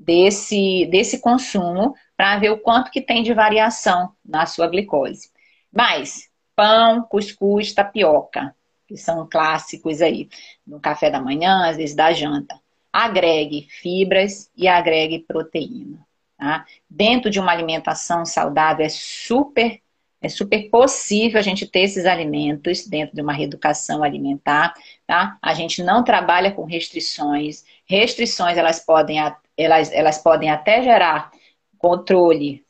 desse, 0.01 0.87
desse 0.87 1.19
consumo, 1.19 1.95
para 2.17 2.37
ver 2.37 2.49
o 2.49 2.57
quanto 2.57 2.91
que 2.91 3.01
tem 3.01 3.23
de 3.23 3.33
variação 3.33 4.11
na 4.25 4.45
sua 4.45 4.67
glicose. 4.67 5.29
Mas 5.71 6.29
pão, 6.55 7.03
cuscuz, 7.03 7.73
tapioca, 7.73 8.55
que 8.87 8.97
são 8.97 9.27
clássicos 9.29 10.01
aí, 10.01 10.27
no 10.65 10.79
café 10.79 11.09
da 11.09 11.21
manhã, 11.21 11.69
às 11.69 11.77
vezes 11.77 11.95
da 11.95 12.11
janta. 12.11 12.59
agregue 12.91 13.67
fibras 13.69 14.51
e 14.55 14.67
agregue 14.67 15.19
proteína. 15.19 16.05
Tá? 16.37 16.65
Dentro 16.89 17.29
de 17.29 17.39
uma 17.39 17.51
alimentação 17.51 18.25
saudável 18.25 18.85
é 18.85 18.89
super 18.89 19.79
é 20.23 20.29
super 20.29 20.69
possível 20.69 21.39
a 21.39 21.41
gente 21.41 21.65
ter 21.65 21.79
esses 21.79 22.05
alimentos 22.05 22.85
dentro 22.85 23.15
de 23.15 23.23
uma 23.23 23.33
reeducação 23.33 24.03
alimentar, 24.03 24.71
tá? 25.07 25.35
A 25.41 25.55
gente 25.55 25.81
não 25.81 26.03
trabalha 26.03 26.51
com 26.51 26.63
restrições. 26.63 27.65
Restrições 27.87 28.55
elas 28.55 28.79
podem, 28.79 29.17
elas, 29.61 29.91
elas 29.91 30.17
podem 30.17 30.49
até 30.49 30.81
gerar 30.81 31.31
controle 31.77 32.63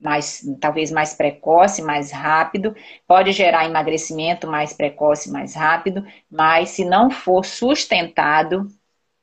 mais, 0.00 0.42
talvez 0.60 0.90
mais 0.90 1.14
precoce, 1.14 1.82
mais 1.82 2.12
rápido, 2.12 2.74
pode 3.06 3.32
gerar 3.32 3.66
emagrecimento 3.66 4.46
mais 4.46 4.72
precoce, 4.72 5.30
mais 5.30 5.54
rápido, 5.54 6.06
mas 6.30 6.70
se 6.70 6.84
não 6.84 7.10
for 7.10 7.44
sustentado, 7.44 8.68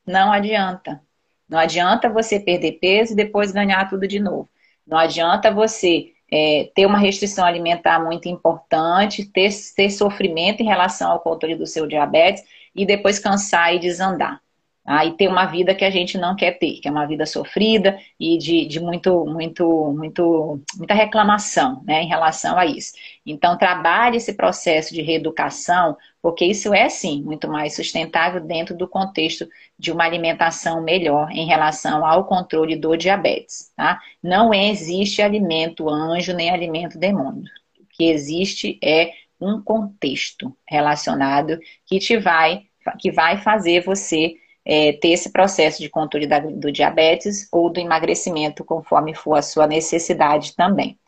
não 0.05 0.31
adianta. 0.31 1.01
Não 1.47 1.59
adianta 1.59 2.09
você 2.09 2.39
perder 2.39 2.73
peso 2.73 3.13
e 3.13 3.15
depois 3.15 3.51
ganhar 3.51 3.87
tudo 3.87 4.07
de 4.07 4.19
novo. 4.19 4.49
Não 4.85 4.97
adianta 4.97 5.51
você 5.51 6.11
é, 6.31 6.69
ter 6.75 6.85
uma 6.85 6.97
restrição 6.97 7.45
alimentar 7.45 8.03
muito 8.03 8.27
importante, 8.27 9.25
ter, 9.25 9.49
ter 9.75 9.89
sofrimento 9.89 10.61
em 10.61 10.65
relação 10.65 11.11
ao 11.11 11.19
controle 11.19 11.55
do 11.55 11.67
seu 11.67 11.87
diabetes 11.87 12.43
e 12.75 12.85
depois 12.85 13.19
cansar 13.19 13.73
e 13.73 13.79
desandar. 13.79 14.41
Ah, 14.87 15.03
e 15.03 15.13
ter 15.13 15.27
uma 15.27 15.47
vida 15.47 15.73
que 15.73 15.83
a 15.83 15.89
gente 15.89 16.15
não 16.15 16.35
quer 16.35 16.59
ter, 16.59 16.79
que 16.79 16.87
é 16.87 16.91
uma 16.91 17.07
vida 17.07 17.25
sofrida 17.25 17.97
e 18.19 18.37
de, 18.37 18.67
de 18.67 18.79
muito, 18.79 19.25
muito, 19.25 19.91
muito, 19.97 20.61
muita 20.77 20.93
reclamação 20.93 21.81
né, 21.83 22.03
em 22.03 22.07
relação 22.07 22.55
a 22.55 22.67
isso. 22.67 22.93
Então, 23.25 23.57
trabalhe 23.57 24.17
esse 24.17 24.33
processo 24.33 24.93
de 24.93 25.01
reeducação, 25.01 25.97
porque 26.21 26.45
isso 26.45 26.71
é 26.71 26.87
sim 26.87 27.23
muito 27.23 27.47
mais 27.47 27.75
sustentável 27.75 28.39
dentro 28.39 28.77
do 28.77 28.87
contexto 28.87 29.47
de 29.77 29.91
uma 29.91 30.03
alimentação 30.03 30.83
melhor 30.83 31.31
em 31.31 31.47
relação 31.47 32.05
ao 32.05 32.25
controle 32.25 32.75
do 32.75 32.95
diabetes. 32.95 33.71
Tá? 33.75 33.99
Não 34.21 34.53
existe 34.53 35.19
alimento 35.19 35.89
anjo 35.89 36.31
nem 36.31 36.51
alimento 36.51 36.99
demônio. 36.99 37.45
O 37.79 37.85
que 37.89 38.03
existe 38.05 38.77
é 38.83 39.13
um 39.41 39.61
contexto 39.61 40.55
relacionado 40.69 41.57
que 41.87 41.97
te 41.97 42.17
vai, 42.17 42.67
que 42.99 43.11
vai 43.11 43.37
fazer 43.37 43.81
você 43.83 44.35
é, 44.65 44.93
ter 44.93 45.09
esse 45.09 45.31
processo 45.31 45.81
de 45.81 45.89
controle 45.89 46.25
da, 46.25 46.39
do 46.39 46.71
diabetes 46.71 47.47
ou 47.51 47.69
do 47.69 47.79
emagrecimento, 47.79 48.65
conforme 48.65 49.13
for 49.13 49.35
a 49.35 49.41
sua 49.41 49.67
necessidade 49.67 50.55
também. 50.55 50.99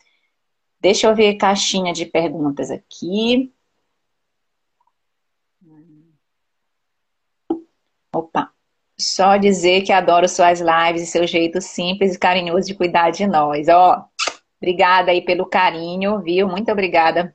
Deixa 0.79 1.07
eu 1.07 1.15
ver 1.15 1.35
caixinha 1.35 1.91
de 1.91 2.05
perguntas 2.05 2.69
aqui. 2.69 3.51
Opa! 8.13 8.51
Só 8.99 9.37
dizer 9.37 9.81
que 9.81 9.91
adoro 9.91 10.27
suas 10.27 10.59
lives 10.59 11.03
e 11.03 11.07
seu 11.07 11.25
jeito 11.27 11.61
simples 11.61 12.15
e 12.15 12.19
carinhoso 12.19 12.67
de 12.67 12.75
cuidar 12.75 13.11
de 13.11 13.27
nós. 13.27 13.67
Ó, 13.69 14.05
obrigada 14.61 15.11
aí 15.11 15.21
pelo 15.21 15.45
carinho, 15.47 16.21
viu? 16.21 16.47
Muito 16.47 16.71
obrigada. 16.71 17.33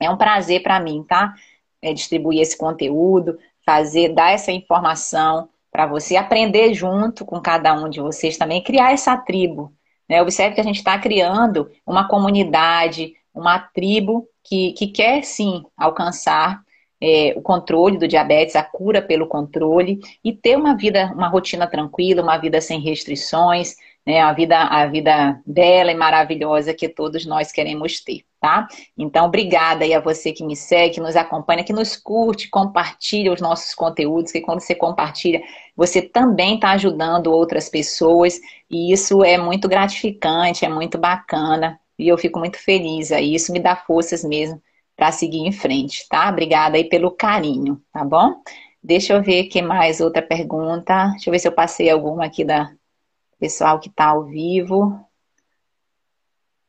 É 0.00 0.10
um 0.10 0.16
prazer 0.16 0.62
para 0.62 0.80
mim, 0.80 1.04
tá? 1.04 1.34
É, 1.82 1.92
distribuir 1.92 2.40
esse 2.40 2.56
conteúdo, 2.56 3.38
fazer, 3.64 4.10
dar 4.10 4.32
essa 4.32 4.52
informação 4.52 5.48
para 5.70 5.86
você, 5.86 6.16
aprender 6.16 6.72
junto 6.74 7.24
com 7.24 7.40
cada 7.40 7.74
um 7.74 7.88
de 7.88 8.00
vocês 8.00 8.36
também, 8.36 8.62
criar 8.62 8.92
essa 8.92 9.16
tribo. 9.16 9.72
Né? 10.08 10.22
Observe 10.22 10.54
que 10.54 10.60
a 10.60 10.64
gente 10.64 10.76
está 10.76 10.98
criando 10.98 11.70
uma 11.86 12.06
comunidade, 12.06 13.14
uma 13.34 13.58
tribo 13.58 14.28
que, 14.44 14.72
que 14.74 14.88
quer 14.88 15.24
sim 15.24 15.64
alcançar 15.76 16.62
é, 17.00 17.34
o 17.36 17.42
controle 17.42 17.98
do 17.98 18.06
diabetes, 18.06 18.56
a 18.56 18.62
cura 18.62 19.02
pelo 19.02 19.26
controle 19.26 20.00
e 20.22 20.32
ter 20.32 20.56
uma 20.56 20.76
vida, 20.76 21.12
uma 21.14 21.28
rotina 21.28 21.66
tranquila, 21.66 22.22
uma 22.22 22.38
vida 22.38 22.60
sem 22.60 22.80
restrições, 22.80 23.74
né? 24.06 24.20
A 24.20 24.32
vida, 24.32 24.58
a 24.58 24.86
vida 24.86 25.40
bela 25.46 25.90
e 25.90 25.94
maravilhosa 25.94 26.74
que 26.74 26.88
todos 26.88 27.24
nós 27.24 27.50
queremos 27.50 28.00
ter, 28.00 28.24
tá? 28.40 28.66
Então, 28.96 29.26
obrigada 29.26 29.84
aí 29.84 29.94
a 29.94 30.00
você 30.00 30.32
que 30.32 30.44
me 30.44 30.54
segue, 30.54 30.94
que 30.94 31.00
nos 31.00 31.16
acompanha, 31.16 31.64
que 31.64 31.72
nos 31.72 31.96
curte, 31.96 32.48
compartilha 32.48 33.32
os 33.32 33.40
nossos 33.40 33.74
conteúdos, 33.74 34.32
que 34.32 34.40
quando 34.40 34.60
você 34.60 34.74
compartilha, 34.74 35.42
você 35.76 36.02
também 36.02 36.56
está 36.56 36.70
ajudando 36.72 37.28
outras 37.28 37.68
pessoas, 37.68 38.40
e 38.70 38.92
isso 38.92 39.24
é 39.24 39.38
muito 39.38 39.68
gratificante, 39.68 40.64
é 40.64 40.68
muito 40.68 40.98
bacana, 40.98 41.80
e 41.98 42.08
eu 42.08 42.18
fico 42.18 42.38
muito 42.38 42.58
feliz 42.58 43.12
aí, 43.12 43.34
isso 43.34 43.52
me 43.52 43.60
dá 43.60 43.76
forças 43.76 44.24
mesmo 44.24 44.60
para 44.96 45.10
seguir 45.12 45.40
em 45.40 45.52
frente, 45.52 46.06
tá? 46.08 46.28
Obrigada 46.28 46.76
aí 46.76 46.84
pelo 46.84 47.10
carinho, 47.10 47.80
tá 47.92 48.04
bom? 48.04 48.34
Deixa 48.82 49.14
eu 49.14 49.22
ver 49.22 49.44
que 49.44 49.62
mais 49.62 50.00
outra 50.00 50.20
pergunta. 50.20 51.08
Deixa 51.12 51.30
eu 51.30 51.32
ver 51.32 51.38
se 51.38 51.48
eu 51.48 51.52
passei 51.52 51.88
alguma 51.90 52.26
aqui 52.26 52.44
da, 52.44 52.70
pessoal 53.44 53.78
que 53.78 53.90
está 53.90 54.06
ao 54.06 54.24
vivo. 54.24 54.98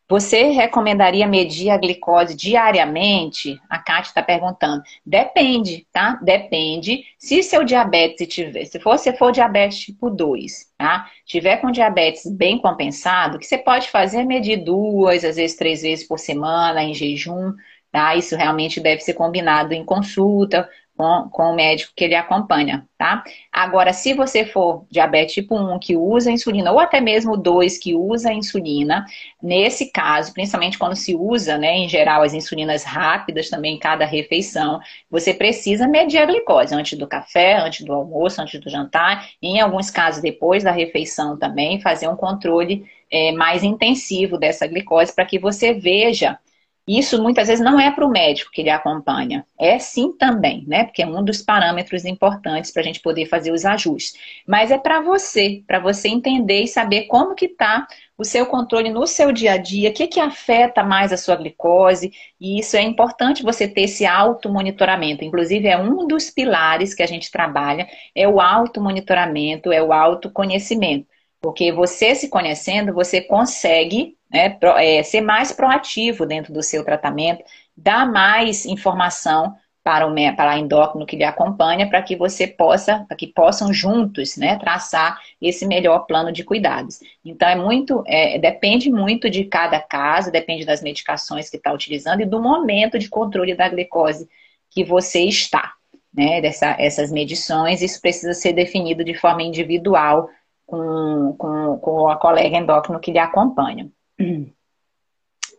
Você 0.10 0.50
recomendaria 0.50 1.26
medir 1.26 1.70
a 1.70 1.78
glicose 1.78 2.36
diariamente? 2.36 3.58
A 3.70 3.80
Kátia 3.80 4.10
está 4.10 4.22
perguntando. 4.22 4.84
Depende, 5.06 5.88
tá? 5.92 6.20
Depende. 6.22 7.06
Se 7.18 7.42
seu 7.42 7.64
diabetes 7.64 8.28
tiver, 8.28 8.66
se 8.66 8.78
você 8.78 9.16
for 9.16 9.32
diabetes 9.32 9.80
tipo 9.80 10.10
2, 10.10 10.74
tá? 10.78 11.10
Tiver 11.26 11.58
com 11.58 11.72
diabetes 11.72 12.30
bem 12.30 12.60
compensado, 12.60 13.38
o 13.38 13.40
que 13.40 13.46
você 13.46 13.58
pode 13.58 13.90
fazer 13.90 14.20
é 14.20 14.26
medir 14.26 14.58
duas, 14.58 15.24
às 15.24 15.38
vezes 15.38 15.56
três 15.56 15.82
vezes 15.82 16.06
por 16.06 16.20
semana 16.20 16.84
em 16.84 16.94
jejum, 16.94 17.54
tá? 17.90 18.16
Isso 18.18 18.36
realmente 18.36 18.82
deve 18.82 19.00
ser 19.00 19.14
combinado 19.14 19.74
em 19.74 19.86
consulta 19.86 20.70
com, 20.98 21.30
com 21.30 21.44
o 21.52 21.56
médico 21.56 21.92
que 21.96 22.04
ele 22.04 22.16
acompanha, 22.16 22.88
tá? 22.98 23.24
Agora, 23.52 23.92
se 23.92 24.14
você 24.14 24.46
for 24.46 24.86
diabetes 24.90 25.34
tipo 25.34 25.56
1 25.56 25.78
que 25.80 25.96
usa 25.96 26.32
insulina, 26.32 26.72
ou 26.72 26.80
até 26.80 27.02
mesmo 27.02 27.36
2 27.36 27.78
que 27.78 27.94
usa 27.94 28.32
insulina, 28.32 29.06
nesse 29.42 29.92
caso, 29.92 30.34
principalmente 30.34 30.78
quando 30.78 30.96
se 30.96 31.14
usa, 31.14 31.58
né, 31.58 31.78
em 31.78 31.90
geral, 31.90 32.24
as 32.24 32.34
insulinas 32.34 32.84
rápidas 32.84 33.50
também 33.50 33.76
em 33.76 33.80
cada 33.80 34.06
refeição, 34.06 34.80
você 35.10 35.34
precisa 35.34 35.88
medir 35.88 36.18
a 36.20 36.26
glicose 36.26 36.74
antes 36.74 36.98
do 36.98 37.08
café, 37.08 37.58
antes 37.58 37.86
do 37.86 37.94
almoço, 37.94 38.42
antes 38.42 38.60
do 38.60 38.70
jantar, 38.70 39.28
em 39.42 39.60
alguns 39.60 39.90
casos 39.92 40.22
depois 40.22 40.64
da 40.64 40.72
refeição 40.72 41.38
também, 41.38 41.82
fazer 41.82 42.08
um 42.08 42.16
controle 42.16 42.86
é, 43.12 43.32
mais 43.34 43.64
intensivo 43.64 44.38
dessa 44.38 44.66
glicose 44.68 45.14
para 45.14 45.26
que 45.26 45.38
você 45.38 45.74
veja 45.74 46.40
isso 46.88 47.22
muitas 47.22 47.48
vezes 47.48 47.64
não 47.64 47.80
é 47.80 47.92
para 47.92 48.06
o 48.06 48.10
médico 48.10 48.52
que 48.52 48.62
ele 48.62 48.70
acompanha, 48.70 49.46
é 49.60 49.80
sim 49.80 50.16
também, 50.16 50.64
né? 50.68 50.84
Porque 50.84 51.02
é 51.02 51.08
um 51.08 51.24
dos 51.24 51.42
parâmetros 51.42 52.06
importantes 52.06 52.72
para 52.72 52.82
a 52.82 52.86
gente 52.86 53.00
poder 53.00 53.26
fazer 53.26 53.52
os 53.52 53.66
ajustes. 53.66 54.14
Mas 54.48 54.70
é 54.70 54.78
para 54.78 55.02
você, 55.02 55.64
para 55.66 55.80
você 55.80 56.10
entender 56.10 56.62
e 56.62 56.68
saber 56.68 57.06
como 57.06 57.34
que 57.34 57.46
está 57.46 57.88
o 58.18 58.24
seu 58.24 58.46
controle 58.46 58.90
no 58.90 59.06
seu 59.08 59.32
dia 59.32 59.54
a 59.54 59.58
dia, 59.58 59.90
o 59.90 59.94
que, 59.94 60.08
que 60.08 60.20
afeta 60.20 60.84
mais 60.84 61.12
a 61.12 61.18
sua 61.18 61.36
glicose, 61.36 62.14
e 62.40 62.60
isso 62.60 62.78
é 62.78 62.82
importante 62.82 63.44
você 63.44 63.68
ter 63.68 63.82
esse 63.82 64.06
automonitoramento. 64.06 65.24
Inclusive, 65.24 65.68
é 65.68 65.78
um 65.78 66.08
dos 66.08 66.30
pilares 66.30 66.94
que 66.94 67.04
a 67.04 67.08
gente 67.08 67.32
trabalha, 67.32 67.88
é 68.14 68.28
o 68.28 68.40
automonitoramento, 68.40 69.72
é 69.72 69.82
o 69.82 69.92
autoconhecimento. 69.92 71.08
Porque 71.46 71.72
você 71.72 72.16
se 72.16 72.28
conhecendo, 72.28 72.92
você 72.92 73.22
consegue 73.22 74.18
né, 74.32 74.58
é, 74.80 75.04
ser 75.04 75.22
mais 75.22 75.52
proativo 75.52 76.26
dentro 76.26 76.52
do 76.52 76.64
seu 76.64 76.84
tratamento, 76.84 77.44
dar 77.78 78.12
mais 78.12 78.66
informação 78.66 79.56
para 79.84 80.08
o 80.08 80.16
para 80.36 80.54
a 80.54 80.58
endócrino 80.58 81.06
que 81.06 81.16
lhe 81.16 81.24
acompanha, 81.24 81.88
para 81.88 82.02
que 82.02 82.16
você 82.16 82.48
possa, 82.48 83.06
para 83.08 83.16
que 83.16 83.28
possam 83.28 83.72
juntos, 83.72 84.38
né, 84.38 84.58
traçar 84.58 85.22
esse 85.40 85.68
melhor 85.68 86.08
plano 86.08 86.32
de 86.32 86.44
cuidados. 86.44 87.00
Então 87.24 87.48
é 87.48 87.56
muito, 87.56 88.04
é, 88.08 88.40
depende 88.40 88.90
muito 88.90 89.30
de 89.30 89.44
cada 89.44 89.80
caso, 89.80 90.32
depende 90.32 90.66
das 90.66 90.82
medicações 90.82 91.48
que 91.48 91.58
está 91.58 91.72
utilizando 91.72 92.22
e 92.22 92.26
do 92.26 92.42
momento 92.42 92.98
de 92.98 93.08
controle 93.08 93.54
da 93.54 93.70
glicose 93.70 94.28
que 94.72 94.84
você 94.84 95.22
está, 95.22 95.74
né, 96.12 96.42
dessa, 96.42 96.76
essas 96.80 97.12
medições. 97.12 97.84
Isso 97.84 98.02
precisa 98.02 98.34
ser 98.34 98.54
definido 98.54 99.04
de 99.04 99.14
forma 99.14 99.44
individual 99.44 100.28
com, 100.66 101.36
com, 101.38 101.78
com 101.80 102.10
a 102.10 102.18
colega 102.18 102.58
endócrino 102.58 103.00
que 103.00 103.12
lhe 103.12 103.20
acompanha. 103.20 103.90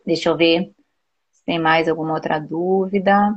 Deixa 0.05 0.29
eu 0.29 0.37
ver 0.37 0.71
se 1.31 1.43
tem 1.45 1.59
mais 1.59 1.87
alguma 1.87 2.13
outra 2.13 2.39
dúvida. 2.39 3.35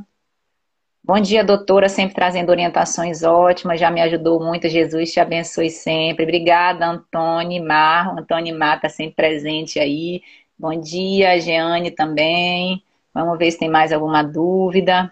Bom 1.02 1.18
dia, 1.18 1.42
doutora, 1.42 1.88
sempre 1.88 2.14
trazendo 2.14 2.50
orientações 2.50 3.22
ótimas, 3.22 3.80
já 3.80 3.90
me 3.90 4.02
ajudou 4.02 4.38
muito. 4.38 4.68
Jesus 4.68 5.12
te 5.12 5.18
abençoe 5.18 5.70
sempre. 5.70 6.24
Obrigada, 6.24 6.86
Antônio 6.86 7.64
Mar. 7.66 8.18
Antônio 8.18 8.56
Mar 8.56 8.76
está 8.76 8.88
sempre 8.88 9.14
presente 9.16 9.80
aí. 9.80 10.22
Bom 10.58 10.78
dia, 10.78 11.40
Jeane 11.40 11.90
também. 11.90 12.84
Vamos 13.14 13.38
ver 13.38 13.50
se 13.50 13.58
tem 13.58 13.68
mais 13.68 13.92
alguma 13.92 14.22
dúvida. 14.22 15.10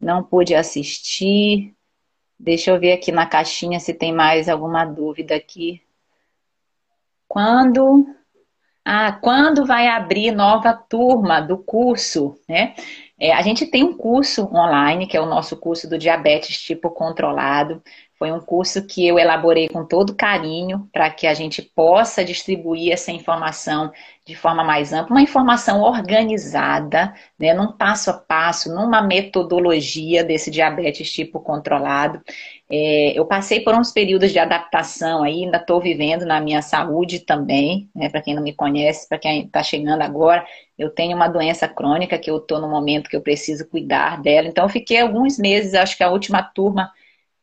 Não 0.00 0.22
pude 0.22 0.54
assistir. 0.54 1.74
Deixa 2.38 2.70
eu 2.70 2.78
ver 2.78 2.92
aqui 2.92 3.10
na 3.10 3.26
caixinha 3.26 3.80
se 3.80 3.92
tem 3.92 4.12
mais 4.12 4.48
alguma 4.48 4.84
dúvida 4.84 5.34
aqui. 5.34 5.82
Quando 7.26 8.06
ah, 8.84 9.12
quando 9.12 9.66
vai 9.66 9.86
abrir 9.86 10.30
nova 10.30 10.72
turma 10.72 11.40
do 11.40 11.58
curso, 11.58 12.40
né? 12.48 12.74
É, 13.20 13.32
a 13.34 13.42
gente 13.42 13.66
tem 13.66 13.84
um 13.84 13.94
curso 13.94 14.44
online, 14.54 15.06
que 15.06 15.16
é 15.16 15.20
o 15.20 15.26
nosso 15.26 15.56
curso 15.58 15.86
do 15.86 15.98
diabetes 15.98 16.58
tipo 16.58 16.88
controlado. 16.90 17.82
Foi 18.18 18.32
um 18.32 18.40
curso 18.40 18.84
que 18.84 19.06
eu 19.06 19.16
elaborei 19.16 19.68
com 19.68 19.84
todo 19.84 20.14
carinho 20.14 20.88
para 20.92 21.08
que 21.08 21.24
a 21.24 21.34
gente 21.34 21.62
possa 21.62 22.24
distribuir 22.24 22.92
essa 22.92 23.12
informação 23.12 23.92
de 24.26 24.34
forma 24.34 24.64
mais 24.64 24.92
ampla, 24.92 25.14
uma 25.14 25.22
informação 25.22 25.80
organizada, 25.80 27.14
né, 27.38 27.54
num 27.54 27.72
passo 27.72 28.10
a 28.10 28.12
passo, 28.12 28.74
numa 28.74 29.00
metodologia 29.00 30.22
desse 30.24 30.50
diabetes 30.50 31.10
tipo 31.10 31.40
controlado. 31.40 32.20
É, 32.68 33.18
eu 33.18 33.24
passei 33.24 33.60
por 33.60 33.74
uns 33.74 33.92
períodos 33.92 34.32
de 34.32 34.38
adaptação 34.38 35.22
aí, 35.22 35.44
ainda 35.44 35.56
estou 35.56 35.80
vivendo 35.80 36.26
na 36.26 36.40
minha 36.40 36.60
saúde 36.60 37.20
também, 37.20 37.88
né, 37.94 38.10
para 38.10 38.20
quem 38.20 38.34
não 38.34 38.42
me 38.42 38.52
conhece, 38.52 39.08
para 39.08 39.16
quem 39.18 39.44
está 39.44 39.62
chegando 39.62 40.02
agora, 40.02 40.44
eu 40.76 40.90
tenho 40.90 41.16
uma 41.16 41.28
doença 41.28 41.66
crônica 41.66 42.18
que 42.18 42.30
eu 42.30 42.36
estou 42.38 42.60
no 42.60 42.68
momento 42.68 43.08
que 43.08 43.16
eu 43.16 43.22
preciso 43.22 43.66
cuidar 43.66 44.20
dela, 44.20 44.48
então 44.48 44.64
eu 44.64 44.68
fiquei 44.68 45.00
alguns 45.00 45.38
meses, 45.38 45.72
acho 45.72 45.96
que 45.96 46.02
a 46.02 46.10
última 46.10 46.42
turma 46.42 46.90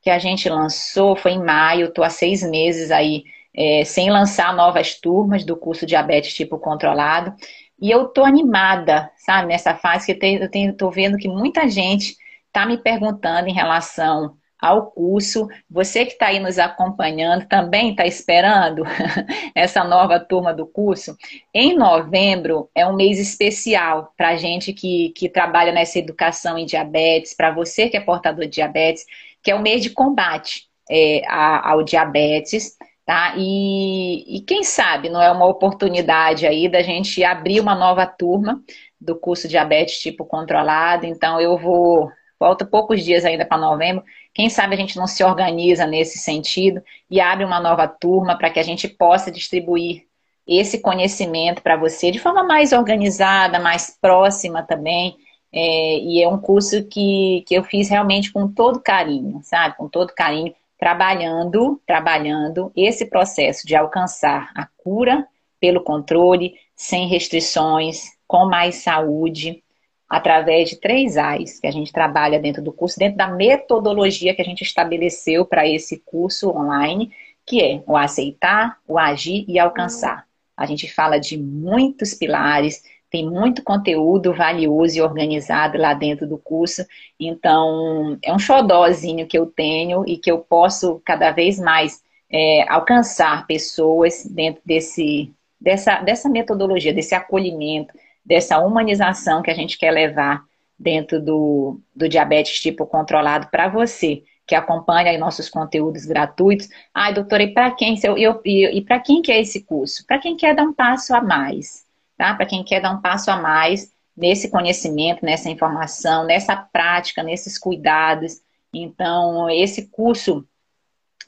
que 0.05 0.11
a 0.11 0.19
gente 0.19 0.47
lançou 0.47 1.15
foi 1.15 1.31
em 1.31 1.43
maio, 1.43 1.87
estou 1.87 2.03
há 2.03 2.11
seis 2.11 2.43
meses 2.43 2.91
aí 2.91 3.23
é, 3.55 3.83
sem 3.83 4.11
lançar 4.11 4.55
novas 4.55 4.93
turmas 4.93 5.43
do 5.43 5.57
curso 5.57 5.83
Diabetes 5.83 6.35
Tipo 6.35 6.59
Controlado. 6.59 7.33
E 7.81 7.89
eu 7.89 8.05
estou 8.05 8.23
animada, 8.23 9.11
sabe, 9.17 9.47
nessa 9.47 9.73
fase 9.73 10.05
que 10.05 10.25
eu 10.25 10.69
estou 10.69 10.91
vendo 10.91 11.17
que 11.17 11.27
muita 11.27 11.67
gente 11.67 12.15
está 12.45 12.67
me 12.67 12.77
perguntando 12.77 13.49
em 13.49 13.53
relação 13.53 14.37
ao 14.61 14.91
curso. 14.91 15.47
Você 15.67 16.05
que 16.05 16.13
está 16.13 16.27
aí 16.27 16.39
nos 16.39 16.59
acompanhando 16.59 17.47
também 17.47 17.89
está 17.89 18.05
esperando 18.05 18.83
essa 19.55 19.83
nova 19.83 20.19
turma 20.19 20.53
do 20.53 20.67
curso. 20.67 21.17
Em 21.51 21.75
novembro 21.75 22.69
é 22.75 22.85
um 22.85 22.95
mês 22.95 23.17
especial 23.17 24.13
para 24.15 24.29
a 24.29 24.35
gente 24.35 24.71
que, 24.71 25.09
que 25.15 25.27
trabalha 25.27 25.71
nessa 25.71 25.97
educação 25.97 26.59
em 26.59 26.65
diabetes, 26.65 27.33
para 27.33 27.49
você 27.51 27.89
que 27.89 27.97
é 27.97 27.99
portador 27.99 28.45
de 28.45 28.51
diabetes 28.51 29.03
que 29.45 29.51
é 29.51 29.55
o 29.55 29.61
mês 29.61 29.83
de 29.83 29.91
combate 29.91 30.63
é, 30.89 31.21
ao 31.29 31.83
diabetes, 31.83 32.75
tá? 33.05 33.35
E, 33.37 34.37
e 34.37 34.41
quem 34.41 34.63
sabe 34.63 35.07
não 35.07 35.21
é 35.21 35.31
uma 35.31 35.45
oportunidade 35.45 36.47
aí 36.47 36.67
da 36.67 36.81
gente 36.81 37.23
abrir 37.23 37.59
uma 37.59 37.75
nova 37.75 38.07
turma 38.07 38.59
do 38.99 39.15
curso 39.15 39.47
diabetes 39.47 39.99
tipo 39.99 40.25
controlado. 40.25 41.05
Então 41.05 41.39
eu 41.39 41.59
vou, 41.59 42.09
falta 42.39 42.65
poucos 42.65 43.03
dias 43.03 43.23
ainda 43.23 43.45
para 43.45 43.59
novembro. 43.59 44.03
Quem 44.33 44.49
sabe 44.49 44.73
a 44.73 44.77
gente 44.77 44.97
não 44.97 45.05
se 45.05 45.23
organiza 45.23 45.85
nesse 45.85 46.17
sentido 46.17 46.81
e 47.07 47.21
abre 47.21 47.45
uma 47.45 47.59
nova 47.59 47.87
turma 47.87 48.35
para 48.35 48.49
que 48.49 48.59
a 48.59 48.63
gente 48.63 48.87
possa 48.87 49.31
distribuir 49.31 50.05
esse 50.47 50.81
conhecimento 50.81 51.61
para 51.61 51.77
você 51.77 52.09
de 52.09 52.17
forma 52.17 52.43
mais 52.43 52.71
organizada, 52.71 53.59
mais 53.59 53.95
próxima 54.01 54.63
também, 54.63 55.15
é, 55.51 55.99
e 55.99 56.21
é 56.21 56.27
um 56.27 56.37
curso 56.37 56.83
que, 56.85 57.43
que 57.47 57.55
eu 57.55 57.63
fiz 57.63 57.89
realmente 57.89 58.31
com 58.31 58.47
todo 58.47 58.81
carinho, 58.81 59.39
sabe? 59.43 59.77
Com 59.77 59.87
todo 59.87 60.13
carinho, 60.13 60.53
trabalhando, 60.77 61.81
trabalhando 61.85 62.71
esse 62.75 63.05
processo 63.05 63.65
de 63.65 63.75
alcançar 63.75 64.51
a 64.55 64.67
cura 64.77 65.27
pelo 65.59 65.81
controle, 65.81 66.55
sem 66.75 67.07
restrições, 67.07 68.11
com 68.27 68.45
mais 68.45 68.75
saúde, 68.75 69.63
através 70.09 70.69
de 70.69 70.75
três 70.75 71.17
A's 71.17 71.59
que 71.59 71.67
a 71.67 71.71
gente 71.71 71.91
trabalha 71.91 72.39
dentro 72.39 72.61
do 72.61 72.71
curso, 72.71 72.99
dentro 72.99 73.17
da 73.17 73.27
metodologia 73.27 74.35
que 74.35 74.41
a 74.41 74.45
gente 74.45 74.61
estabeleceu 74.61 75.45
para 75.45 75.67
esse 75.67 76.01
curso 76.05 76.49
online, 76.49 77.11
que 77.45 77.61
é 77.61 77.83
o 77.87 77.95
aceitar, 77.95 78.77
o 78.87 78.97
agir 78.97 79.45
e 79.47 79.57
alcançar. 79.57 80.25
A 80.57 80.65
gente 80.65 80.91
fala 80.91 81.19
de 81.19 81.37
muitos 81.37 82.13
pilares, 82.13 82.83
tem 83.15 83.25
muito 83.29 83.63
conteúdo 83.63 84.33
valioso 84.33 84.97
e 84.97 85.01
organizado 85.01 85.77
lá 85.77 85.93
dentro 85.93 86.27
do 86.27 86.37
curso. 86.37 86.85
Então, 87.17 88.17
é 88.21 88.33
um 88.33 88.37
xodózinho 88.37 89.25
que 89.25 89.39
eu 89.39 89.45
tenho 89.45 90.03
e 90.05 90.17
que 90.17 90.29
eu 90.29 90.39
posso 90.39 91.01
cada 91.05 91.31
vez 91.31 91.57
mais 91.57 92.03
é, 92.29 92.69
alcançar 92.69 93.47
pessoas 93.47 94.25
dentro 94.25 94.61
desse, 94.65 95.31
dessa, 95.61 96.01
dessa 96.01 96.27
metodologia, 96.27 96.93
desse 96.93 97.15
acolhimento, 97.15 97.93
dessa 98.25 98.59
humanização 98.59 99.41
que 99.41 99.49
a 99.49 99.55
gente 99.55 99.77
quer 99.77 99.91
levar 99.91 100.43
dentro 100.77 101.23
do, 101.23 101.79
do 101.95 102.09
diabetes 102.09 102.59
tipo 102.59 102.85
controlado 102.85 103.47
para 103.49 103.69
você 103.69 104.23
que 104.45 104.55
acompanha 104.55 105.17
nossos 105.17 105.47
conteúdos 105.47 106.03
gratuitos. 106.03 106.67
Ai, 106.93 107.13
doutora, 107.13 107.43
e 107.43 107.53
para 107.53 107.71
quem, 107.71 107.97
eu, 108.03 108.17
eu, 108.17 108.41
e, 108.43 108.77
e 108.77 108.81
para 108.81 108.99
quem 108.99 109.21
que 109.21 109.31
é 109.31 109.39
esse 109.39 109.63
curso? 109.63 110.05
Para 110.05 110.19
quem 110.19 110.35
quer 110.35 110.53
dar 110.53 110.63
um 110.63 110.73
passo 110.73 111.15
a 111.15 111.21
mais 111.21 111.84
tá? 112.17 112.33
Para 112.33 112.45
quem 112.45 112.63
quer 112.63 112.81
dar 112.81 112.91
um 112.91 113.01
passo 113.01 113.31
a 113.31 113.37
mais 113.37 113.91
nesse 114.15 114.49
conhecimento, 114.49 115.25
nessa 115.25 115.49
informação, 115.49 116.25
nessa 116.25 116.55
prática, 116.55 117.21
nesses 117.21 117.57
cuidados. 117.57 118.41
Então, 118.73 119.49
esse 119.49 119.89
curso 119.89 120.47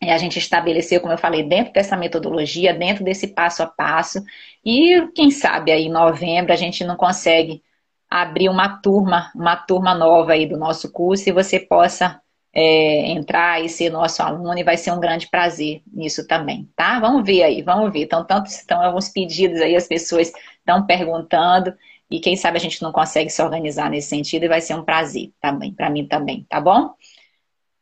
a 0.01 0.17
gente 0.17 0.37
estabeleceu, 0.37 1.01
como 1.01 1.13
eu 1.13 1.17
falei, 1.17 1.43
dentro 1.43 1.73
dessa 1.73 1.97
metodologia, 1.97 2.73
dentro 2.73 3.03
desse 3.03 3.27
passo 3.27 3.63
a 3.63 3.65
passo. 3.65 4.23
E 4.63 5.07
quem 5.15 5.31
sabe 5.31 5.71
aí 5.71 5.85
em 5.85 5.91
novembro 5.91 6.53
a 6.53 6.55
gente 6.55 6.83
não 6.83 6.95
consegue 6.95 7.63
abrir 8.09 8.47
uma 8.49 8.77
turma, 8.77 9.31
uma 9.35 9.55
turma 9.55 9.93
nova 9.93 10.33
aí 10.33 10.45
do 10.45 10.57
nosso 10.57 10.91
curso 10.91 11.27
e 11.27 11.33
você 11.33 11.59
possa 11.59 12.21
é, 12.59 13.11
entrar 13.11 13.63
e 13.63 13.69
ser 13.69 13.91
nosso 13.91 14.23
aluno 14.23 14.57
e 14.57 14.63
vai 14.63 14.75
ser 14.75 14.91
um 14.91 14.99
grande 14.99 15.29
prazer 15.29 15.83
nisso 15.93 16.25
também, 16.25 16.67
tá? 16.75 16.99
Vamos 16.99 17.23
ver 17.23 17.43
aí, 17.43 17.61
vamos 17.61 17.93
ver. 17.93 18.01
Então, 18.01 18.25
tanto 18.25 18.47
estão 18.47 18.81
alguns 18.81 19.09
pedidos 19.09 19.61
aí, 19.61 19.75
as 19.75 19.87
pessoas 19.87 20.31
estão 20.57 20.83
perguntando 20.83 21.71
e 22.09 22.19
quem 22.19 22.35
sabe 22.35 22.57
a 22.57 22.59
gente 22.59 22.81
não 22.81 22.91
consegue 22.91 23.29
se 23.29 23.43
organizar 23.43 23.91
nesse 23.91 24.09
sentido 24.09 24.45
e 24.45 24.47
vai 24.47 24.59
ser 24.59 24.73
um 24.73 24.83
prazer 24.83 25.31
também, 25.39 25.71
para 25.71 25.87
mim 25.87 26.07
também, 26.07 26.47
tá 26.49 26.59
bom? 26.59 26.95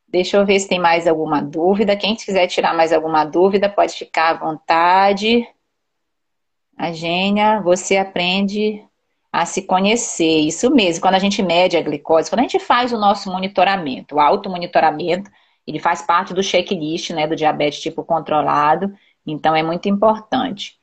Deixa 0.09 0.35
eu 0.35 0.45
ver 0.45 0.59
se 0.59 0.67
tem 0.67 0.79
mais 0.79 1.07
alguma 1.07 1.41
dúvida. 1.41 1.95
Quem 1.95 2.13
quiser 2.13 2.47
tirar 2.47 2.75
mais 2.75 2.91
alguma 2.91 3.23
dúvida, 3.23 3.69
pode 3.69 3.93
ficar 3.93 4.31
à 4.31 4.33
vontade. 4.33 5.47
A 6.77 6.91
Gênia, 6.91 7.61
você 7.61 7.95
aprende 7.95 8.83
a 9.41 9.45
se 9.45 9.63
conhecer. 9.63 10.39
Isso 10.41 10.69
mesmo, 10.71 11.01
quando 11.01 11.15
a 11.15 11.19
gente 11.19 11.41
mede 11.43 11.77
a 11.77 11.81
glicose, 11.81 12.29
quando 12.29 12.39
a 12.39 12.43
gente 12.43 12.59
faz 12.59 12.91
o 12.93 12.97
nosso 12.97 13.31
monitoramento, 13.31 14.15
o 14.15 14.19
automonitoramento, 14.19 15.29
ele 15.67 15.79
faz 15.79 16.01
parte 16.01 16.33
do 16.33 16.43
checklist 16.43 17.11
né, 17.11 17.27
do 17.27 17.35
diabetes 17.35 17.81
tipo 17.81 18.03
controlado, 18.03 18.93
então 19.25 19.55
é 19.55 19.63
muito 19.63 19.89
importante 19.89 20.77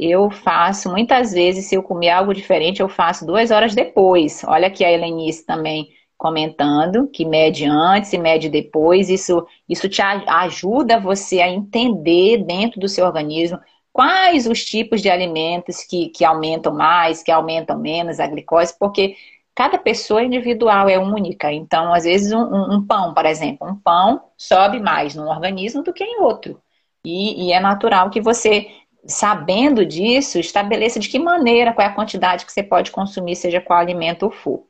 eu 0.00 0.30
faço, 0.30 0.90
muitas 0.90 1.32
vezes, 1.32 1.66
se 1.66 1.74
eu 1.74 1.82
comer 1.82 2.08
algo 2.08 2.32
diferente, 2.32 2.80
eu 2.80 2.88
faço 2.88 3.26
duas 3.26 3.50
horas 3.50 3.74
depois. 3.74 4.42
Olha 4.46 4.68
aqui 4.68 4.82
a 4.82 4.90
Helenice 4.90 5.44
também 5.44 5.90
comentando, 6.16 7.06
que 7.08 7.24
mede 7.24 7.66
antes 7.66 8.10
e 8.14 8.18
mede 8.18 8.48
depois. 8.48 9.10
Isso, 9.10 9.46
isso 9.68 9.90
te 9.90 10.00
ajuda 10.00 10.98
você 10.98 11.42
a 11.42 11.50
entender 11.50 12.44
dentro 12.44 12.80
do 12.80 12.88
seu 12.88 13.04
organismo 13.04 13.58
quais 13.92 14.46
os 14.46 14.64
tipos 14.64 15.00
de 15.00 15.10
alimentos 15.10 15.84
que, 15.84 16.08
que 16.08 16.24
aumentam 16.24 16.74
mais, 16.74 17.22
que 17.22 17.30
aumentam 17.30 17.78
menos 17.78 18.20
a 18.20 18.26
glicose, 18.26 18.76
porque 18.78 19.16
cada 19.54 19.78
pessoa 19.78 20.22
individual, 20.22 20.88
é 20.88 20.98
única. 20.98 21.52
Então, 21.52 21.92
às 21.92 22.04
vezes, 22.04 22.32
um, 22.32 22.40
um 22.40 22.86
pão, 22.86 23.12
por 23.12 23.26
exemplo, 23.26 23.68
um 23.68 23.76
pão 23.76 24.22
sobe 24.36 24.80
mais 24.80 25.14
num 25.14 25.28
organismo 25.28 25.82
do 25.82 25.92
que 25.92 26.04
em 26.04 26.20
outro. 26.20 26.60
E, 27.04 27.46
e 27.46 27.52
é 27.52 27.60
natural 27.60 28.10
que 28.10 28.20
você 28.20 28.68
sabendo 29.06 29.84
disso, 29.84 30.38
estabeleça 30.38 31.00
de 31.00 31.08
que 31.08 31.18
maneira, 31.18 31.72
qual 31.72 31.86
é 31.86 31.90
a 31.90 31.94
quantidade 31.94 32.44
que 32.44 32.52
você 32.52 32.62
pode 32.62 32.90
consumir, 32.90 33.36
seja 33.36 33.60
qual 33.60 33.78
alimento 33.78 34.30
for. 34.30 34.66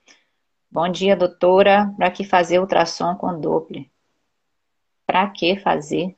Bom 0.71 0.89
dia, 0.89 1.17
doutora. 1.17 1.93
Para 1.97 2.11
que 2.11 2.25
fazer 2.25 2.61
ultrassom 2.61 3.15
com 3.17 3.39
Doppler? 3.41 3.87
Para 5.07 5.29
que 5.29 5.57
fazer? 5.57 6.17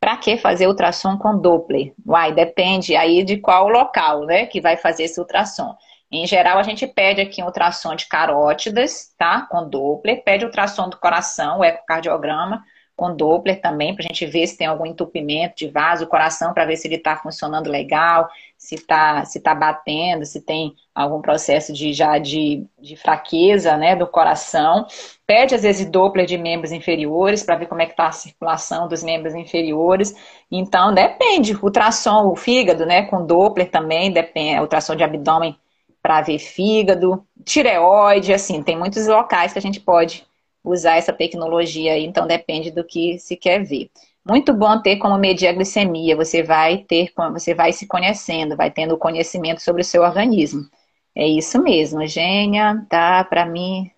Para 0.00 0.16
que 0.16 0.38
fazer 0.38 0.66
ultrassom 0.66 1.18
com 1.18 1.38
Doppler? 1.38 1.92
Uai, 2.06 2.32
depende 2.32 2.96
aí 2.96 3.22
de 3.22 3.36
qual 3.36 3.68
local, 3.68 4.24
né, 4.24 4.46
que 4.46 4.60
vai 4.60 4.76
fazer 4.76 5.04
esse 5.04 5.20
ultrassom. 5.20 5.76
Em 6.10 6.26
geral, 6.26 6.58
a 6.58 6.62
gente 6.62 6.86
pede 6.86 7.20
aqui 7.20 7.42
um 7.42 7.46
ultrassom 7.46 7.94
de 7.94 8.06
carótidas, 8.08 9.14
tá? 9.16 9.42
Com 9.42 9.68
Doppler, 9.68 10.24
pede 10.24 10.44
ultrassom 10.44 10.88
do 10.88 10.96
coração, 10.96 11.60
o 11.60 11.64
ecocardiograma, 11.64 12.64
com 13.00 13.16
Doppler 13.16 13.62
também, 13.62 13.94
para 13.94 14.04
a 14.04 14.08
gente 14.08 14.26
ver 14.26 14.46
se 14.46 14.58
tem 14.58 14.66
algum 14.66 14.84
entupimento 14.84 15.56
de 15.56 15.68
vaso, 15.68 16.06
coração, 16.06 16.52
para 16.52 16.66
ver 16.66 16.76
se 16.76 16.86
ele 16.86 16.96
está 16.96 17.16
funcionando 17.16 17.70
legal, 17.70 18.28
se 18.58 18.74
está 18.74 19.24
se 19.24 19.40
tá 19.40 19.54
batendo, 19.54 20.26
se 20.26 20.42
tem 20.42 20.74
algum 20.94 21.22
processo 21.22 21.72
de 21.72 21.94
já 21.94 22.18
de, 22.18 22.66
de 22.78 22.96
fraqueza 22.96 23.74
né, 23.78 23.96
do 23.96 24.06
coração. 24.06 24.86
Pede, 25.26 25.54
às 25.54 25.62
vezes, 25.62 25.90
Doppler 25.90 26.26
de 26.26 26.36
membros 26.36 26.72
inferiores, 26.72 27.42
para 27.42 27.56
ver 27.56 27.68
como 27.68 27.80
é 27.80 27.86
que 27.86 27.92
está 27.92 28.08
a 28.08 28.12
circulação 28.12 28.86
dos 28.86 29.02
membros 29.02 29.34
inferiores. 29.34 30.14
Então, 30.50 30.92
depende. 30.92 31.54
Ultrassom, 31.54 32.30
o 32.30 32.36
fígado, 32.36 32.84
né, 32.84 33.06
com 33.06 33.24
Doppler 33.24 33.70
também, 33.70 34.12
depende, 34.12 34.60
ultrassom 34.60 34.94
de 34.94 35.02
abdômen 35.04 35.56
para 36.02 36.20
ver 36.20 36.38
fígado, 36.38 37.26
tireoide, 37.46 38.34
assim, 38.34 38.62
tem 38.62 38.76
muitos 38.76 39.06
locais 39.06 39.54
que 39.54 39.58
a 39.58 39.62
gente 39.62 39.80
pode 39.80 40.26
usar 40.64 40.96
essa 40.96 41.12
tecnologia 41.12 41.94
aí, 41.94 42.04
então 42.04 42.26
depende 42.26 42.70
do 42.70 42.84
que 42.84 43.18
se 43.18 43.36
quer 43.36 43.64
ver. 43.64 43.90
Muito 44.26 44.52
bom 44.52 44.80
ter 44.80 44.96
como 44.96 45.16
medir 45.18 45.48
a 45.48 45.52
glicemia, 45.52 46.14
você 46.16 46.42
vai 46.42 46.78
ter, 46.78 47.12
você 47.32 47.54
vai 47.54 47.72
se 47.72 47.86
conhecendo, 47.86 48.56
vai 48.56 48.70
tendo 48.70 48.98
conhecimento 48.98 49.60
sobre 49.62 49.82
o 49.82 49.84
seu 49.84 50.02
organismo. 50.02 50.68
É 51.14 51.26
isso 51.26 51.60
mesmo, 51.62 52.06
Gênia, 52.06 52.84
tá? 52.88 53.24
Para 53.24 53.46
mim, 53.46 53.90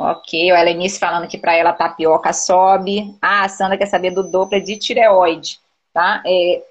Ok, 0.00 0.52
a 0.52 0.60
Helenice 0.60 0.96
falando 0.96 1.26
que 1.26 1.36
para 1.36 1.56
ela 1.56 1.72
tapioca 1.72 2.32
sobe. 2.32 3.16
Ah, 3.20 3.42
a 3.42 3.48
Sandra 3.48 3.76
quer 3.76 3.86
saber 3.86 4.12
do 4.12 4.22
Doppler 4.30 4.62
de 4.62 4.78
tireoide, 4.78 5.58
tá? 5.92 6.22
É, 6.24 6.62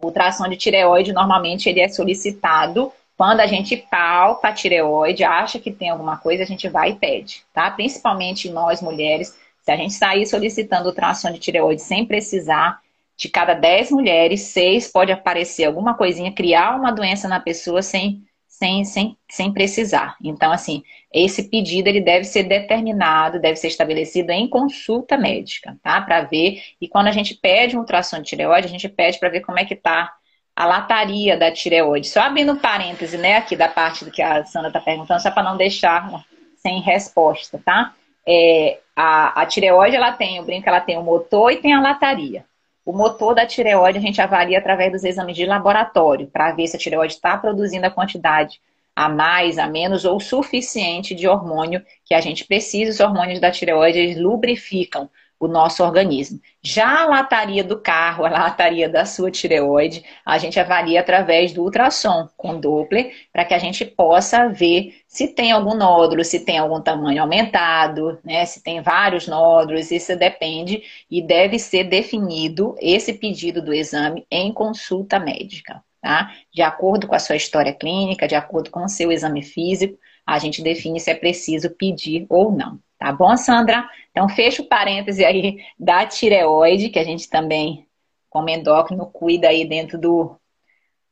o 0.00 0.06
ultrassom 0.06 0.48
de 0.48 0.56
tireoide, 0.56 1.12
normalmente, 1.12 1.68
ele 1.68 1.80
é 1.80 1.88
solicitado 1.88 2.92
quando 3.18 3.40
a 3.40 3.46
gente 3.48 3.76
palpa 3.76 4.46
a 4.46 4.52
tireoide, 4.52 5.24
acha 5.24 5.58
que 5.58 5.72
tem 5.72 5.90
alguma 5.90 6.16
coisa, 6.18 6.44
a 6.44 6.46
gente 6.46 6.68
vai 6.68 6.90
e 6.90 6.94
pede, 6.94 7.42
tá? 7.52 7.68
Principalmente 7.68 8.48
nós 8.48 8.80
mulheres, 8.80 9.36
se 9.60 9.72
a 9.72 9.76
gente 9.76 9.92
sair 9.92 10.24
solicitando 10.24 10.88
ultrassom 10.88 11.32
de 11.32 11.40
tireoide 11.40 11.82
sem 11.82 12.06
precisar, 12.06 12.80
de 13.16 13.28
cada 13.28 13.54
10 13.54 13.90
mulheres, 13.90 14.42
6 14.42 14.92
pode 14.92 15.10
aparecer 15.10 15.64
alguma 15.64 15.94
coisinha, 15.94 16.32
criar 16.32 16.76
uma 16.76 16.92
doença 16.92 17.26
na 17.26 17.40
pessoa 17.40 17.82
sem 17.82 18.22
sem, 18.46 18.84
sem, 18.84 19.16
sem 19.30 19.52
precisar. 19.52 20.16
Então, 20.22 20.50
assim, 20.50 20.82
esse 21.12 21.44
pedido 21.48 21.86
ele 21.86 22.00
deve 22.00 22.24
ser 22.24 22.42
determinado, 22.42 23.40
deve 23.40 23.54
ser 23.54 23.68
estabelecido 23.68 24.30
em 24.32 24.48
consulta 24.48 25.16
médica, 25.16 25.78
tá? 25.80 26.00
Para 26.00 26.22
ver. 26.22 26.60
E 26.80 26.88
quando 26.88 27.06
a 27.06 27.12
gente 27.12 27.36
pede 27.36 27.76
um 27.76 27.80
ultrassom 27.80 28.18
de 28.18 28.24
tireoide, 28.24 28.66
a 28.66 28.70
gente 28.70 28.88
pede 28.88 29.18
para 29.20 29.28
ver 29.28 29.42
como 29.42 29.60
é 29.60 29.64
que 29.64 29.76
tá 29.76 30.12
a 30.58 30.66
lataria 30.66 31.36
da 31.36 31.52
tireoide. 31.52 32.08
Só 32.08 32.18
abrindo 32.18 32.56
parêntese, 32.56 33.16
né, 33.16 33.36
aqui 33.36 33.54
da 33.54 33.68
parte 33.68 34.04
do 34.04 34.10
que 34.10 34.20
a 34.20 34.44
Sandra 34.44 34.70
está 34.70 34.80
perguntando, 34.80 35.22
só 35.22 35.30
para 35.30 35.44
não 35.44 35.56
deixar 35.56 36.24
sem 36.56 36.80
resposta, 36.80 37.62
tá? 37.64 37.94
É, 38.26 38.80
a, 38.96 39.40
a 39.40 39.46
tireoide, 39.46 39.94
ela 39.94 40.10
tem, 40.10 40.40
o 40.40 40.42
brinco, 40.42 40.68
ela 40.68 40.80
tem 40.80 40.98
o 40.98 41.02
motor 41.04 41.52
e 41.52 41.58
tem 41.58 41.72
a 41.72 41.80
lataria. 41.80 42.44
O 42.84 42.92
motor 42.92 43.36
da 43.36 43.46
tireoide 43.46 43.98
a 43.98 44.00
gente 44.00 44.20
avalia 44.20 44.58
através 44.58 44.90
dos 44.90 45.04
exames 45.04 45.36
de 45.36 45.46
laboratório, 45.46 46.26
para 46.26 46.50
ver 46.50 46.66
se 46.66 46.74
a 46.74 46.80
tireoide 46.80 47.14
está 47.14 47.38
produzindo 47.38 47.86
a 47.86 47.90
quantidade 47.90 48.60
a 48.96 49.08
mais, 49.08 49.58
a 49.58 49.68
menos 49.68 50.04
ou 50.04 50.18
suficiente 50.18 51.14
de 51.14 51.28
hormônio 51.28 51.84
que 52.04 52.14
a 52.14 52.20
gente 52.20 52.44
precisa. 52.44 52.90
Os 52.90 52.98
hormônios 52.98 53.38
da 53.38 53.52
tireoide 53.52 54.00
eles 54.00 54.20
lubrificam 54.20 55.08
o 55.40 55.46
nosso 55.46 55.82
organismo. 55.84 56.40
Já 56.62 57.02
a 57.02 57.06
lataria 57.06 57.62
do 57.62 57.80
carro, 57.80 58.24
a 58.24 58.30
lataria 58.30 58.88
da 58.88 59.04
sua 59.04 59.30
tireoide, 59.30 60.04
a 60.24 60.36
gente 60.38 60.58
avalia 60.58 61.00
através 61.00 61.52
do 61.52 61.62
ultrassom 61.62 62.28
com 62.36 62.58
Doppler, 62.58 63.12
para 63.32 63.44
que 63.44 63.54
a 63.54 63.58
gente 63.58 63.84
possa 63.84 64.48
ver 64.48 64.96
se 65.06 65.28
tem 65.28 65.52
algum 65.52 65.74
nódulo, 65.74 66.24
se 66.24 66.44
tem 66.44 66.58
algum 66.58 66.80
tamanho 66.80 67.22
aumentado, 67.22 68.18
né, 68.24 68.44
se 68.44 68.62
tem 68.62 68.80
vários 68.82 69.26
nódulos, 69.28 69.90
isso 69.90 70.16
depende 70.16 70.82
e 71.10 71.22
deve 71.22 71.58
ser 71.58 71.84
definido 71.84 72.74
esse 72.80 73.12
pedido 73.12 73.62
do 73.62 73.72
exame 73.72 74.26
em 74.30 74.52
consulta 74.52 75.18
médica, 75.18 75.82
tá? 76.00 76.32
De 76.52 76.62
acordo 76.62 77.06
com 77.06 77.14
a 77.14 77.18
sua 77.18 77.36
história 77.36 77.72
clínica, 77.72 78.26
de 78.26 78.34
acordo 78.34 78.70
com 78.70 78.84
o 78.84 78.88
seu 78.88 79.12
exame 79.12 79.42
físico, 79.42 79.98
a 80.26 80.38
gente 80.38 80.62
define 80.62 81.00
se 81.00 81.10
é 81.10 81.14
preciso 81.14 81.70
pedir 81.70 82.26
ou 82.28 82.52
não. 82.52 82.78
Tá 82.98 83.12
bom, 83.12 83.36
Sandra? 83.36 83.88
Então, 84.10 84.28
fecha 84.28 84.60
o 84.60 84.66
parêntese 84.66 85.24
aí 85.24 85.58
da 85.78 86.04
tireoide, 86.04 86.90
que 86.90 86.98
a 86.98 87.04
gente 87.04 87.28
também, 87.30 87.86
como 88.28 88.48
endócrino, 88.48 89.06
cuida 89.06 89.48
aí 89.48 89.64
dentro 89.64 89.96
do, 89.98 90.36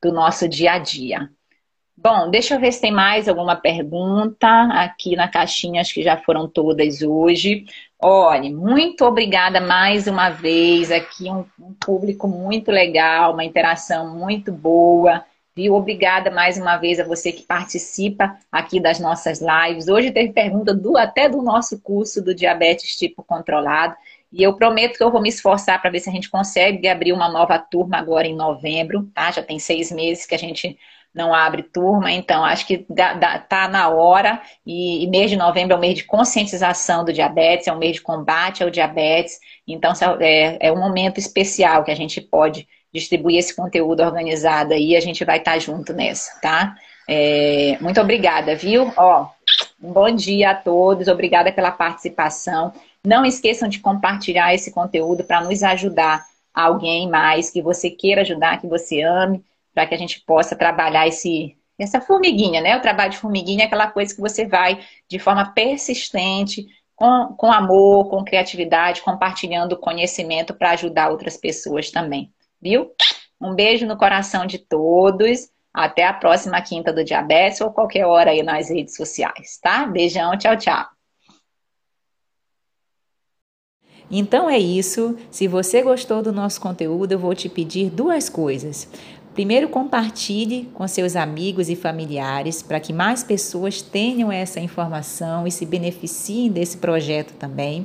do 0.02 0.12
nosso 0.12 0.48
dia 0.48 0.72
a 0.72 0.78
dia. 0.78 1.30
Bom, 1.96 2.28
deixa 2.28 2.54
eu 2.54 2.60
ver 2.60 2.72
se 2.72 2.80
tem 2.80 2.92
mais 2.92 3.26
alguma 3.26 3.56
pergunta 3.56 4.46
aqui 4.72 5.16
na 5.16 5.28
caixinha, 5.28 5.80
acho 5.80 5.94
que 5.94 6.02
já 6.02 6.16
foram 6.18 6.46
todas 6.46 7.00
hoje. 7.00 7.64
Olha, 7.98 8.50
muito 8.50 9.02
obrigada 9.04 9.60
mais 9.62 10.06
uma 10.06 10.28
vez, 10.28 10.92
aqui 10.92 11.30
um, 11.30 11.46
um 11.58 11.72
público 11.72 12.28
muito 12.28 12.70
legal, 12.70 13.32
uma 13.32 13.44
interação 13.44 14.14
muito 14.14 14.52
boa. 14.52 15.24
Viu? 15.56 15.74
Obrigada 15.74 16.30
mais 16.30 16.58
uma 16.58 16.76
vez 16.76 17.00
a 17.00 17.04
você 17.04 17.32
que 17.32 17.42
participa 17.42 18.36
aqui 18.52 18.78
das 18.78 19.00
nossas 19.00 19.40
lives. 19.40 19.88
Hoje 19.88 20.10
teve 20.10 20.30
pergunta 20.30 20.74
do, 20.74 20.98
até 20.98 21.30
do 21.30 21.40
nosso 21.40 21.80
curso 21.80 22.22
do 22.22 22.34
diabetes 22.34 22.94
tipo 22.94 23.24
controlado. 23.24 23.96
E 24.30 24.42
eu 24.42 24.54
prometo 24.54 24.98
que 24.98 25.02
eu 25.02 25.10
vou 25.10 25.22
me 25.22 25.30
esforçar 25.30 25.80
para 25.80 25.90
ver 25.90 26.00
se 26.00 26.10
a 26.10 26.12
gente 26.12 26.28
consegue 26.28 26.86
abrir 26.86 27.14
uma 27.14 27.30
nova 27.30 27.58
turma 27.58 27.96
agora 27.96 28.26
em 28.26 28.36
novembro, 28.36 29.04
tá? 29.14 29.30
Já 29.30 29.42
tem 29.42 29.58
seis 29.58 29.90
meses 29.90 30.26
que 30.26 30.34
a 30.34 30.38
gente 30.38 30.76
não 31.14 31.32
abre 31.32 31.62
turma, 31.62 32.12
então 32.12 32.44
acho 32.44 32.66
que 32.66 32.86
está 32.90 33.66
na 33.66 33.88
hora. 33.88 34.42
E, 34.66 35.02
e, 35.04 35.08
mês 35.08 35.30
de 35.30 35.36
novembro 35.36 35.72
é 35.72 35.76
um 35.78 35.80
mês 35.80 35.94
de 35.94 36.04
conscientização 36.04 37.02
do 37.02 37.14
diabetes, 37.14 37.66
é 37.66 37.72
um 37.72 37.78
mês 37.78 37.94
de 37.94 38.02
combate 38.02 38.62
ao 38.62 38.68
diabetes. 38.68 39.40
Então 39.66 39.94
é, 40.20 40.58
é 40.60 40.70
um 40.70 40.78
momento 40.78 41.16
especial 41.16 41.82
que 41.82 41.90
a 41.90 41.96
gente 41.96 42.20
pode 42.20 42.68
distribuir 42.96 43.38
esse 43.38 43.54
conteúdo 43.54 44.02
organizado 44.02 44.72
aí, 44.72 44.96
a 44.96 45.00
gente 45.00 45.24
vai 45.24 45.38
estar 45.38 45.58
junto 45.58 45.92
nessa, 45.92 46.38
tá? 46.40 46.74
É, 47.08 47.76
muito 47.80 48.00
obrigada, 48.00 48.56
viu? 48.56 48.92
Ó, 48.96 49.28
um 49.80 49.92
bom 49.92 50.10
dia 50.10 50.50
a 50.50 50.54
todos, 50.54 51.06
obrigada 51.06 51.52
pela 51.52 51.70
participação. 51.70 52.72
Não 53.04 53.24
esqueçam 53.24 53.68
de 53.68 53.78
compartilhar 53.78 54.54
esse 54.54 54.72
conteúdo 54.72 55.22
para 55.22 55.40
nos 55.42 55.62
ajudar 55.62 56.24
alguém 56.52 57.08
mais 57.08 57.50
que 57.50 57.62
você 57.62 57.90
queira 57.90 58.22
ajudar, 58.22 58.60
que 58.60 58.66
você 58.66 59.02
ame, 59.02 59.44
para 59.74 59.86
que 59.86 59.94
a 59.94 59.98
gente 59.98 60.20
possa 60.20 60.56
trabalhar 60.56 61.06
esse, 61.06 61.54
essa 61.78 62.00
formiguinha, 62.00 62.60
né? 62.60 62.76
O 62.76 62.80
trabalho 62.80 63.12
de 63.12 63.18
formiguinha 63.18 63.64
é 63.64 63.66
aquela 63.66 63.88
coisa 63.88 64.14
que 64.14 64.20
você 64.20 64.46
vai 64.46 64.80
de 65.08 65.18
forma 65.18 65.52
persistente, 65.52 66.66
com, 66.96 67.34
com 67.36 67.52
amor, 67.52 68.08
com 68.08 68.24
criatividade, 68.24 69.02
compartilhando 69.02 69.76
conhecimento 69.76 70.54
para 70.54 70.70
ajudar 70.70 71.10
outras 71.10 71.36
pessoas 71.36 71.90
também 71.90 72.32
viu? 72.66 72.90
Um 73.40 73.54
beijo 73.54 73.86
no 73.86 73.96
coração 73.96 74.44
de 74.44 74.58
todos. 74.58 75.48
Até 75.72 76.04
a 76.04 76.12
próxima 76.12 76.60
quinta 76.62 76.92
do 76.92 77.04
diabetes 77.04 77.60
ou 77.60 77.70
qualquer 77.70 78.06
hora 78.06 78.30
aí 78.30 78.42
nas 78.42 78.70
redes 78.70 78.96
sociais, 78.96 79.58
tá? 79.62 79.86
Beijão, 79.86 80.36
tchau, 80.36 80.56
tchau. 80.56 80.86
Então 84.10 84.48
é 84.48 84.58
isso. 84.58 85.16
Se 85.30 85.46
você 85.46 85.82
gostou 85.82 86.22
do 86.22 86.32
nosso 86.32 86.60
conteúdo, 86.60 87.12
eu 87.12 87.18
vou 87.18 87.34
te 87.34 87.48
pedir 87.48 87.90
duas 87.90 88.28
coisas. 88.28 88.88
Primeiro, 89.34 89.68
compartilhe 89.68 90.64
com 90.72 90.88
seus 90.88 91.14
amigos 91.14 91.68
e 91.68 91.76
familiares 91.76 92.62
para 92.62 92.80
que 92.80 92.92
mais 92.92 93.22
pessoas 93.22 93.82
tenham 93.82 94.32
essa 94.32 94.58
informação 94.60 95.46
e 95.46 95.50
se 95.50 95.66
beneficiem 95.66 96.50
desse 96.50 96.78
projeto 96.78 97.34
também. 97.34 97.84